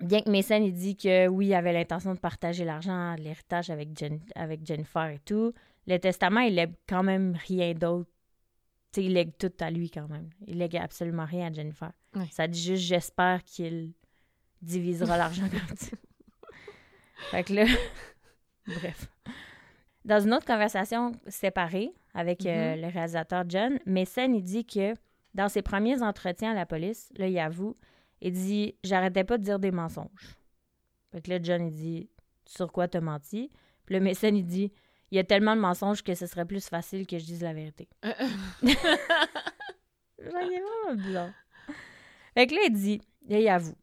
bien 0.00 0.22
que 0.22 0.30
Mason 0.30 0.62
il 0.62 0.72
dit 0.72 0.96
que 0.96 1.28
oui, 1.28 1.46
il 1.48 1.54
avait 1.54 1.72
l'intention 1.72 2.14
de 2.14 2.18
partager 2.18 2.64
l'argent, 2.64 3.14
l'héritage 3.14 3.70
avec, 3.70 3.90
Jen- 3.96 4.20
avec 4.34 4.66
Jennifer 4.66 5.06
et 5.10 5.18
tout, 5.20 5.52
le 5.86 5.98
testament, 5.98 6.40
il 6.40 6.54
lègue 6.54 6.74
quand 6.88 7.02
même 7.02 7.38
rien 7.46 7.72
d'autre. 7.74 8.10
Il 8.96 9.12
lègue 9.12 9.32
tout 9.38 9.52
à 9.60 9.70
lui 9.70 9.90
quand 9.90 10.08
même. 10.08 10.30
Il 10.46 10.58
lègue 10.58 10.76
absolument 10.76 11.24
rien 11.24 11.48
à 11.48 11.52
Jennifer. 11.52 11.92
Ça 12.30 12.46
dit 12.48 12.60
juste 12.62 12.84
j'espère 12.84 13.42
qu'il 13.44 13.92
divisera 14.64 15.16
l'argent 15.16 15.48
comme 15.48 15.76
ça. 15.76 15.96
Fait 17.30 17.44
que 17.44 17.52
là, 17.52 17.66
bref. 18.66 19.08
Dans 20.04 20.20
une 20.20 20.34
autre 20.34 20.46
conversation 20.46 21.12
séparée 21.28 21.92
avec 22.12 22.44
euh, 22.44 22.76
le 22.76 22.88
réalisateur 22.88 23.44
John, 23.48 23.78
Mason, 23.86 24.32
il 24.34 24.42
dit 24.42 24.66
que 24.66 24.94
dans 25.32 25.48
ses 25.48 25.62
premiers 25.62 26.02
entretiens 26.02 26.52
à 26.52 26.54
la 26.54 26.66
police, 26.66 27.10
là, 27.16 27.26
il 27.26 27.38
avoue, 27.38 27.76
il 28.20 28.32
dit 28.32 28.76
J'arrêtais 28.84 29.24
pas 29.24 29.38
de 29.38 29.42
dire 29.42 29.58
des 29.58 29.70
mensonges. 29.70 30.36
Fait 31.10 31.22
que 31.22 31.30
là, 31.30 31.38
John, 31.42 31.66
il 31.66 31.72
dit 31.72 32.10
Sur 32.46 32.70
quoi 32.70 32.86
t'as 32.86 33.00
menti 33.00 33.50
Puis 33.86 33.94
là, 33.94 34.00
Mason, 34.00 34.28
il 34.28 34.44
dit 34.44 34.72
Il 35.10 35.16
y 35.16 35.18
a 35.18 35.24
tellement 35.24 35.56
de 35.56 35.60
mensonges 35.60 36.02
que 36.02 36.14
ce 36.14 36.26
serait 36.26 36.44
plus 36.44 36.68
facile 36.68 37.06
que 37.06 37.18
je 37.18 37.24
dise 37.24 37.42
la 37.42 37.54
vérité. 37.54 37.88
Euh, 38.04 38.12
Genre, 38.62 40.42
il 40.42 40.52
est 40.52 40.60
vraiment 40.60 40.94
bizarre. 40.94 41.32
Fait 42.34 42.46
que 42.46 42.54
là, 42.54 42.60
il 42.66 42.72
dit 42.72 43.00
Là, 43.28 43.40
il 43.40 43.48
avoue. 43.48 43.76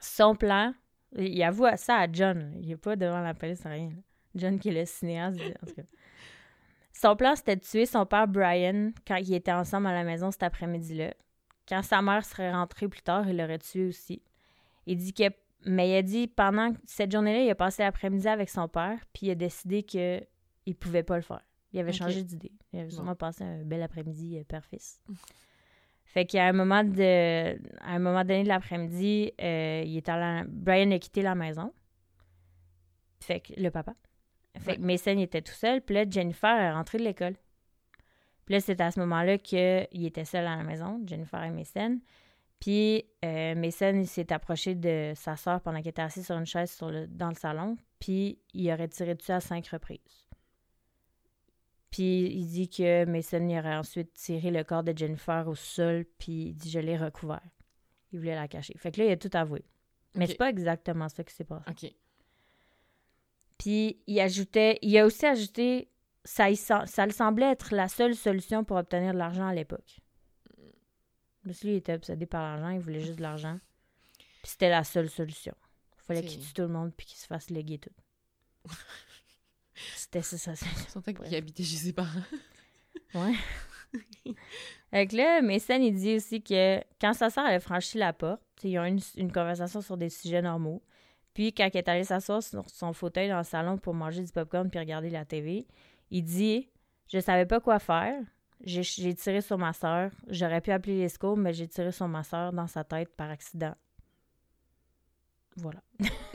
Son 0.00 0.34
plan, 0.34 0.74
il 1.16 1.42
avoue 1.42 1.66
ça 1.76 1.96
à 1.98 2.06
John. 2.12 2.52
Il 2.60 2.70
est 2.70 2.76
pas 2.76 2.96
devant 2.96 3.20
la 3.20 3.34
police, 3.34 3.62
rien. 3.64 3.90
John, 4.34 4.58
qui 4.58 4.68
est 4.68 4.72
le 4.80 4.84
cinéaste. 4.84 5.40
en 5.62 5.66
tout 5.66 5.74
cas. 5.74 5.82
Son 6.92 7.16
plan, 7.16 7.34
c'était 7.36 7.56
de 7.56 7.60
tuer 7.60 7.86
son 7.86 8.04
père 8.06 8.26
Brian 8.28 8.90
quand 9.06 9.16
ils 9.16 9.32
étaient 9.34 9.52
ensemble 9.52 9.86
à 9.86 9.92
la 9.92 10.04
maison 10.04 10.30
cet 10.30 10.42
après-midi-là. 10.42 11.14
Quand 11.68 11.82
sa 11.82 12.02
mère 12.02 12.24
serait 12.24 12.52
rentrée 12.52 12.88
plus 12.88 13.02
tard, 13.02 13.28
il 13.28 13.36
l'aurait 13.36 13.58
tué 13.58 13.86
aussi. 13.86 14.22
Il 14.86 14.96
dit 14.96 15.12
que. 15.12 15.24
Mais 15.66 15.90
il 15.90 15.96
a 15.96 16.02
dit 16.02 16.28
pendant 16.28 16.72
cette 16.86 17.10
journée-là, 17.10 17.42
il 17.42 17.50
a 17.50 17.54
passé 17.54 17.82
l'après-midi 17.82 18.28
avec 18.28 18.48
son 18.48 18.68
père, 18.68 18.98
puis 19.12 19.26
il 19.26 19.30
a 19.32 19.34
décidé 19.34 19.82
qu'il 19.82 20.24
ne 20.66 20.72
pouvait 20.72 21.02
pas 21.02 21.16
le 21.16 21.22
faire. 21.22 21.42
Il 21.72 21.80
avait 21.80 21.92
changé 21.92 22.22
d'idée. 22.22 22.52
Il 22.72 22.78
avait 22.78 22.88
Bon. 22.88 22.94
sûrement 22.94 23.16
passé 23.16 23.42
un 23.44 23.64
bel 23.64 23.82
après-midi 23.82 24.38
euh, 24.38 24.44
père-fils. 24.44 25.00
Fait 26.08 26.24
qu'à 26.24 26.46
un 26.46 26.52
moment 26.52 26.84
de, 26.84 27.58
à 27.82 27.92
un 27.92 27.98
moment 27.98 28.24
donné 28.24 28.42
de 28.42 28.48
l'après-midi, 28.48 29.30
euh, 29.42 29.82
il 29.84 29.94
est 29.94 30.08
allé 30.08 30.42
Brian 30.48 30.90
a 30.90 30.98
quitté 30.98 31.20
la 31.20 31.34
maison. 31.34 31.74
Fait 33.20 33.40
que 33.40 33.52
le 33.60 33.70
papa. 33.70 33.94
Fait 34.58 34.76
que 34.76 34.80
Mason 34.80 35.18
était 35.18 35.42
tout 35.42 35.52
seul. 35.52 35.82
Puis 35.82 35.94
là, 35.94 36.04
Jennifer 36.08 36.50
est 36.50 36.72
rentrée 36.72 36.96
de 36.96 37.04
l'école. 37.04 37.34
Puis 38.46 38.54
là, 38.54 38.60
c'est 38.60 38.80
à 38.80 38.90
ce 38.90 38.98
moment-là 39.00 39.36
qu'il 39.36 39.86
était 39.92 40.24
seul 40.24 40.46
à 40.46 40.56
la 40.56 40.62
maison, 40.62 40.98
Jennifer 41.04 41.44
et 41.44 41.50
Mason. 41.50 42.00
Puis 42.58 43.04
euh, 43.22 43.54
Mason, 43.54 43.94
il 43.94 44.06
s'est 44.06 44.32
approché 44.32 44.74
de 44.74 45.12
sa 45.14 45.36
soeur 45.36 45.60
pendant 45.60 45.78
qu'elle 45.80 45.90
était 45.90 46.00
assise 46.00 46.24
sur 46.24 46.38
une 46.38 46.46
chaise 46.46 46.72
sur 46.72 46.90
le, 46.90 47.06
dans 47.06 47.28
le 47.28 47.34
salon. 47.34 47.76
Puis 48.00 48.38
il 48.54 48.72
aurait 48.72 48.88
tiré 48.88 49.14
dessus 49.14 49.32
à 49.32 49.40
cinq 49.40 49.68
reprises. 49.68 50.27
Puis 51.90 52.26
il 52.26 52.46
dit 52.46 52.68
que 52.68 53.04
Mason 53.06 53.46
il 53.48 53.58
aurait 53.58 53.76
ensuite 53.76 54.12
tiré 54.12 54.50
le 54.50 54.62
corps 54.62 54.82
de 54.82 54.96
Jennifer 54.96 55.46
au 55.48 55.54
sol, 55.54 56.04
puis 56.18 56.48
il 56.48 56.54
dit 56.54 56.70
je 56.70 56.78
l'ai 56.78 56.96
recouvert. 56.96 57.42
Il 58.12 58.18
voulait 58.18 58.34
la 58.34 58.48
cacher. 58.48 58.74
Fait 58.78 58.90
que 58.90 59.00
là, 59.00 59.06
il 59.06 59.12
a 59.12 59.16
tout 59.16 59.30
avoué. 59.32 59.64
Mais 60.14 60.26
c'est 60.26 60.36
pas 60.36 60.50
exactement 60.50 61.08
ça 61.08 61.22
qui 61.24 61.34
s'est 61.34 61.44
passé. 61.44 61.64
OK. 61.70 61.92
Puis 63.58 64.00
il 64.06 64.20
ajoutait, 64.20 64.78
il 64.82 64.96
a 64.98 65.04
aussi 65.04 65.26
ajouté, 65.26 65.90
ça, 66.24 66.54
ça 66.54 67.06
le 67.06 67.12
semblait 67.12 67.50
être 67.50 67.74
la 67.74 67.88
seule 67.88 68.14
solution 68.14 68.64
pour 68.64 68.76
obtenir 68.76 69.12
de 69.12 69.18
l'argent 69.18 69.46
à 69.46 69.54
l'époque. 69.54 70.00
Parce 71.44 71.60
que 71.60 71.66
lui, 71.66 71.74
il 71.74 71.78
était 71.78 71.94
obsédé 71.94 72.26
par 72.26 72.42
l'argent, 72.42 72.70
il 72.70 72.80
voulait 72.80 73.00
juste 73.00 73.16
de 73.16 73.22
l'argent. 73.22 73.58
Puis 74.42 74.52
c'était 74.52 74.70
la 74.70 74.84
seule 74.84 75.08
solution. 75.08 75.54
Il 75.96 76.02
fallait 76.04 76.22
qu'il 76.22 76.40
tue 76.40 76.52
tout 76.52 76.62
le 76.62 76.68
monde 76.68 76.92
puis 76.96 77.06
qu'il 77.06 77.18
se 77.18 77.26
fasse 77.26 77.50
léguer 77.50 77.78
tout. 77.78 77.90
c'était 79.96 80.22
ça, 80.22 80.36
ça. 80.36 80.52
Je 80.54 80.90
sentais 80.90 81.14
qu'il 81.14 81.34
habitait 81.34 81.62
chez 81.62 81.76
ses 81.76 81.92
parents. 81.92 82.22
Ouais. 83.14 83.34
Fait 84.90 85.06
que 85.06 85.16
là, 85.16 85.40
Mason, 85.42 85.80
il 85.80 85.94
dit 85.94 86.16
aussi 86.16 86.42
que 86.42 86.78
quand 87.00 87.14
sa 87.14 87.30
sœur 87.30 87.46
elle 87.46 87.54
a 87.56 87.60
franchi 87.60 87.98
la 87.98 88.12
porte, 88.12 88.42
ils 88.62 88.78
ont 88.78 88.84
eu 88.84 88.88
une, 88.88 89.00
une 89.16 89.32
conversation 89.32 89.80
sur 89.80 89.96
des 89.96 90.10
sujets 90.10 90.42
normaux. 90.42 90.82
Puis 91.34 91.52
quand 91.52 91.68
elle 91.72 91.76
est 91.78 91.88
allée 91.88 92.04
s'asseoir 92.04 92.42
sur 92.42 92.68
son 92.68 92.92
fauteuil 92.92 93.28
dans 93.28 93.38
le 93.38 93.44
salon 93.44 93.78
pour 93.78 93.94
manger 93.94 94.22
du 94.22 94.32
popcorn 94.32 94.68
puis 94.68 94.78
regarder 94.78 95.10
la 95.10 95.24
TV, 95.24 95.66
il 96.10 96.24
dit 96.24 96.68
Je 97.12 97.20
savais 97.20 97.46
pas 97.46 97.60
quoi 97.60 97.78
faire. 97.78 98.20
J'ai 98.64 98.82
j'ai 98.82 99.14
tiré 99.14 99.40
sur 99.40 99.56
ma 99.56 99.72
sœur. 99.72 100.10
J'aurais 100.26 100.60
pu 100.60 100.72
appeler 100.72 100.98
les 100.98 101.08
secours, 101.08 101.36
mais 101.36 101.52
j'ai 101.52 101.68
tiré 101.68 101.92
sur 101.92 102.08
ma 102.08 102.24
sœur 102.24 102.52
dans 102.52 102.66
sa 102.66 102.82
tête 102.82 103.14
par 103.14 103.30
accident. 103.30 103.74
Voilà. 105.60 105.80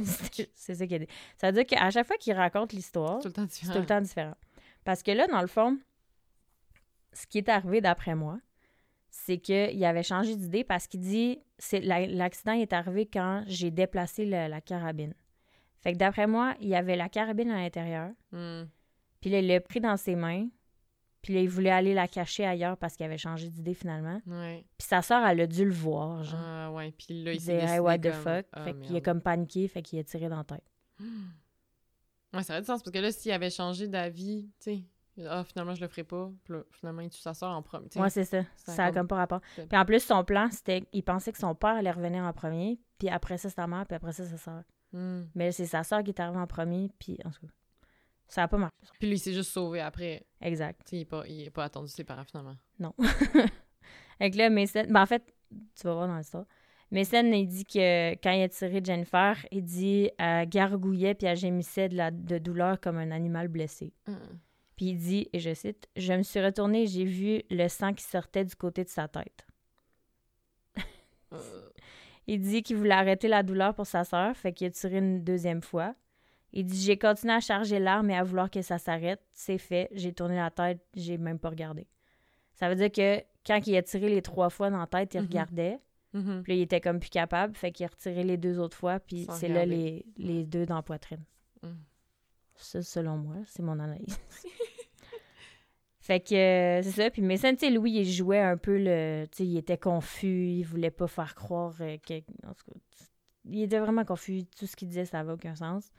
C'est 0.56 0.76
ça 0.76 0.86
qu'il 0.88 1.00
dit. 1.00 1.08
Ça 1.38 1.48
veut 1.48 1.54
dire 1.54 1.66
qu'à 1.66 1.90
chaque 1.92 2.06
fois 2.08 2.18
qu'il 2.18 2.34
raconte 2.34 2.74
l'histoire, 2.74 3.22
c'est 3.22 3.32
tout 3.32 3.80
le 3.80 3.86
temps 3.86 4.02
différent. 4.02 4.36
Parce 4.84 5.02
que 5.04 5.12
là, 5.12 5.28
dans 5.28 5.42
le 5.42 5.48
fond, 5.48 5.78
ce 7.14 7.26
qui 7.28 7.38
est 7.38 7.50
arrivé 7.50 7.82
d'après 7.82 8.16
moi, 8.16 8.40
c'est 9.10 9.38
qu'il 9.38 9.84
avait 9.86 10.04
changé 10.04 10.36
d'idée 10.36 10.64
parce 10.64 10.88
qu'il 10.88 11.00
dit 11.02 11.40
c'est 11.58 11.80
la- 11.80 12.08
l'accident 12.08 12.54
est 12.54 12.74
arrivé 12.74 13.06
quand 13.06 13.44
j'ai 13.48 13.72
déplacé 13.72 14.26
le- 14.26 14.48
la 14.48 14.60
carabine. 14.62 15.14
Fait 15.82 15.94
que 15.94 15.98
d'après 15.98 16.28
moi, 16.28 16.56
il 16.60 16.70
y 16.70 16.76
avait 16.76 16.96
la 16.96 17.10
carabine 17.10 17.52
à 17.52 17.58
l'intérieur, 17.58 18.12
Hmm. 18.32 18.64
puis 19.22 19.30
là, 19.30 19.40
il 19.40 19.48
l'a 19.48 19.62
pris 19.62 19.80
dans 19.80 19.98
ses 19.98 20.16
mains, 20.16 20.48
puis 21.24 21.34
là, 21.34 21.40
il 21.42 21.50
voulait 21.50 21.72
aller 21.72 21.96
la 21.96 22.08
cacher 22.08 22.46
ailleurs 22.46 22.78
parce 22.78 22.96
qu'il 22.96 23.06
avait 23.06 23.18
changé 23.18 23.50
d'idée 23.50 23.74
finalement. 23.74 24.22
Ouais. 24.28 24.64
Puis 24.78 24.88
sa 24.88 25.02
soeur, 25.02 25.26
elle 25.26 25.42
a 25.42 25.48
dû 25.48 25.66
le 25.66 25.72
voir, 25.74 26.24
genre. 26.24 26.40
Ah, 26.40 26.72
ouais. 26.72 26.92
Puis 26.92 27.24
là, 27.24 27.32
il 27.32 27.38
il 27.38 27.42
s'est 27.42 27.56
Hey, 27.56 27.80
what 27.80 27.98
the 27.98 28.04
comme, 28.04 28.22
fuck? 28.22 28.46
ah, 28.52 28.64
fait 28.66 28.74
qu'il 28.82 28.96
a 28.96 29.02
comme 29.02 29.22
paniqué, 29.22 29.68
fait 29.68 29.82
qu'il 29.82 29.98
a 29.98 30.04
tiré 30.04 30.30
dans 30.30 30.38
la 30.38 30.44
tête. 30.44 30.64
Ouais, 32.34 32.42
ça 32.42 32.54
aurait 32.54 32.62
du 32.62 32.66
sens 32.66 32.82
parce 32.82 32.92
que 32.92 33.00
là, 33.00 33.12
s'il 33.12 33.32
avait 33.32 33.52
changé 33.52 33.88
d'avis, 33.88 34.50
tu 34.60 34.72
sais, 35.18 35.24
ah, 35.30 35.44
finalement, 35.44 35.76
je 35.76 35.82
le 35.82 35.88
ferai 35.88 36.04
pas. 36.04 36.32
Puis 36.44 36.56
là, 36.56 36.62
finalement, 36.72 37.02
il 37.04 37.10
tue 37.12 37.20
sa 37.20 37.36
soeur 37.36 37.52
en 37.52 37.62
premier. 37.62 37.88
Ouais, 37.96 38.10
c'est 38.10 38.24
ça. 38.26 38.42
ça 38.56 38.86
a 38.86 38.92
comme- 38.92 39.08
pas 39.08 39.18
rapport. 39.18 39.42
Puis 39.56 39.78
en 39.78 39.86
plus, 39.86 40.00
son 40.04 40.24
plan, 40.24 40.50
c'était 40.50 40.84
il 40.94 41.04
pensait 41.04 41.32
que 41.32 41.38
son 41.38 41.54
père 41.54 41.76
allait 41.76 41.92
revenir 41.92 42.24
en 42.24 42.34
premier, 42.34 42.80
puis 42.98 43.10
après 43.10 43.38
ça, 43.38 43.50
sa 43.52 43.68
mère, 43.68 43.86
puis 43.86 43.96
après 43.96 44.14
ça, 44.14 44.26
sa 44.26 44.38
soeur. 44.38 44.64
Hmm. 44.94 45.26
Mais 45.36 45.52
c'est 45.52 45.68
sa 45.68 45.84
soeur 45.84 46.04
qui 46.04 46.10
est 46.10 46.20
arrivée 46.20 46.40
en 46.40 46.48
premier, 46.48 46.90
puis 46.98 47.20
en 47.24 47.30
tout 47.30 47.42
cas, 47.46 47.54
ça 48.28 48.44
a 48.44 48.48
pas 48.48 48.58
marché. 48.58 48.76
Puis 49.00 49.08
lui, 49.08 49.16
il 49.16 49.20
s'est 49.20 49.34
juste 49.34 49.52
sauvé 49.52 49.80
après. 49.80 50.26
Exact. 50.42 50.92
Il 50.92 51.00
n'est 51.00 51.06
pas, 51.06 51.24
il 51.28 51.42
est 51.44 51.50
pas 51.52 51.66
attendu 51.66 51.90
ses 51.90 52.04
parents, 52.04 52.26
finalement. 52.26 52.58
Non. 52.80 52.94
Que 54.20 54.38
là, 54.38 54.50
Mason... 54.50 54.86
Ben, 54.90 55.02
en 55.02 55.06
fait, 55.06 55.24
tu 55.76 55.84
vas 55.84 55.94
voir 55.94 56.08
dans 56.08 56.18
l'histoire. 56.18 56.46
Mason, 56.92 57.26
il 57.26 57.48
dit 57.48 57.66
que 57.66 58.12
quand 58.22 58.32
il 58.32 58.44
a 58.44 58.50
tiré 58.50 58.82
Jennifer, 58.84 59.46
il 59.52 59.64
dit 59.64 60.12
elle 60.18 60.48
gargouillait 60.48 61.16
puis 61.16 61.28
elle 61.28 61.36
gémissait 61.36 61.90
de, 61.90 61.98
la... 61.98 62.12
de 62.12 62.38
douleur 62.38 62.80
comme 62.80 62.98
un 62.98 63.12
animal 63.12 63.48
blessé. 63.48 63.92
Hmm. 64.08 64.16
Puis 64.76 64.86
il 64.88 64.98
dit, 64.98 65.30
et 65.34 65.40
je 65.40 65.54
cite, 65.54 65.88
«Je 65.96 66.14
me 66.14 66.24
suis 66.24 66.44
retournée 66.44 66.84
et 66.84 66.88
j'ai 66.88 67.06
vu 67.06 67.42
le 67.50 67.68
sang 67.68 67.94
qui 67.94 68.04
sortait 68.04 68.46
du 68.46 68.56
côté 68.56 68.84
de 68.84 68.90
sa 68.90 69.08
tête.» 69.08 69.46
Euh, 71.34 71.70
Il 72.28 72.40
dit 72.40 72.64
qu'il 72.64 72.78
voulait 72.78 72.92
arrêter 72.92 73.28
la 73.28 73.44
douleur 73.44 73.76
pour 73.76 73.86
sa 73.86 74.06
sœur, 74.06 74.36
fait 74.38 74.54
qu'il 74.54 74.68
a 74.68 74.72
tiré 74.72 75.00
une 75.00 75.24
deuxième 75.24 75.62
fois. 75.62 75.94
Il 76.54 76.66
dit 76.66 76.80
J'ai 76.82 76.98
continué 76.98 77.34
à 77.34 77.40
charger 77.40 77.80
l'arme 77.80 78.10
et 78.12 78.16
à 78.18 78.24
vouloir 78.24 78.50
que 78.52 78.62
ça 78.62 78.78
s'arrête. 78.78 79.22
C'est 79.34 79.58
fait. 79.58 79.90
J'ai 79.92 80.14
tourné 80.14 80.36
la 80.36 80.52
tête, 80.52 80.80
j'ai 80.96 81.18
même 81.18 81.40
pas 81.40 81.50
regardé. 81.50 81.88
Ça 82.54 82.70
veut 82.70 82.76
dire 82.76 82.92
que 82.92 83.22
quand 83.46 83.60
il 83.66 83.76
a 83.76 83.82
tiré 83.82 84.08
les 84.10 84.22
trois 84.22 84.50
fois 84.50 84.70
dans 84.70 84.78
la 84.80 84.88
tête, 84.88 85.14
il 85.16 85.22
Mhm. 85.22 85.28
regardait. 85.28 85.80
mhm. 86.14 86.44
Puis 86.44 86.54
là, 86.54 86.58
il 86.60 86.62
était 86.62 86.80
comme 86.82 87.00
plus 87.00 87.10
capable, 87.10 87.56
fait 87.56 87.72
qu'il 87.72 87.86
a 87.86 87.90
retiré 87.90 88.24
les 88.24 88.38
deux 88.38 88.60
autres 88.60 88.78
fois, 88.78 89.00
puis 89.00 89.26
c'est 89.32 89.48
là 89.50 89.66
les, 89.66 90.06
les 90.18 90.44
deux 90.46 90.66
dans 90.68 90.76
la 90.76 90.84
poitrine. 90.84 91.24
Mhm. 91.64 91.78
Ça, 92.56 92.82
selon 92.84 93.18
moi, 93.18 93.36
c'est 93.48 93.64
mon 93.64 93.80
analyse. 93.80 94.18
fait 96.00 96.20
que 96.20 96.36
euh, 96.36 96.82
c'est 96.84 96.92
ça. 96.92 97.10
Puis 97.10 97.22
Mason, 97.22 97.52
tu 97.54 97.60
sais, 97.60 97.70
Louis, 97.72 97.92
il 97.92 98.06
jouait 98.12 98.40
un 98.42 98.58
peu 98.58 98.78
le. 98.78 99.26
Tu 99.32 99.38
sais, 99.38 99.46
il 99.46 99.58
était 99.58 99.78
confus, 99.78 100.48
il 100.50 100.64
voulait 100.64 100.92
pas 100.92 101.08
faire 101.08 101.34
croire 101.34 101.74
euh, 101.82 101.98
que. 101.98 102.14
en 102.46 102.54
tout 102.54 102.66
cas, 102.72 102.80
il 103.46 103.64
était 103.64 103.80
vraiment 103.80 104.06
confus. 104.06 104.44
Tout 104.58 104.68
ce 104.68 104.76
qu'il 104.76 104.88
disait, 104.90 105.06
ça 105.06 105.18
n'avait 105.18 105.34
aucun 105.34 105.56
sens. 105.56 105.92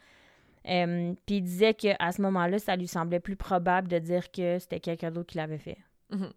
Euh, 0.67 1.15
Puis 1.27 1.37
il 1.37 1.43
disait 1.43 1.75
qu'à 1.75 2.13
ce 2.13 2.23
moment-là, 2.23 2.59
ça 2.59 2.77
lui 2.77 2.89
semblait 2.89 3.21
plus 3.21 3.37
probable 3.37 3.89
de 3.89 3.99
dire 3.99 4.31
que 4.31 4.59
c'était 4.59 4.81
quelqu'un 4.81 5.11
d'autre 5.11 5.29
qui 5.29 5.37
l'avait 5.37 5.59
fait. 5.59 5.79
Mhm. 6.11 6.33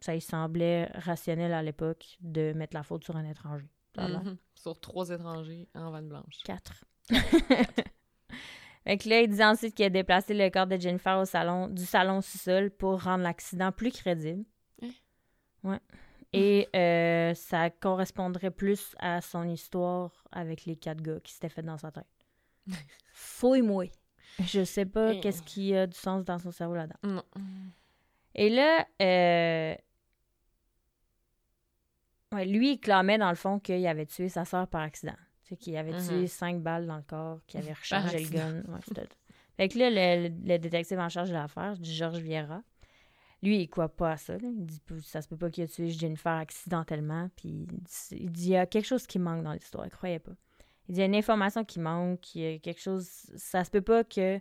Ça 0.00 0.12
lui 0.12 0.20
semblait 0.20 0.86
rationnel 0.94 1.52
à 1.52 1.62
l'époque 1.62 2.16
de 2.20 2.52
mettre 2.52 2.76
la 2.76 2.82
faute 2.82 3.04
sur 3.04 3.16
un 3.16 3.24
étranger. 3.24 3.68
Mhm. 3.96 4.36
Sur 4.54 4.78
trois 4.80 5.08
étrangers 5.10 5.68
en 5.74 5.90
vanne 5.90 6.08
blanche. 6.08 6.40
Quatre. 6.44 6.84
fait 8.84 8.98
que 8.98 9.08
là, 9.08 9.20
il 9.20 9.28
disait 9.28 9.44
ensuite 9.44 9.74
qu'il 9.74 9.84
a 9.84 9.90
déplacé 9.90 10.34
le 10.34 10.50
corps 10.50 10.66
de 10.66 10.76
Jennifer 10.76 11.18
au 11.18 11.24
salon, 11.24 11.68
du 11.68 11.84
salon 11.84 12.20
sous-sol 12.20 12.70
pour 12.70 13.02
rendre 13.02 13.22
l'accident 13.22 13.70
plus 13.72 13.92
crédible. 13.92 14.44
Hein? 14.82 14.90
Ouais. 15.62 15.80
Et 16.32 16.68
euh, 16.74 17.32
ça 17.34 17.70
correspondrait 17.70 18.50
plus 18.50 18.96
à 18.98 19.20
son 19.20 19.48
histoire 19.48 20.24
avec 20.32 20.64
les 20.64 20.74
quatre 20.74 21.00
gars 21.00 21.20
qui 21.20 21.32
s'étaient 21.32 21.48
fait 21.48 21.62
dans 21.62 21.78
sa 21.78 21.92
tête. 21.92 22.06
Fouille-moi. 23.12 23.86
Je 24.44 24.64
sais 24.64 24.84
pas 24.86 25.14
qu'est-ce 25.20 25.42
qui 25.42 25.74
a 25.76 25.86
du 25.86 25.96
sens 25.96 26.24
dans 26.24 26.38
son 26.38 26.50
cerveau 26.50 26.74
là-dedans. 26.74 26.98
Non. 27.04 27.22
Et 28.34 28.50
là, 28.50 28.86
euh, 29.00 29.74
ouais, 32.32 32.44
lui, 32.46 32.72
il 32.72 32.78
clamait 32.80 33.18
dans 33.18 33.28
le 33.30 33.36
fond 33.36 33.58
qu'il 33.58 33.86
avait 33.86 34.06
tué 34.06 34.28
sa 34.28 34.44
soeur 34.44 34.66
par 34.68 34.82
accident. 34.82 35.14
Tu 35.44 35.56
qu'il 35.56 35.76
avait 35.76 35.92
Mhm. 35.92 36.08
tué 36.08 36.26
cinq 36.26 36.60
balles 36.62 36.86
dans 36.86 36.96
le 36.96 37.02
corps, 37.02 37.40
qu'il 37.46 37.60
avait 37.60 37.74
rechargé 37.74 38.18
le 38.24 38.28
gun. 38.30 38.54
Ouais, 38.72 38.80
fait 39.56 39.68
que 39.68 39.78
là, 39.78 39.90
le, 39.90 40.28
le- 40.28 40.34
le 40.52 40.58
détective 40.58 40.98
en 40.98 41.08
charge 41.08 41.28
de 41.28 41.34
l'affaire, 41.34 41.76
du 41.78 41.90
Georges 41.90 42.18
Vieira, 42.18 42.62
lui, 43.42 43.60
il 43.60 43.68
croit 43.68 43.94
pas 43.94 44.12
à 44.12 44.16
ça. 44.16 44.32
là. 44.38 44.48
Il 44.48 44.64
dit 44.66 44.80
ça 45.02 45.20
se 45.22 45.28
peut 45.28 45.36
pas 45.36 45.50
qu'il 45.50 45.62
a 45.64 45.68
tué 45.68 45.90
Jennifer 45.90 46.32
accidentellement. 46.32 47.28
Puis 47.36 47.48
il 47.50 47.66
dit, 47.66 47.82
il 48.12 48.30
dit, 48.32 48.46
il 48.46 48.50
y 48.52 48.56
a 48.56 48.66
quelque 48.66 48.86
chose 48.86 49.06
qui 49.06 49.18
manque 49.18 49.44
dans 49.44 49.52
l'histoire. 49.52 49.84
Il 49.86 49.90
croyait 49.90 50.18
pas. 50.18 50.32
Il 50.88 50.94
dit 50.94 50.98
il 50.98 51.00
y 51.00 51.02
a 51.02 51.06
une 51.06 51.14
information 51.14 51.64
qui 51.64 51.80
manque, 51.80 52.34
il 52.34 52.42
y 52.42 52.54
a 52.54 52.58
quelque 52.58 52.80
chose. 52.80 53.06
Ça 53.36 53.64
se 53.64 53.70
peut 53.70 53.80
pas 53.82 54.04
que. 54.04 54.40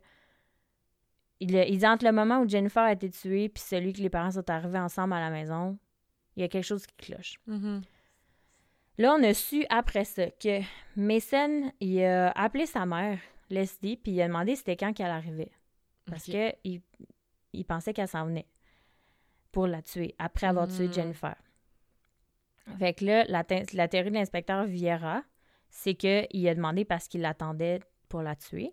Il, 1.40 1.54
il 1.56 1.78
dit 1.78 1.88
entre 1.88 2.06
le 2.06 2.12
moment 2.12 2.40
où 2.42 2.48
Jennifer 2.48 2.84
a 2.84 2.92
été 2.94 3.10
tuée 3.10 3.50
puis 3.50 3.62
celui 3.64 3.92
que 3.94 4.02
les 4.02 4.10
parents 4.10 4.32
sont 4.32 4.50
arrivés 4.50 4.80
ensemble 4.80 5.14
à 5.14 5.20
la 5.20 5.30
maison, 5.30 5.78
il 6.36 6.42
y 6.42 6.44
a 6.46 6.48
quelque 6.48 6.64
chose 6.66 6.86
qui 6.86 6.96
cloche. 6.98 7.36
Mhm. 7.48 7.82
Là, 9.00 9.16
on 9.18 9.24
a 9.24 9.34
su 9.34 9.66
après 9.70 10.06
ça 10.06 10.30
que 10.32 10.60
Mason, 10.96 11.72
il 11.80 12.04
a 12.04 12.30
appelé 12.32 12.66
sa 12.66 12.86
mère, 12.86 13.20
Leslie, 13.50 13.98
puis 13.98 14.12
il 14.12 14.22
a 14.22 14.28
demandé 14.28 14.56
c'était 14.56 14.78
quand 14.78 14.94
qu'elle 14.94 15.08
arrivait. 15.12 15.52
Parce 16.06 16.26
que 16.26 16.54
il, 16.64 16.82
il 17.54 17.66
pensait 17.66 17.94
qu'elle 17.94 18.08
s'en 18.08 18.26
venait 18.26 18.46
pour 19.52 19.68
la 19.68 19.82
tuer, 19.82 20.14
après 20.20 20.48
avoir 20.48 20.68
tué 20.68 20.88
Mhm. 20.88 20.94
Jennifer. 20.94 21.36
Fait 22.80 22.94
que 22.94 23.04
là, 23.06 23.24
la, 23.26 23.44
thé- 23.44 23.66
la 23.74 23.88
théorie 23.88 24.10
de 24.12 24.16
l'inspecteur 24.16 24.64
Vieira, 24.66 25.24
c'est 25.76 25.96
qu'il 25.96 26.48
a 26.48 26.54
demandé 26.56 26.86
parce 26.86 27.08
qu'il 27.08 27.22
l'attendait 27.22 27.82
pour 28.08 28.22
la 28.22 28.36
tuer. 28.36 28.72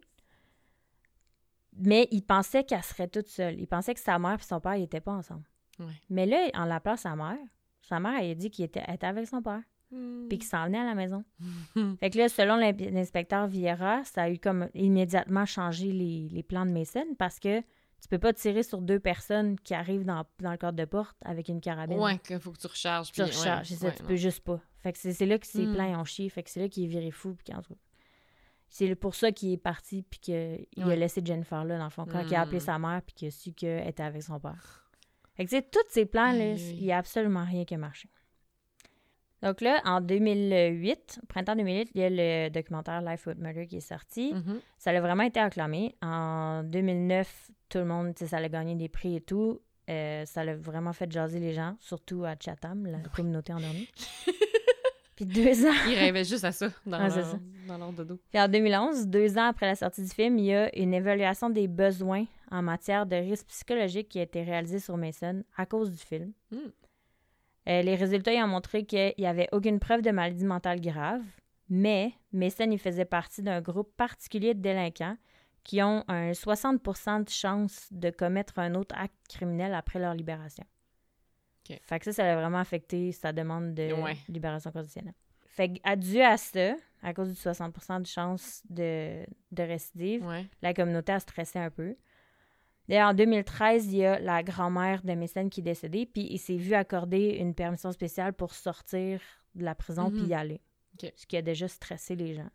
Mais 1.72 2.06
il 2.10 2.22
pensait 2.22 2.62
qu'elle 2.62 2.82
serait 2.82 3.08
toute 3.08 3.28
seule. 3.28 3.58
Il 3.58 3.66
pensait 3.66 3.94
que 3.94 4.00
sa 4.00 4.18
mère 4.18 4.38
et 4.38 4.44
son 4.44 4.60
père 4.60 4.76
n'étaient 4.76 5.00
pas 5.00 5.12
ensemble. 5.12 5.44
Ouais. 5.78 5.86
Mais 6.10 6.26
là, 6.26 6.50
en 6.54 6.66
l'appelant 6.66 6.96
sa 6.96 7.16
mère, 7.16 7.38
sa 7.80 8.00
mère, 8.00 8.20
elle 8.20 8.32
a 8.32 8.34
dit 8.34 8.50
qu'il 8.50 8.66
était, 8.66 8.84
avec 9.02 9.26
son 9.26 9.42
père 9.42 9.62
Mm. 9.92 10.28
puis 10.28 10.38
qu'il 10.38 10.46
s'en 10.46 10.66
venait 10.66 10.78
à 10.78 10.84
la 10.84 10.94
maison. 10.94 11.24
Fait 11.98 12.10
que 12.10 12.18
là, 12.18 12.28
selon 12.28 12.54
l'inspecteur 12.54 13.48
Vieira, 13.48 14.04
ça 14.04 14.22
a 14.22 14.30
eu 14.30 14.38
comme 14.38 14.68
immédiatement 14.74 15.46
changé 15.46 15.90
les, 15.90 16.28
les 16.28 16.42
plans 16.44 16.64
de 16.64 16.70
Mason 16.70 17.04
parce 17.18 17.40
que 17.40 17.60
tu 18.00 18.08
peux 18.08 18.18
pas 18.18 18.32
tirer 18.32 18.62
sur 18.62 18.80
deux 18.80 18.98
personnes 19.00 19.58
qui 19.60 19.74
arrivent 19.74 20.04
dans, 20.04 20.24
dans 20.40 20.50
le 20.52 20.56
cadre 20.56 20.76
de 20.78 20.84
porte 20.84 21.16
avec 21.24 21.48
une 21.48 21.60
carabine. 21.60 21.98
Ouais, 21.98 22.18
qu'il 22.18 22.38
faut 22.40 22.52
que 22.52 22.58
tu 22.58 22.66
recharges. 22.66 23.08
Tu 23.12 23.22
puis- 23.22 23.30
recharges, 23.30 23.66
c'est 23.68 23.74
ouais, 23.74 23.78
ça, 23.80 23.86
ouais, 23.88 23.94
tu 23.96 24.02
non. 24.02 24.08
peux 24.08 24.16
juste 24.16 24.40
pas. 24.40 24.60
Fait 24.78 24.92
que 24.92 24.98
c'est 24.98 25.12
c'est 25.12 25.26
là 25.26 25.38
que 25.38 25.46
ses 25.46 25.66
Hmm. 25.66 25.74
plans 25.74 26.00
ont 26.00 26.04
chié, 26.04 26.28
fait 26.30 26.42
que 26.42 26.50
c'est 26.50 26.60
là 26.60 26.68
qu'il 26.68 26.84
est 26.84 26.88
viré 26.88 27.10
fou, 27.10 27.34
puis 27.34 27.54
C'est 28.68 28.94
pour 28.94 29.14
ça 29.14 29.32
qu'il 29.32 29.52
est 29.52 29.56
parti, 29.58 30.02
puis 30.08 30.20
qu'il 30.20 30.66
a 30.82 30.96
laissé 30.96 31.20
Jennifer 31.24 31.64
là, 31.64 31.76
dans 31.78 31.84
le 31.84 31.90
fond, 31.90 32.06
quand 32.06 32.20
il 32.26 32.34
a 32.34 32.42
appelé 32.42 32.58
Hmm. 32.58 32.60
sa 32.60 32.78
mère, 32.78 33.02
puis 33.02 33.14
qu'il 33.14 33.28
a 33.28 33.30
su 33.30 33.52
qu'elle 33.52 33.86
était 33.86 34.02
avec 34.02 34.22
son 34.22 34.38
père. 34.40 34.86
Fait 35.34 35.44
que, 35.44 35.50
tu 35.50 35.56
sais, 35.56 35.62
tous 35.62 35.78
ces 35.88 36.06
plans, 36.06 36.32
là, 36.32 36.38
Aïe, 36.44 36.52
aïe. 36.52 36.76
il 36.78 36.82
n'y 36.84 36.92
a 36.92 36.98
absolument 36.98 37.44
rien 37.44 37.64
qui 37.64 37.74
a 37.74 37.78
marché. 37.78 38.08
Donc 39.42 39.60
là, 39.62 39.80
en 39.84 40.00
2008, 40.00 41.20
printemps 41.28 41.56
2008, 41.56 41.90
il 41.94 42.00
y 42.00 42.04
a 42.04 42.10
le 42.10 42.50
documentaire 42.50 43.00
Life 43.00 43.26
with 43.26 43.38
Murder 43.38 43.66
qui 43.66 43.76
est 43.76 43.80
sorti. 43.80 44.34
Mhm. 44.34 44.60
Ça 44.78 44.90
a 44.90 45.00
vraiment 45.00 45.22
été 45.22 45.40
acclamé. 45.40 45.94
En 46.02 46.62
2009, 46.64 47.50
tout 47.68 47.78
le 47.78 47.84
monde, 47.86 48.12
ça 48.18 48.36
a 48.36 48.48
gagné 48.48 48.74
des 48.74 48.88
prix 48.88 49.16
et 49.16 49.20
tout. 49.20 49.60
Euh, 49.88 50.24
ça 50.26 50.42
a 50.42 50.54
vraiment 50.54 50.92
fait 50.92 51.10
jaser 51.10 51.40
les 51.40 51.52
gens, 51.52 51.74
surtout 51.80 52.24
à 52.24 52.34
Chatham, 52.38 52.86
la 52.86 52.98
communauté 53.14 53.52
endormie. 53.52 53.88
Puis 55.16 55.26
deux 55.26 55.66
ans, 55.66 55.72
Ils 55.88 55.98
rêvaient 55.98 56.24
juste 56.24 56.44
à 56.44 56.52
ça 56.52 56.68
dans, 56.86 56.96
Ah, 56.98 57.08
leur, 57.08 57.26
ça. 57.26 57.38
dans 57.68 57.76
leur 57.76 57.92
dodo. 57.92 58.18
puis 58.30 58.40
en 58.40 58.48
2011, 58.48 59.06
deux 59.06 59.36
ans 59.36 59.48
après 59.48 59.66
la 59.66 59.74
sortie 59.74 60.02
du 60.02 60.08
film, 60.08 60.38
il 60.38 60.46
y 60.46 60.54
a 60.54 60.74
une 60.78 60.94
évaluation 60.94 61.50
des 61.50 61.68
besoins 61.68 62.24
en 62.50 62.62
matière 62.62 63.04
de 63.04 63.16
risque 63.16 63.46
psychologique 63.48 64.08
qui 64.08 64.18
a 64.18 64.22
été 64.22 64.42
réalisée 64.42 64.78
sur 64.78 64.96
Mason 64.96 65.42
à 65.58 65.66
cause 65.66 65.90
du 65.90 65.98
film. 65.98 66.32
Hmm. 66.50 66.70
Euh, 67.68 67.82
les 67.82 67.94
résultats 67.94 68.32
ils 68.32 68.42
ont 68.42 68.46
montré 68.48 68.84
qu'il 68.84 69.12
n'y 69.18 69.26
avait 69.26 69.48
aucune 69.52 69.78
preuve 69.80 70.02
de 70.02 70.10
maladie 70.10 70.44
mentale 70.44 70.80
grave, 70.80 71.22
mais 71.68 72.12
Mason 72.32 72.70
il 72.70 72.78
faisait 72.78 73.04
partie 73.04 73.42
d'un 73.42 73.60
groupe 73.60 73.94
particulier 73.96 74.54
de 74.54 74.60
délinquants 74.60 75.16
qui 75.62 75.82
ont 75.82 76.04
un 76.08 76.32
60% 76.32 77.24
de 77.24 77.28
chance 77.28 77.88
de 77.90 78.08
commettre 78.10 78.58
un 78.58 78.74
autre 78.74 78.94
acte 78.98 79.14
criminel 79.28 79.74
après 79.74 79.98
leur 79.98 80.14
libération. 80.14 80.64
Fait 81.82 82.00
que 82.00 82.06
ça, 82.06 82.12
ça 82.12 82.32
a 82.32 82.34
vraiment 82.34 82.58
affecté 82.58 83.12
sa 83.12 83.32
demande 83.32 83.74
de 83.74 83.92
Ouais. 83.92 84.16
libération 84.28 84.72
conditionnelle. 84.72 85.14
Fait 85.50 85.68
que, 85.68 85.78
à- 85.84 85.94
dû 85.94 86.20
à 86.20 86.36
ça, 86.36 86.74
à 87.02 87.14
cause 87.14 87.28
du 87.28 87.34
60% 87.36 88.00
de 88.00 88.06
chance 88.06 88.62
de, 88.68 89.24
de 89.52 89.62
récidive, 89.62 90.26
Ouais. 90.26 90.46
la 90.62 90.74
communauté 90.74 91.12
a 91.12 91.20
stressé 91.20 91.60
un 91.60 91.70
peu. 91.70 91.94
D'ailleurs, 92.90 93.10
en 93.10 93.14
2013, 93.14 93.86
il 93.92 93.98
y 93.98 94.04
a 94.04 94.18
la 94.18 94.42
grand-mère 94.42 95.02
de 95.04 95.14
Mason 95.14 95.48
qui 95.48 95.60
est 95.60 95.62
décédée, 95.62 96.06
puis 96.06 96.26
il 96.28 96.38
s'est 96.38 96.56
vu 96.56 96.74
accorder 96.74 97.36
une 97.38 97.54
permission 97.54 97.92
spéciale 97.92 98.32
pour 98.32 98.52
sortir 98.52 99.20
de 99.54 99.62
la 99.64 99.76
prison 99.76 100.10
puis 100.10 100.22
Mhm. 100.22 100.28
y 100.28 100.34
aller. 100.34 100.60
Ok. 100.94 101.12
Ce 101.14 101.24
qui 101.24 101.36
a 101.36 101.42
déjà 101.42 101.68
stressé 101.68 102.16
les 102.16 102.34
gens. 102.34 102.50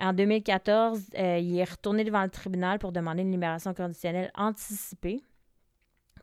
En 0.00 0.12
2014, 0.12 1.10
euh, 1.16 1.38
il 1.38 1.56
est 1.58 1.70
retourné 1.70 2.02
devant 2.02 2.24
le 2.24 2.28
tribunal 2.30 2.80
pour 2.80 2.90
demander 2.90 3.22
une 3.22 3.30
libération 3.30 3.72
conditionnelle 3.72 4.32
anticipée 4.34 5.20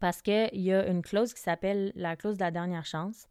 parce 0.01 0.21
qu'il 0.21 0.49
y 0.61 0.73
a 0.73 0.86
une 0.88 1.01
clause 1.01 1.34
qui 1.34 1.41
s'appelle 1.41 1.93
la 1.95 2.17
clause 2.17 2.36
de 2.38 2.43
la 2.43 2.51
dernière 2.51 2.86
chance. 2.86 3.28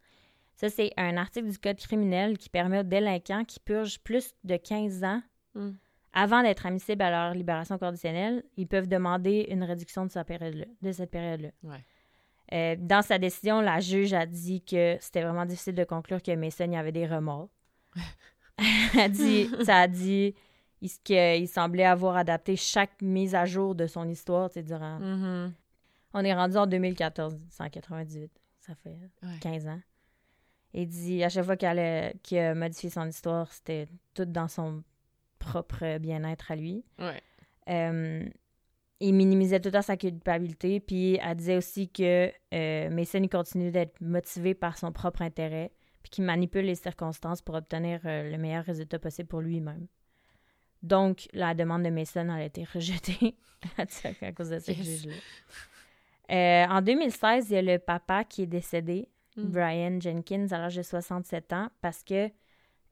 Ça, 0.57 0.71
c'est 0.71 0.91
un 0.97 1.19
article 1.19 1.51
du 1.51 1.59
Code 1.59 1.77
criminel 1.77 2.39
qui 2.39 2.49
permet 2.49 2.79
aux 2.81 2.83
délinquants 2.85 3.45
qui 3.45 3.61
purgent 3.61 3.99
plus 4.01 4.35
de 4.45 4.57
15 4.57 5.05
ans 5.05 5.21
Hmm. 5.55 5.73
Avant 6.15 6.43
d'être 6.43 6.65
admissibles 6.65 7.03
à 7.03 7.11
leur 7.11 7.35
libération 7.35 7.77
conditionnelle, 7.77 8.43
ils 8.57 8.67
peuvent 8.67 8.89
demander 8.89 9.47
une 9.51 9.63
réduction 9.65 10.07
de, 10.07 10.11
sa 10.11 10.25
période 10.25 10.67
de 10.81 10.93
cette 10.93 11.11
période-là. 11.11 11.51
Ouais. 11.63 11.85
Euh, 12.53 12.77
dans 12.79 13.03
sa 13.03 13.19
décision, 13.19 13.61
la 13.61 13.81
juge 13.81 14.13
a 14.15 14.25
dit 14.27 14.63
que 14.63 14.97
c'était 15.01 15.23
vraiment 15.23 15.45
difficile 15.45 15.75
de 15.75 15.85
conclure 15.85 16.23
que 16.23 16.35
Mason 16.37 16.71
y 16.71 16.77
avait 16.77 16.93
des 16.93 17.07
remords. 17.07 17.49
Elle 18.95 19.01
a 19.01 19.09
dit, 19.09 19.51
ça 19.65 19.79
a 19.81 19.89
dit 19.89 20.35
il- 20.81 20.91
qu'il 21.03 21.49
semblait 21.49 21.85
avoir 21.85 22.17
adapté 22.17 22.55
chaque 22.57 23.01
mise 23.03 23.35
à 23.35 23.45
jour 23.47 23.75
de 23.75 23.87
son 23.87 24.09
histoire 24.09 24.51
durant. 24.55 24.99
Mhm. 25.01 25.53
On 26.13 26.25
est 26.25 26.35
rendu 26.35 26.57
en 26.57 26.67
2014, 26.67 27.37
198. 27.51 28.31
Ça 28.61 28.75
fait 28.77 28.97
Ouais. 29.23 29.39
15 29.41 29.67
ans. 29.67 29.81
Il 30.73 30.87
dit 30.89 31.25
à 31.25 31.29
chaque 31.29 31.45
fois 31.45 31.57
qu'elle 31.57 31.79
a- 31.79 32.13
qu'il 32.23 32.39
a 32.39 32.55
modifié 32.55 32.91
son 32.91 33.07
histoire, 33.09 33.51
c'était 33.53 33.87
tout 34.15 34.25
dans 34.27 34.49
son 34.49 34.83
propre 35.45 35.99
bien-être 35.99 36.51
à 36.51 36.57
lui. 36.57 36.85
Ouais. 36.99 37.21
Euh, 37.69 38.25
il 39.01 39.15
minimisait 39.15 39.61
tout 39.61 39.69
le 39.69 39.73
temps 39.73 39.83
sa 39.83 39.97
culpabilité, 39.97 40.81
puis 40.81 41.19
elle 41.23 41.37
disait 41.37 41.57
aussi 41.57 41.89
que 41.91 42.31
euh, 42.55 42.91
Mason 42.91 43.21
il 43.23 43.29
continue 43.29 43.71
d'être 43.71 44.01
motivé 44.01 44.55
par 44.55 44.79
son 44.79 44.93
propre 44.93 45.23
intérêt, 45.23 45.71
puis 46.03 46.11
qu'il 46.11 46.25
manipule 46.25 46.65
les 46.65 46.75
circonstances 46.75 47.43
pour 47.43 47.55
obtenir 47.55 48.01
euh, 48.05 48.31
le 48.31 48.39
meilleur 48.39 48.65
résultat 48.65 48.99
possible 48.99 49.29
pour 49.29 49.41
lui-même. 49.41 49.87
Donc, 50.83 51.29
la 51.33 51.55
demande 51.55 51.83
de 51.83 51.91
Mason 51.91 52.29
a 52.29 52.43
été 52.45 52.65
rejetée 52.65 53.37
à 53.79 54.33
cause 54.33 54.51
de 54.51 54.59
ce 54.59 54.71
Yes. 54.73 54.85
juge-là. 54.87 55.15
Euh, 56.31 56.67
en 56.69 56.81
2016, 56.83 57.51
il 57.51 57.55
y 57.55 57.57
a 57.57 57.63
le 57.63 57.79
papa 57.79 58.25
qui 58.25 58.43
est 58.43 58.47
décédé, 58.47 59.09
Mm. 59.37 59.45
Brian 59.51 60.01
Jenkins, 60.01 60.47
à 60.53 60.59
l'âge 60.61 60.77
de 60.77 60.83
67 60.83 61.53
ans, 61.55 61.69
parce 61.81 62.05
que 62.05 62.31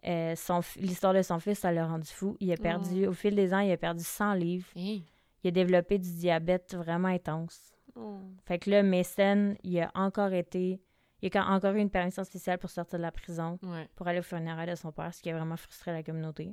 euh, 0.06 0.34
l'histoire 0.76 1.14
de 1.14 1.22
son 1.22 1.38
fils, 1.38 1.60
ça 1.60 1.70
l'a 1.72 1.86
rendu 1.86 2.08
fou. 2.08 2.36
Il 2.40 2.52
a 2.52 2.56
perdu, 2.56 3.06
au 3.06 3.12
fil 3.12 3.34
des 3.34 3.54
ans, 3.54 3.60
il 3.60 3.70
a 3.70 3.76
perdu 3.76 4.02
100 4.02 4.34
livres. 4.34 4.66
Hey. 4.74 5.04
Il 5.44 5.48
a 5.48 5.50
développé 5.50 5.98
du 5.98 6.12
diabète 6.12 6.74
vraiment 6.74 7.08
intense. 7.08 7.72
Oh. 7.94 8.18
Fait 8.44 8.58
que 8.58 8.70
là, 8.70 8.82
Mason, 8.82 9.54
il 9.62 9.80
a 9.80 9.90
encore 9.94 10.32
été... 10.32 10.80
Il 11.20 11.36
a 11.36 11.46
encore 11.50 11.74
eu 11.74 11.80
une 11.80 11.90
permission 11.90 12.24
spéciale 12.24 12.58
pour 12.58 12.70
sortir 12.70 12.98
de 12.98 13.02
la 13.02 13.12
prison, 13.12 13.58
Ouais. 13.62 13.88
pour 13.94 14.08
aller 14.08 14.18
au 14.18 14.22
funérailles 14.22 14.70
de 14.70 14.74
son 14.74 14.90
père, 14.90 15.14
ce 15.14 15.22
qui 15.22 15.30
a 15.30 15.36
vraiment 15.36 15.56
frustré 15.56 15.92
la 15.92 16.02
communauté. 16.02 16.52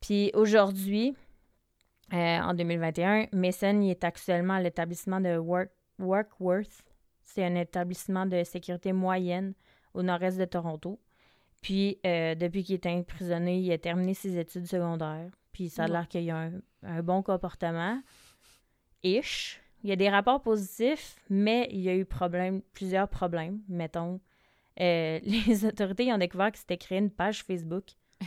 Puis 0.00 0.30
aujourd'hui, 0.34 1.16
euh, 2.12 2.38
en 2.40 2.52
2021, 2.52 3.28
Mason 3.32 3.80
il 3.80 3.90
est 3.90 4.04
actuellement 4.04 4.54
à 4.54 4.60
l'établissement 4.60 5.20
de 5.20 5.38
Work, 5.38 5.70
Workworth. 5.98 6.82
C'est 7.22 7.44
un 7.44 7.54
établissement 7.54 8.26
de 8.26 8.44
sécurité 8.44 8.92
moyenne 8.92 9.54
au 9.94 10.02
nord-est 10.02 10.38
de 10.38 10.44
Toronto. 10.44 11.00
Puis, 11.64 11.98
euh, 12.04 12.34
depuis 12.34 12.62
qu'il 12.62 12.74
est 12.74 12.86
emprisonné, 12.86 13.58
il 13.58 13.72
a 13.72 13.78
terminé 13.78 14.12
ses 14.12 14.38
études 14.38 14.66
secondaires. 14.66 15.30
Puis, 15.50 15.70
ça 15.70 15.84
a 15.84 15.88
l'air 15.88 16.06
qu'il 16.08 16.30
a 16.30 16.36
un, 16.36 16.52
un 16.82 17.02
bon 17.02 17.22
comportement. 17.22 18.02
Ish. 19.02 19.62
Il 19.82 19.88
y 19.88 19.92
a 19.92 19.96
des 19.96 20.10
rapports 20.10 20.42
positifs, 20.42 21.16
mais 21.30 21.66
il 21.70 21.80
y 21.80 21.88
a 21.88 21.94
eu 21.94 22.04
problème, 22.04 22.60
plusieurs 22.74 23.08
problèmes. 23.08 23.60
Mettons, 23.68 24.20
Euh, 24.80 25.20
les 25.48 25.64
autorités 25.64 26.12
ont 26.12 26.18
découvert 26.18 26.50
qu'il 26.50 26.58
s'était 26.60 26.76
créé 26.76 26.98
une 26.98 27.10
page 27.10 27.44
Facebook 27.44 27.84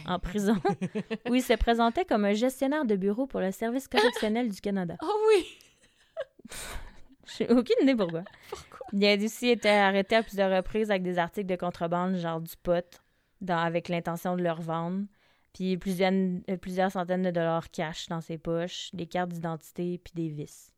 en 0.07 0.17
prison 0.17 0.55
où 1.29 1.35
il 1.35 1.43
se 1.43 1.53
présentait 1.53 2.05
comme 2.05 2.25
un 2.25 2.33
gestionnaire 2.33 2.85
de 2.85 2.95
bureau 2.95 3.27
pour 3.27 3.41
le 3.41 3.51
service 3.51 3.88
correctionnel 3.88 4.49
du 4.49 4.59
Canada. 4.61 4.95
Oh 5.03 5.19
oui! 5.29 5.45
J'ai 7.38 7.49
aucune 7.49 7.75
idée 7.83 7.95
pourquoi. 7.95 8.23
Pourquoi? 8.49 8.79
Il 8.93 9.05
a 9.05 9.15
aussi 9.15 9.49
été 9.49 9.69
arrêté 9.69 10.15
à 10.15 10.23
plusieurs 10.23 10.55
reprises 10.55 10.89
avec 10.89 11.03
des 11.03 11.17
articles 11.19 11.47
de 11.47 11.55
contrebande, 11.57 12.15
genre 12.15 12.39
du 12.39 12.55
pot, 12.63 13.01
dans, 13.41 13.57
avec 13.57 13.89
l'intention 13.89 14.35
de 14.35 14.43
le 14.43 14.51
revendre. 14.51 15.05
Puis 15.53 15.77
plusieurs, 15.77 16.11
euh, 16.11 16.57
plusieurs 16.57 16.91
centaines 16.91 17.23
de 17.23 17.31
dollars 17.31 17.71
cash 17.71 18.07
dans 18.07 18.21
ses 18.21 18.38
poches, 18.38 18.89
des 18.93 19.07
cartes 19.07 19.31
d'identité, 19.31 19.97
puis 19.97 20.13
des 20.15 20.29
vis. 20.29 20.71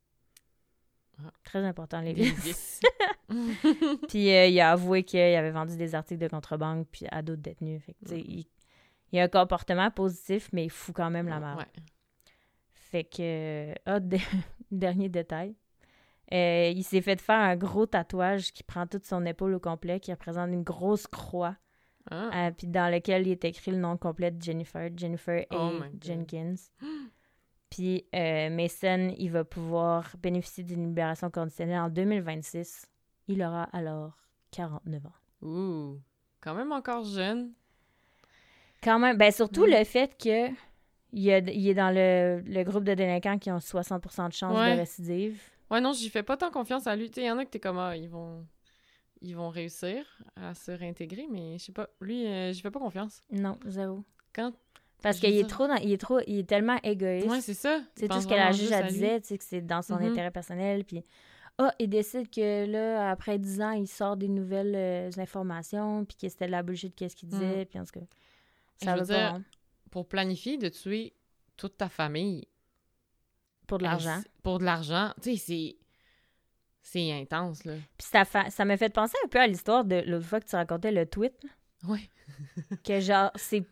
Ah. 1.18 1.30
Très 1.44 1.64
important, 1.64 2.00
les 2.00 2.12
vis. 2.12 2.32
vis. 2.32 2.80
puis 4.08 4.32
euh, 4.34 4.46
il 4.46 4.58
a 4.60 4.72
avoué 4.72 5.02
qu'il 5.02 5.20
avait 5.20 5.50
vendu 5.50 5.76
des 5.76 5.94
articles 5.94 6.22
de 6.22 6.28
contrebande 6.28 6.86
puis 6.90 7.06
à 7.10 7.22
d'autres 7.22 7.42
détenus. 7.42 7.82
Fait 7.84 7.92
que, 7.92 7.98
tu 8.04 8.08
sais, 8.10 8.20
il, 8.20 8.46
il 9.12 9.18
a 9.18 9.24
un 9.24 9.28
comportement 9.28 9.90
positif, 9.90 10.48
mais 10.52 10.64
il 10.64 10.70
fout 10.70 10.94
quand 10.94 11.10
même 11.10 11.28
la 11.28 11.40
merde. 11.40 11.58
Ouais. 11.58 11.82
Fait 12.72 13.04
que, 13.04 13.74
ah, 13.86 14.00
de- 14.00 14.18
dernier 14.70 15.08
détail. 15.08 15.54
Euh, 16.32 16.72
il 16.74 16.84
s'est 16.84 17.00
fait 17.00 17.20
faire 17.20 17.40
un 17.40 17.56
gros 17.56 17.86
tatouage 17.86 18.52
qui 18.52 18.62
prend 18.62 18.86
toute 18.86 19.04
son 19.04 19.26
épaule 19.26 19.54
au 19.54 19.60
complet, 19.60 19.98
qui 19.98 20.12
représente 20.12 20.50
une 20.50 20.62
grosse 20.62 21.08
croix, 21.08 21.56
Ah. 22.10 22.46
euh, 22.46 22.50
puis 22.50 22.66
dans 22.66 22.92
lequel 22.92 23.26
il 23.26 23.32
est 23.32 23.44
écrit 23.44 23.70
le 23.70 23.76
nom 23.78 23.96
complet 23.96 24.30
de 24.32 24.42
Jennifer, 24.42 24.90
Jennifer 24.96 25.44
A. 25.50 25.56
Oh. 25.56 25.80
Jenkins. 26.02 26.54
Puis 27.70 28.04
euh, 28.16 28.50
Mason, 28.50 29.14
il 29.16 29.30
va 29.30 29.44
pouvoir 29.44 30.12
bénéficier 30.20 30.64
d'une 30.64 30.88
libération 30.88 31.30
conditionnelle 31.30 31.78
en 31.78 31.88
2026. 31.88 32.84
Il 33.28 33.40
aura 33.44 33.62
alors 33.72 34.18
49 34.50 35.06
ans. 35.06 35.12
Ouh. 35.46 36.00
Quand 36.40 36.54
même 36.54 36.72
encore 36.72 37.04
jeune. 37.04 37.52
Quand 38.82 38.98
même, 38.98 39.16
ben 39.16 39.30
surtout 39.30 39.66
Mm. 39.66 39.70
le 39.78 39.84
fait 39.84 40.16
que 40.18 40.48
il, 41.12 41.22
y 41.22 41.32
a- 41.32 41.38
il 41.38 41.68
est 41.68 41.74
dans 41.74 41.94
le, 41.94 42.40
le 42.44 42.64
groupe 42.64 42.82
de 42.84 42.94
délinquants 42.94 43.38
qui 43.38 43.50
ont 43.52 43.58
60% 43.58 44.28
de 44.28 44.32
chance 44.32 44.56
Ouais. 44.58 44.74
de 44.74 44.80
récidive. 44.80 45.40
Ouais, 45.70 45.80
non, 45.80 45.92
j'y 45.92 46.08
fais 46.08 46.22
pas 46.24 46.36
tant 46.36 46.50
confiance 46.50 46.86
à 46.88 46.96
lui. 46.96 47.08
Il 47.16 47.22
y 47.24 47.30
en 47.30 47.38
a 47.38 47.44
que 47.44 47.50
t'es 47.50 47.60
comme, 47.60 47.78
ah, 47.78 47.96
ils 47.96 48.08
vont... 48.08 48.44
Ils 49.22 49.36
vont 49.36 49.50
réussir 49.50 50.04
à 50.36 50.54
se 50.54 50.70
réintégrer, 50.72 51.26
mais 51.30 51.58
je 51.58 51.64
sais 51.64 51.72
pas. 51.72 51.88
Lui, 52.00 52.26
euh, 52.26 52.52
j'y 52.52 52.60
fais 52.62 52.70
pas 52.70 52.78
confiance. 52.80 53.22
Non, 53.30 53.58
zéro. 53.66 54.02
Quand... 54.32 54.52
Parce 55.02 55.18
qu'il 55.18 55.34
est 55.36 55.48
trop 55.48 55.66
dans- 55.66 55.76
il 55.76 55.92
est 55.92 55.98
trop 56.00 56.20
il 56.26 56.38
est 56.40 56.48
tellement 56.48 56.78
égoïste. 56.82 57.28
Ouais, 57.28 57.40
c'est 57.40 57.54
ça. 57.54 57.80
c'est 57.96 58.06
tout 58.08 58.20
ce 58.20 58.26
que 58.26 58.34
la 58.34 58.52
juge 58.52 58.70
disait, 58.88 59.20
tu 59.20 59.28
sais 59.28 59.38
que 59.38 59.44
c'est 59.44 59.62
dans 59.62 59.80
son 59.82 59.96
Mhm. 59.96 60.10
intérêt 60.12 60.30
personnel 60.30 60.84
puis 60.84 61.02
ah, 61.58 61.74
il 61.78 61.88
décide 61.88 62.30
que 62.30 62.66
là 62.66 63.10
après 63.10 63.38
10 63.38 63.60
ans, 63.62 63.70
il 63.72 63.86
sort 63.88 64.16
des 64.18 64.28
nouvelles 64.28 64.74
euh, 64.74 65.10
informations 65.18 66.04
puis 66.04 66.16
que 66.18 66.28
c'était 66.28 66.46
de 66.46 66.50
la 66.52 66.62
bullshit 66.62 66.94
qu'est-ce 66.94 67.16
qu'il 67.16 67.28
disait 67.30 67.64
puis 67.66 67.78
en 67.78 67.84
tout 67.84 67.98
cas 68.00 68.06
ça 68.76 68.94
pas 68.94 69.00
dire, 69.02 69.16
hein, 69.18 69.42
Pour 69.90 70.06
planifier 70.06 70.56
de 70.58 70.68
tuer 70.68 71.14
toute 71.56 71.76
ta 71.78 71.88
famille. 71.88 72.46
pour 73.66 73.78
de 73.78 73.84
l'argent. 73.84 74.20
Pour 74.42 74.58
de 74.58 74.64
l'argent. 74.64 75.12
Tu 75.22 75.36
sais, 75.36 75.36
c'est... 75.36 75.76
C'est 76.82 77.12
intense, 77.12 77.64
là. 77.64 77.74
Puis 77.98 78.06
ça 78.10 78.24
fa- 78.24 78.50
ça 78.50 78.64
m'a 78.64 78.76
fait 78.76 78.92
penser 78.92 79.16
un 79.24 79.28
peu 79.28 79.38
à 79.38 79.46
l'histoire 79.46 79.84
de 79.84 80.02
l'autre 80.06 80.26
fois 80.26 80.40
que 80.40 80.46
tu 80.48 80.56
racontais 80.56 80.90
le 80.92 81.06
tweet 81.06 81.34
Ouais. 81.86 82.08
que 82.84 83.00
genre 83.00 83.30
c'est 83.36 83.64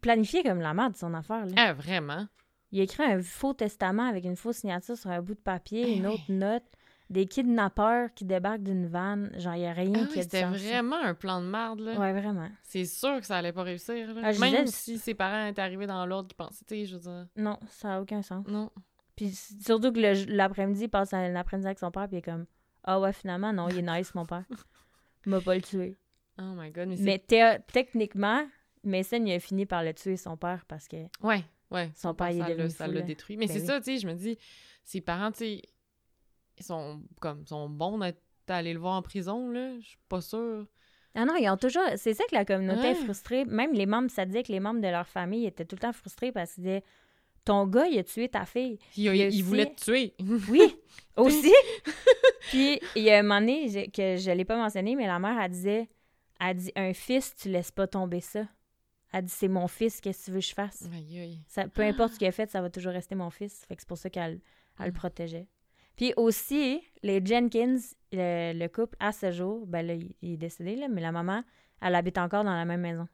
planifié 0.00 0.42
comme 0.42 0.60
la 0.60 0.74
merde 0.74 0.96
son 0.96 1.14
affaire 1.14 1.46
là. 1.46 1.52
Ah, 1.56 1.72
vraiment? 1.72 2.26
Il 2.72 2.80
a 2.80 2.82
écrit 2.82 3.04
un 3.04 3.22
faux 3.22 3.54
testament 3.54 4.08
avec 4.08 4.24
une 4.24 4.36
fausse 4.36 4.56
signature 4.58 4.96
sur 4.96 5.10
un 5.10 5.22
bout 5.22 5.34
de 5.34 5.40
papier, 5.40 5.84
Eh 5.86 5.96
une 5.96 6.06
autre 6.08 6.24
note, 6.28 6.64
des 7.08 7.26
kidnappeurs 7.26 8.12
qui 8.14 8.24
débarquent 8.24 8.64
d'une 8.64 8.86
vanne. 8.86 9.30
Genre, 9.38 9.54
il 9.54 9.60
n'y 9.60 9.66
a 9.66 9.72
rien 9.72 9.92
Ah 9.94 10.06
qui 10.06 10.16
oui, 10.18 10.22
c'était 10.24 10.42
vraiment 10.44 10.96
un 10.96 11.14
plan 11.14 11.40
de 11.40 11.46
merde, 11.46 11.80
là. 11.80 11.98
Ouais, 11.98 12.12
vraiment. 12.12 12.48
C'est 12.62 12.84
sûr 12.84 13.20
que 13.20 13.26
ça 13.26 13.36
allait 13.36 13.52
pas 13.52 13.62
réussir, 13.62 14.12
là. 14.12 14.22
Ah, 14.24 14.32
je 14.32 14.40
Même 14.40 14.64
disais- 14.64 14.76
si 14.76 14.98
ses 14.98 15.14
parents 15.14 15.46
étaient 15.46 15.62
arrivés 15.62 15.86
dans 15.86 16.04
l'ordre 16.06 16.28
qui 16.28 16.34
pensaient, 16.34 16.64
tu 16.66 16.74
sais, 16.74 16.84
je 16.86 16.94
veux 16.96 17.00
dire... 17.02 17.26
Non, 17.36 17.58
ça 17.68 17.88
n'a 17.88 18.00
aucun 18.00 18.22
sens. 18.22 18.44
Non. 18.48 18.70
Puis 19.16 19.30
surtout 19.30 19.92
que 19.92 20.00
le- 20.00 20.34
l'après-midi, 20.34 20.84
il 20.84 20.88
passe 20.88 21.12
un 21.12 21.34
après-midi 21.36 21.66
avec 21.66 21.78
son 21.78 21.90
père, 21.90 22.06
puis 22.08 22.16
il 22.16 22.18
est 22.18 22.22
comme 22.22 22.46
Ah 22.82 23.00
ouais, 23.00 23.12
finalement, 23.12 23.52
non, 23.52 23.68
il 23.68 23.78
est 23.78 23.82
nice, 23.82 24.14
mon 24.14 24.26
père. 24.26 24.44
Il 25.26 25.30
m'a 25.30 25.40
pas 25.40 25.54
le 25.54 25.62
tué. 25.62 25.96
Oh 26.38 26.52
my 26.56 26.70
God, 26.70 26.88
mais 26.98 27.18
techniquement, 27.72 28.46
Mason, 28.82 29.24
il 29.24 29.32
a 29.32 29.40
fini 29.40 29.66
par 29.66 29.82
le 29.82 29.94
tuer, 29.94 30.16
son 30.16 30.36
père, 30.36 30.64
parce 30.66 30.88
que. 30.88 30.96
Ouais, 31.22 31.44
ouais. 31.70 31.90
Son 31.94 32.14
père, 32.14 32.30
il 32.30 32.40
est 32.42 32.54
devenu 32.56 32.70
Ça 32.70 32.86
l'a 32.86 33.00
détruit. 33.02 33.36
Mais 33.36 33.46
Ben 33.46 33.52
c'est 33.54 33.60
oui. 33.60 33.66
ça, 33.66 33.78
tu 33.80 33.84
sais, 33.84 33.98
je 33.98 34.06
me 34.06 34.14
dis, 34.14 34.36
ses 34.84 35.00
parents, 35.00 35.30
tu 35.32 35.38
sais, 35.38 35.62
ils 36.58 36.64
sont 36.64 37.02
comme, 37.20 37.46
sont 37.46 37.68
bons 37.70 37.98
d'être 37.98 38.20
allés 38.48 38.74
le 38.74 38.80
voir 38.80 38.94
en 38.94 39.02
prison, 39.02 39.48
là. 39.50 39.78
Je 39.80 39.86
suis 39.86 39.98
pas 40.08 40.20
sûre. 40.20 40.66
Ah 41.14 41.24
non, 41.24 41.36
ils 41.36 41.48
ont 41.48 41.56
toujours. 41.56 41.82
C'est 41.96 42.12
ça 42.14 42.24
que 42.28 42.34
la 42.34 42.44
communauté 42.44 42.88
est 42.88 42.94
frustrée. 42.96 43.44
Même 43.44 43.72
les 43.72 43.86
membres, 43.86 44.10
ça 44.10 44.26
disait 44.26 44.42
que 44.42 44.50
les 44.52 44.58
membres 44.60 44.80
de 44.80 44.88
leur 44.88 45.06
famille 45.06 45.46
étaient 45.46 45.64
tout 45.64 45.76
le 45.76 45.80
temps 45.80 45.92
frustrés 45.92 46.32
parce 46.32 46.54
qu'ils 46.54 46.64
disaient 46.64 46.82
Ton 47.44 47.66
gars, 47.66 47.86
il 47.86 47.98
a 47.98 48.04
tué 48.04 48.28
ta 48.28 48.46
fille. 48.46 48.78
Il, 48.96 49.04
Il 49.14 49.26
aussi- 49.28 49.42
voulait 49.42 49.66
te 49.66 49.84
tuer. 49.84 50.14
Oui, 50.48 50.62
aussi. 51.16 51.52
Puis, 52.50 52.80
il 52.96 53.02
y 53.02 53.10
a 53.10 53.18
un 53.18 53.22
moment 53.22 53.40
donné 53.40 53.68
je- 53.68 53.90
que 53.90 54.16
je 54.16 54.30
l'ai 54.30 54.44
pas 54.44 54.56
mentionné, 54.56 54.96
mais 54.96 55.06
la 55.06 55.18
mère, 55.18 55.38
elle 55.40 55.50
disait, 55.50 55.88
elle 56.40 56.56
dit, 56.56 56.72
un 56.76 56.92
fils, 56.92 57.34
tu 57.36 57.48
laisses 57.50 57.70
pas 57.70 57.86
tomber 57.86 58.20
ça. 58.20 58.46
Elle 59.12 59.24
dit, 59.24 59.32
c'est 59.32 59.48
mon 59.48 59.68
fils, 59.68 60.00
qu'est-ce 60.00 60.20
que 60.20 60.24
tu 60.26 60.30
veux 60.32 60.40
que 60.40 60.46
je 60.46 60.54
fasse? 60.54 60.88
aïe, 60.92 61.18
aïe. 61.20 61.38
Ça, 61.46 61.68
peu 61.68 61.82
importe 61.82 62.14
ce 62.14 62.18
qu'il 62.18 62.26
a 62.26 62.32
fait, 62.32 62.50
ça 62.50 62.60
va 62.60 62.68
toujours 62.70 62.92
rester 62.92 63.14
mon 63.14 63.30
fils. 63.30 63.64
Fait 63.68 63.76
que 63.76 63.82
c'est 63.82 63.88
pour 63.88 63.98
ça 63.98 64.10
qu'elle 64.10 64.40
elle 64.80 64.86
le 64.86 64.90
Mm. 64.90 64.94
protégeait. 64.94 65.46
Puis 65.96 66.12
aussi, 66.16 66.82
les 67.04 67.24
Jenkins, 67.24 67.76
le, 68.10 68.52
le 68.58 68.66
couple, 68.68 68.96
à 68.98 69.12
ce 69.12 69.30
jour, 69.30 69.66
ben 69.68 69.86
là, 69.86 69.94
il, 69.94 70.14
il 70.22 70.32
est 70.32 70.36
décédé, 70.36 70.74
là, 70.74 70.88
mais 70.88 71.00
la 71.00 71.12
maman, 71.12 71.44
elle 71.80 71.94
habite 71.94 72.18
encore 72.18 72.42
dans 72.42 72.54
la 72.56 72.64
même 72.64 72.80
maison. 72.80 73.06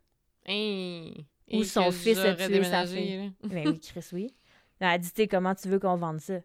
Hein. 0.49 1.11
Ou 1.53 1.65
son 1.65 1.91
fils 1.91 2.19
a 2.19 2.35
tué 2.35 2.63
sa 2.65 2.87
fille. 2.87 3.17
là. 3.17 3.31
Ben 3.49 3.69
oui, 3.69 3.81
Chris, 3.81 4.07
oui. 4.13 4.35
Elle 4.79 4.87
a 4.89 4.99
dit, 4.99 5.29
comment 5.29 5.55
tu 5.55 5.69
veux 5.69 5.79
qu'on 5.79 5.97
vende 5.97 6.21
ça? 6.21 6.39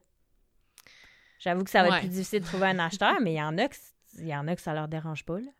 J'avoue 1.40 1.64
que 1.64 1.70
ça 1.70 1.84
va 1.84 1.90
Ouais. 1.90 1.96
être 1.98 2.02
plus 2.02 2.10
difficile 2.10 2.40
de 2.42 2.46
trouver 2.46 2.68
un 2.68 2.80
acheteur, 2.80 3.20
mais 3.22 3.34
il 3.34 3.38
y 3.38 3.42
en 3.42 3.58
a 3.58 3.68
que, 3.68 3.76
il 4.18 4.28
y 4.28 4.36
en 4.36 4.48
a 4.48 4.56
que 4.56 4.62
ça 4.62 4.74
leur 4.74 4.88
dérange 4.88 5.24
pas, 5.26 5.40
là. 5.40 5.52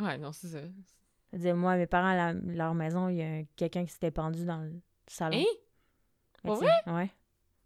Ouais, 0.00 0.18
non, 0.18 0.32
c'est 0.32 0.48
ça. 0.48 0.60
Dire, 1.32 1.54
moi, 1.56 1.76
mes 1.76 1.86
parents, 1.86 2.08
à 2.08 2.14
la- 2.16 2.32
leur 2.32 2.74
maison, 2.74 3.08
il 3.08 3.16
y 3.16 3.22
a 3.22 3.26
un- 3.26 3.44
quelqu'un 3.56 3.84
qui 3.84 3.92
s'était 3.92 4.10
pendu 4.10 4.44
dans 4.44 4.58
le 4.62 4.72
salon. 5.06 5.36
Hein? 6.44 6.54
Sais, 6.56 6.90
Ouais. 6.90 7.10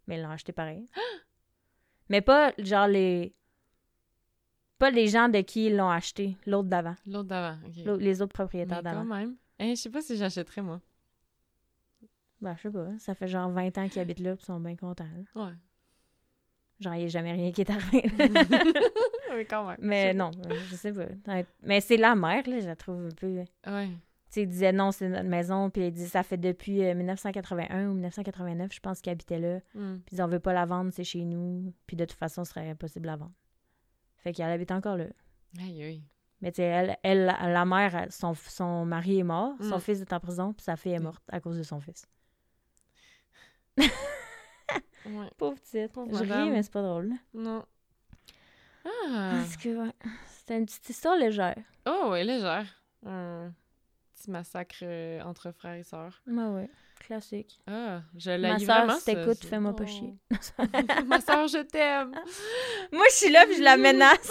Mais 0.07 0.17
ils 0.17 0.21
l'ont 0.23 0.29
acheté 0.31 0.51
pareil. 0.51 0.85
mais 2.09 2.21
pas, 2.21 2.51
genre, 2.57 2.87
les... 2.87 3.33
Pas 4.77 4.91
les 4.91 5.07
gens 5.07 5.27
de 5.29 5.41
qui 5.41 5.65
ils 5.67 5.75
l'ont 5.75 5.89
acheté, 5.89 6.37
l'autre 6.45 6.69
d'avant. 6.69 6.95
L'autre 7.05 7.27
d'avant, 7.29 7.57
OK. 7.65 7.99
Les 7.99 8.21
autres 8.21 8.31
Mais 8.33 8.43
propriétaires 8.43 8.77
quand 8.77 8.83
d'avant. 8.83 9.03
même. 9.03 9.35
Hein, 9.59 9.69
je 9.71 9.75
sais 9.75 9.89
pas 9.89 10.01
si 10.01 10.15
j'achèterais, 10.17 10.61
moi. 10.61 10.81
Ben, 12.41 12.55
je 12.55 12.61
sais 12.63 12.71
pas. 12.71 12.87
Ça 12.99 13.13
fait 13.15 13.27
genre 13.27 13.49
20 13.51 13.77
ans 13.77 13.89
qu'ils 13.89 14.01
habitent 14.01 14.19
là, 14.21 14.35
puis 14.35 14.43
ils 14.43 14.45
sont 14.45 14.59
bien 14.59 14.75
contents. 14.75 15.03
là. 15.35 15.45
Ouais. 15.47 15.53
Genre, 16.79 16.93
il 16.95 16.99
n'y 16.99 17.03
a 17.05 17.07
jamais 17.09 17.33
rien 17.33 17.51
qui 17.51 17.59
est 17.61 17.69
arrivé. 17.69 18.09
Mais 19.35 19.45
quand 19.49 19.67
même. 19.67 19.77
mais 19.81 20.13
Je- 20.13 20.17
non, 20.17 20.31
je 20.69 20.75
sais 20.75 20.93
pas. 20.93 21.43
Mais 21.61 21.81
c'est 21.81 21.97
la 21.97 22.15
mère, 22.15 22.47
là, 22.47 22.59
je 22.61 22.67
la 22.67 22.75
trouve 22.77 23.05
un 23.05 23.09
peu... 23.15 23.43
Ouais. 23.67 23.87
Tu 23.87 24.33
sais, 24.35 24.41
il 24.43 24.47
disait 24.47 24.71
non, 24.71 24.91
c'est 24.91 25.09
notre 25.09 25.27
maison, 25.27 25.69
puis 25.71 25.87
il 25.87 25.91
dit 25.91 26.07
ça 26.07 26.21
fait 26.23 26.37
depuis 26.37 26.85
euh, 26.85 26.93
1981 26.93 27.89
ou 27.89 27.93
1989, 27.95 28.71
je 28.71 28.79
pense 28.79 29.01
qu'il 29.01 29.11
habitait 29.11 29.39
là. 29.39 29.59
Hmm. 29.73 29.97
Puis 30.05 30.21
on 30.21 30.27
veut 30.27 30.39
pas 30.39 30.53
la 30.53 30.65
vendre, 30.67 30.91
c'est 30.93 31.03
chez 31.03 31.25
nous. 31.25 31.73
Puis 31.87 31.97
de 31.97 32.05
toute 32.05 32.17
façon, 32.17 32.45
ce 32.45 32.51
serait 32.51 32.69
impossible 32.69 33.09
à 33.09 33.15
vendre. 33.17 33.33
Fait 34.17 34.31
qu'elle 34.31 34.51
habite 34.51 34.71
encore 34.71 34.97
là. 34.97 35.05
Aïe, 35.59 35.81
aïe. 35.83 36.03
Mais 36.41 36.51
tu 36.51 36.57
sais, 36.57 36.63
elle, 36.63 36.97
elle, 37.03 37.25
la 37.25 37.65
mère, 37.65 38.07
son, 38.11 38.33
son 38.33 38.85
mari 38.85 39.19
est 39.19 39.23
mort, 39.23 39.55
son 39.59 39.75
Mm. 39.77 39.81
fils 39.81 40.01
est 40.01 40.13
en 40.13 40.19
prison, 40.19 40.53
puis 40.53 40.63
sa 40.63 40.75
fille 40.77 40.93
est 40.93 40.99
Mm. 40.99 41.03
morte 41.03 41.23
à 41.31 41.39
cause 41.41 41.57
de 41.57 41.63
son 41.63 41.79
fils. 41.81 42.05
Ouais. 43.77 43.87
Pauvre 45.37 45.55
petite. 45.59 45.91
Pauvre 45.91 46.09
Je 46.13 46.23
ris, 46.23 46.29
madame. 46.29 46.51
mais 46.51 46.63
c'est 46.63 46.71
pas 46.71 46.81
drôle. 46.81 47.11
Non. 47.33 47.65
Ah. 48.85 49.31
Parce 49.33 49.57
que, 49.57 49.69
ouais, 49.85 49.91
c'était 50.27 50.57
une 50.57 50.65
petite 50.65 50.89
histoire 50.89 51.17
légère. 51.17 51.57
Oh, 51.85 52.09
ouais, 52.11 52.23
légère. 52.23 52.65
Un 53.05 53.51
petit 54.15 54.31
massacre 54.31 54.77
euh, 54.83 55.21
entre 55.23 55.51
frères 55.51 55.75
et 55.75 55.83
sœurs. 55.83 56.21
Ouais, 56.27 56.45
ouais. 56.45 56.69
Classique. 56.99 57.59
Ah, 57.67 58.01
je 58.17 58.31
Ma 58.31 58.37
l'ai 58.57 58.65
soeur, 58.65 58.85
vraiment. 58.85 58.99
si 58.99 59.05
t'écoutes, 59.05 59.43
fais-moi 59.45 59.75
pas 59.75 59.83
Oh. 59.85 59.87
chier. 59.87 60.15
Ma 61.07 61.21
soeur, 61.21 61.47
je 61.47 61.63
t'aime. 61.63 62.11
Moi, 62.91 63.05
je 63.11 63.15
suis 63.15 63.31
là, 63.31 63.45
puis 63.45 63.55
je 63.57 63.63
la 63.63 63.77
menace. 63.77 64.29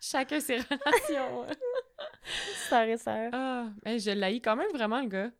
Chacun 0.00 0.40
ses 0.40 0.56
relations. 0.70 1.46
Sœur 2.68 2.82
et 2.84 2.96
sœur. 2.96 3.30
Ah, 3.32 3.68
hey, 3.84 3.98
je 3.98 4.10
l'haïs 4.10 4.40
quand 4.42 4.56
même 4.56 4.70
vraiment, 4.72 5.00
le 5.00 5.08
gars. 5.08 5.30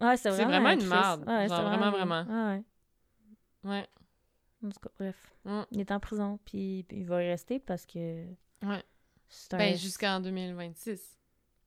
Ouais, 0.00 0.16
c'est 0.16 0.30
vraiment, 0.30 0.48
vraiment 0.50 0.68
un 0.68 0.78
une 0.78 0.86
marde. 0.86 1.28
Ouais, 1.28 1.48
Genre, 1.48 1.62
vraiment, 1.62 1.84
Ouais, 1.86 1.90
vraiment. 2.04 2.52
ouais. 2.52 2.62
Ouais. 3.64 3.86
En 4.64 4.68
tout 4.70 4.80
cas, 4.80 4.90
bref. 4.98 5.16
Mm. 5.44 5.60
Il 5.72 5.80
est 5.80 5.90
en 5.92 6.00
prison, 6.00 6.38
puis, 6.44 6.84
puis 6.88 6.98
il 6.98 7.06
va 7.06 7.22
y 7.22 7.28
rester 7.28 7.58
parce 7.58 7.86
que 7.86 8.24
Ouais. 8.64 8.82
Un- 9.52 9.56
Ben, 9.58 9.76
jusqu'en 9.76 10.20
2026. 10.20 11.18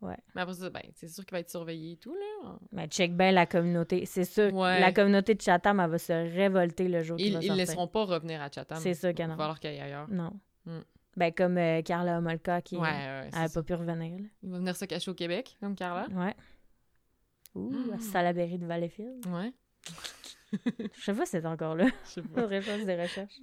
Ouais. 0.02 0.16
Mais 0.36 0.42
après 0.42 0.54
ça, 0.56 0.70
ben, 0.70 0.82
c'est 0.94 1.08
sûr 1.08 1.26
qu'il 1.26 1.34
va 1.34 1.40
être 1.40 1.50
surveillé 1.50 1.94
et 1.94 1.98
tout, 1.98 2.14
là. 2.14 2.56
Mais 2.72 2.88
check 2.88 3.16
bien 3.16 3.32
la 3.32 3.46
communauté. 3.46 4.06
C'est 4.06 4.26
sûr, 4.26 4.54
Ouais. 4.54 4.80
la 4.80 4.92
communauté 4.94 5.34
de 5.36 5.42
Chatham, 5.42 5.80
elle 5.80 5.90
va 5.90 5.98
se 5.98 6.14
révolter 6.14 6.88
le 6.88 7.02
jour 7.04 7.20
Ils, 7.20 7.34
va 7.34 7.40
ils 7.40 7.48
sortir. 7.48 7.56
laisseront 7.56 7.88
pas 7.88 8.06
revenir 8.06 8.42
à 8.42 8.50
Chatham. 8.52 8.78
C'est 8.80 8.94
sûr 8.94 9.14
que 9.14 9.22
Il 9.22 9.28
va 9.28 9.36
falloir 9.36 9.60
qu'il 9.60 9.70
aille 9.72 9.82
ailleurs. 9.82 10.08
Non. 10.10 10.32
Mm. 10.66 10.80
Ben, 11.18 11.34
comme 11.34 11.58
euh, 11.58 11.82
Carla 11.82 12.20
Homolka, 12.20 12.62
qui 12.62 12.76
Ouais, 12.78 12.84
ouais, 12.84 13.22
elle 13.26 13.30
c'est 13.34 13.40
a 13.40 13.48
ça. 13.48 13.60
pas 13.60 13.64
pu 13.66 13.74
revenir. 13.74 14.20
là. 14.20 14.26
Il 14.44 14.52
va 14.52 14.58
venir 14.60 14.76
se 14.76 14.86
cacher 14.86 15.10
au 15.12 15.16
Québec, 15.16 15.58
comme 15.60 15.76
Carla. 15.76 16.08
Ouais. 16.12 16.36
Ouh, 17.56 17.74
à 17.96 18.00
Salaberry 18.00 18.60
de 18.60 18.66
Valleyfield. 18.68 19.26
Ouais. 19.28 19.52
Je 20.96 21.02
sais 21.04 21.14
pas 21.14 21.26
si 21.26 21.32
c'est 21.32 21.46
encore 21.48 21.74
là. 21.76 21.88
Je 22.06 22.10
sais 22.10 22.22
pas. 22.22 22.48
Faire 22.62 22.86
des 22.86 23.02
recherches. 23.02 23.40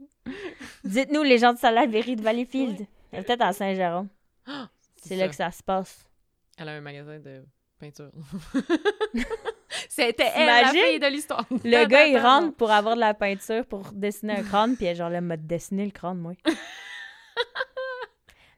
Dites-nous, 0.84 1.24
les 1.24 1.38
gens 1.38 1.52
de 1.52 1.58
Salaberry 1.58 2.14
de 2.16 2.22
Valleyfield. 2.22 2.86
Elle 3.10 3.20
est 3.20 3.22
Peut-être 3.24 3.42
à 3.42 3.52
Saint-Jérôme. 3.52 4.08
C'est 5.02 5.16
là 5.16 5.28
que 5.28 5.34
ça 5.34 5.50
se 5.50 5.62
passe. 5.62 6.08
Elle 6.56 6.68
a 6.68 6.72
un 6.74 6.80
magasin 6.80 7.18
de 7.18 7.44
peinture. 7.80 8.12
C'était 9.88 10.30
elle, 10.34 10.46
la 10.46 10.68
fille 10.70 11.00
de 11.00 11.06
l'histoire. 11.08 11.44
Le 11.50 11.86
gars, 11.86 12.06
il 12.06 12.18
rentre 12.18 12.54
pour 12.56 12.70
avoir 12.70 12.94
de 12.94 13.00
la 13.00 13.14
peinture 13.14 13.66
pour 13.66 13.90
dessiner 13.92 14.34
un 14.38 14.42
crâne, 14.44 14.76
puis 14.76 14.86
elle 14.86 14.92
est 14.92 14.96
genre 14.96 15.10
là, 15.10 15.20
m'a 15.20 15.36
dessiné 15.36 15.84
le 15.84 15.90
crâne, 15.90 16.18
moi. 16.18 16.32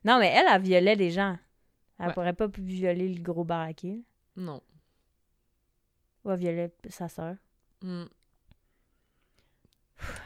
non, 0.05 0.19
mais 0.19 0.29
elle, 0.29 0.47
elle 0.49 0.63
violait 0.63 0.97
des 0.97 1.11
gens. 1.11 1.37
Elle 1.99 2.09
Ouais. 2.09 2.13
pourrait 2.15 2.33
pas 2.35 2.47
violer 2.59 3.09
le 3.15 3.23
gros 3.23 3.45
baraquet. 3.45 4.03
Non. 4.37 4.63
Ou 6.25 6.31
elle 6.31 6.39
violait 6.39 6.75
sa 6.89 7.09
sœur. 7.09 7.37
Mm. 7.83 8.05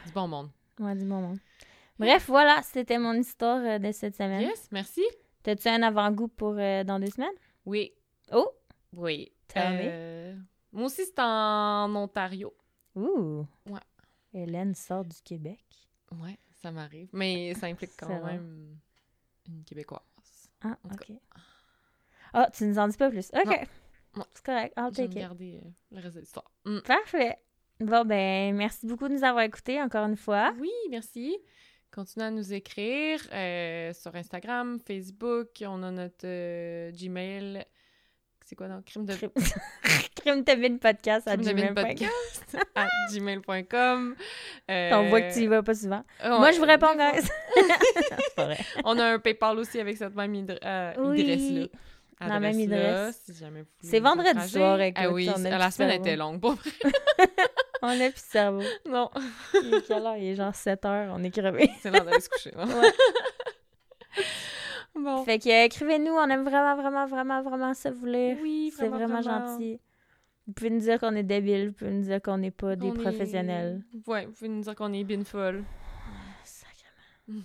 Du 0.05 0.11
bon 0.13 0.27
monde. 0.27 0.49
Ouais, 0.79 0.95
du 0.95 1.05
bon 1.05 1.21
monde. 1.21 1.39
Bref, 1.97 2.25
voilà, 2.27 2.61
c'était 2.63 2.97
mon 2.97 3.13
histoire 3.13 3.59
euh, 3.63 3.79
de 3.79 3.91
cette 3.91 4.15
semaine. 4.15 4.41
Yes, 4.41 4.67
merci. 4.71 5.01
T'as-tu 5.43 5.67
un 5.69 5.81
avant-goût 5.83 6.27
pour 6.27 6.55
euh, 6.57 6.83
dans 6.83 6.99
deux 6.99 7.09
semaines? 7.11 7.29
Oui. 7.65 7.93
Oh! 8.31 8.49
Oui. 8.93 9.31
Me. 9.55 9.61
Euh, 9.61 10.35
Moi 10.71 10.85
aussi, 10.85 11.05
c'est 11.05 11.19
en 11.19 11.93
Ontario. 11.95 12.53
Ouh! 12.95 13.45
Ouais. 13.69 13.79
Hélène 14.33 14.73
sort 14.75 15.05
du 15.05 15.21
Québec. 15.23 15.59
Ouais, 16.11 16.37
ça 16.61 16.71
m'arrive. 16.71 17.09
Mais 17.13 17.53
ça 17.55 17.67
implique 17.67 17.91
quand 17.97 18.07
vrai. 18.19 18.33
même 18.33 18.77
une 19.47 19.63
Québécoise. 19.63 20.01
Ah, 20.63 20.77
OK. 20.85 21.11
Ah, 22.33 22.49
tu 22.53 22.65
nous 22.65 22.77
en 22.77 22.87
dis 22.87 22.97
pas 22.97 23.09
plus. 23.09 23.29
OK. 23.33 23.67
C'est 24.33 24.45
correct. 24.45 24.73
I'll 24.77 24.89
Je 24.91 25.01
vais 25.01 25.07
take 25.07 25.19
it. 25.19 25.21
garder 25.21 25.61
euh, 25.63 25.69
le 25.91 26.01
reste 26.01 26.15
de 26.15 26.19
l'histoire. 26.21 26.51
Mm. 26.65 26.79
Parfait. 26.81 27.37
Bon, 27.79 28.05
ben, 28.05 28.55
merci 28.55 28.85
beaucoup 28.85 29.07
de 29.07 29.13
nous 29.13 29.23
avoir 29.23 29.43
écoutés 29.43 29.81
encore 29.81 30.05
une 30.05 30.17
fois. 30.17 30.53
Oui, 30.59 30.69
merci. 30.89 31.37
Continuez 31.91 32.27
à 32.27 32.31
nous 32.31 32.53
écrire 32.53 33.19
euh, 33.33 33.91
sur 33.93 34.15
Instagram, 34.15 34.79
Facebook. 34.79 35.49
On 35.65 35.81
a 35.83 35.91
notre 35.91 36.25
euh, 36.25 36.91
Gmail. 36.91 37.65
C'est 38.51 38.55
quoi, 38.57 38.67
non? 38.67 38.81
Crime 38.85 39.05
de... 39.05 39.13
Crime, 39.15 39.29
Crime 40.25 40.43
de 40.43 40.53
Mine 40.55 40.77
podcast 40.77 41.25
à 41.25 41.37
gmail.com. 41.37 41.85
Euh, 44.69 44.89
On 44.93 45.07
voit 45.09 45.21
que 45.21 45.33
tu 45.33 45.39
y 45.43 45.47
vas 45.47 45.63
pas 45.63 45.73
souvent. 45.73 46.03
Moi, 46.21 46.51
je 46.51 46.57
vous 46.59 46.65
réponds, 46.65 46.93
guys. 46.97 47.25
On 48.83 48.99
a 48.99 49.05
un 49.13 49.19
PayPal 49.19 49.57
aussi 49.57 49.79
avec 49.79 49.95
cette 49.97 50.13
même 50.15 50.33
idre- 50.35 50.59
euh, 50.65 50.93
Oui. 50.97 51.21
adresse-là. 51.21 51.67
La 52.27 52.39
même 52.41 52.59
adresse. 52.61 53.21
si 53.25 53.33
C'est 53.87 53.99
vendredi 54.01 54.49
soir, 54.49 54.81
écoute, 54.81 55.01
Ah 55.05 55.09
oui, 55.11 55.29
on 55.33 55.45
a 55.45 55.49
la 55.57 55.71
semaine 55.71 55.91
cerveau. 55.91 56.05
était 56.05 56.15
longue, 56.17 56.41
pour 56.41 56.55
vrai. 56.55 56.71
On 57.81 57.87
a 57.87 57.95
plus 57.95 58.09
de 58.11 58.17
cerveau. 58.17 58.61
Non, 58.89 59.09
Il 59.63 59.75
est 59.75 59.87
quelle 59.87 60.05
heure? 60.05 60.17
Il 60.17 60.25
est 60.27 60.35
genre 60.35 60.53
7 60.53 60.83
heures. 60.85 61.13
On 61.17 61.23
est 61.23 61.31
crevé. 61.31 61.71
c'est 61.81 61.89
l'heure 61.89 62.03
d'aller 62.03 62.19
se 62.19 62.27
coucher. 62.29 62.51
non? 62.57 62.65
Ouais. 62.65 62.91
bon. 64.95 65.23
Fait 65.25 65.39
que 65.39 65.49
euh, 65.49 65.65
écrivez-nous. 65.65 66.11
On 66.13 66.29
aime 66.29 66.43
vraiment, 66.43 66.75
vraiment, 66.75 67.05
vraiment, 67.07 67.41
vraiment 67.41 67.73
ça 67.73 67.91
vous 67.91 68.05
lire. 68.05 68.37
Oui, 68.41 68.73
C'est 68.75 68.87
vraiment, 68.87 69.21
gentil. 69.21 69.79
Vous 70.47 70.53
pouvez 70.53 70.69
nous 70.71 70.79
dire 70.79 70.99
qu'on 70.99 71.15
est 71.15 71.23
débile. 71.23 71.67
Vous 71.69 71.73
pouvez 71.73 71.91
nous 71.91 72.03
dire 72.03 72.21
qu'on 72.21 72.37
n'est 72.37 72.51
pas 72.51 72.75
des 72.75 72.87
On 72.89 72.95
est- 72.95 73.01
professionnels. 73.01 73.83
Ouais, 74.07 74.25
vous 74.25 74.31
pouvez 74.33 74.49
nous 74.49 74.61
dire 74.61 74.75
qu'on 74.75 74.91
est 74.93 75.03
bien 75.03 75.23
folle. 75.23 75.63
Sacrément. 76.43 77.43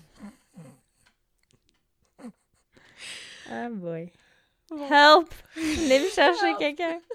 Ah 3.50 3.68
boy. 3.70 4.10
Bon. 4.70 4.86
Help! 4.90 5.32
Venez 5.54 6.00
me 6.00 6.08
chercher 6.08 6.54
quelqu'un. 6.58 6.98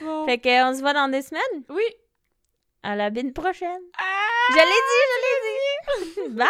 Bon. 0.00 0.26
Fait 0.26 0.38
que 0.38 0.68
on 0.68 0.74
se 0.74 0.80
voit 0.80 0.92
dans 0.92 1.08
deux 1.08 1.22
semaines? 1.22 1.62
Oui. 1.68 1.84
À 2.82 2.96
la 2.96 3.10
bine 3.10 3.32
prochaine. 3.32 3.80
Ah! 3.96 4.50
Je 4.50 4.56
l'ai 4.56 4.64
dit, 4.64 5.04
je 5.12 6.24
l'ai 6.24 6.28
dit. 6.30 6.34
Bye! 6.34 6.48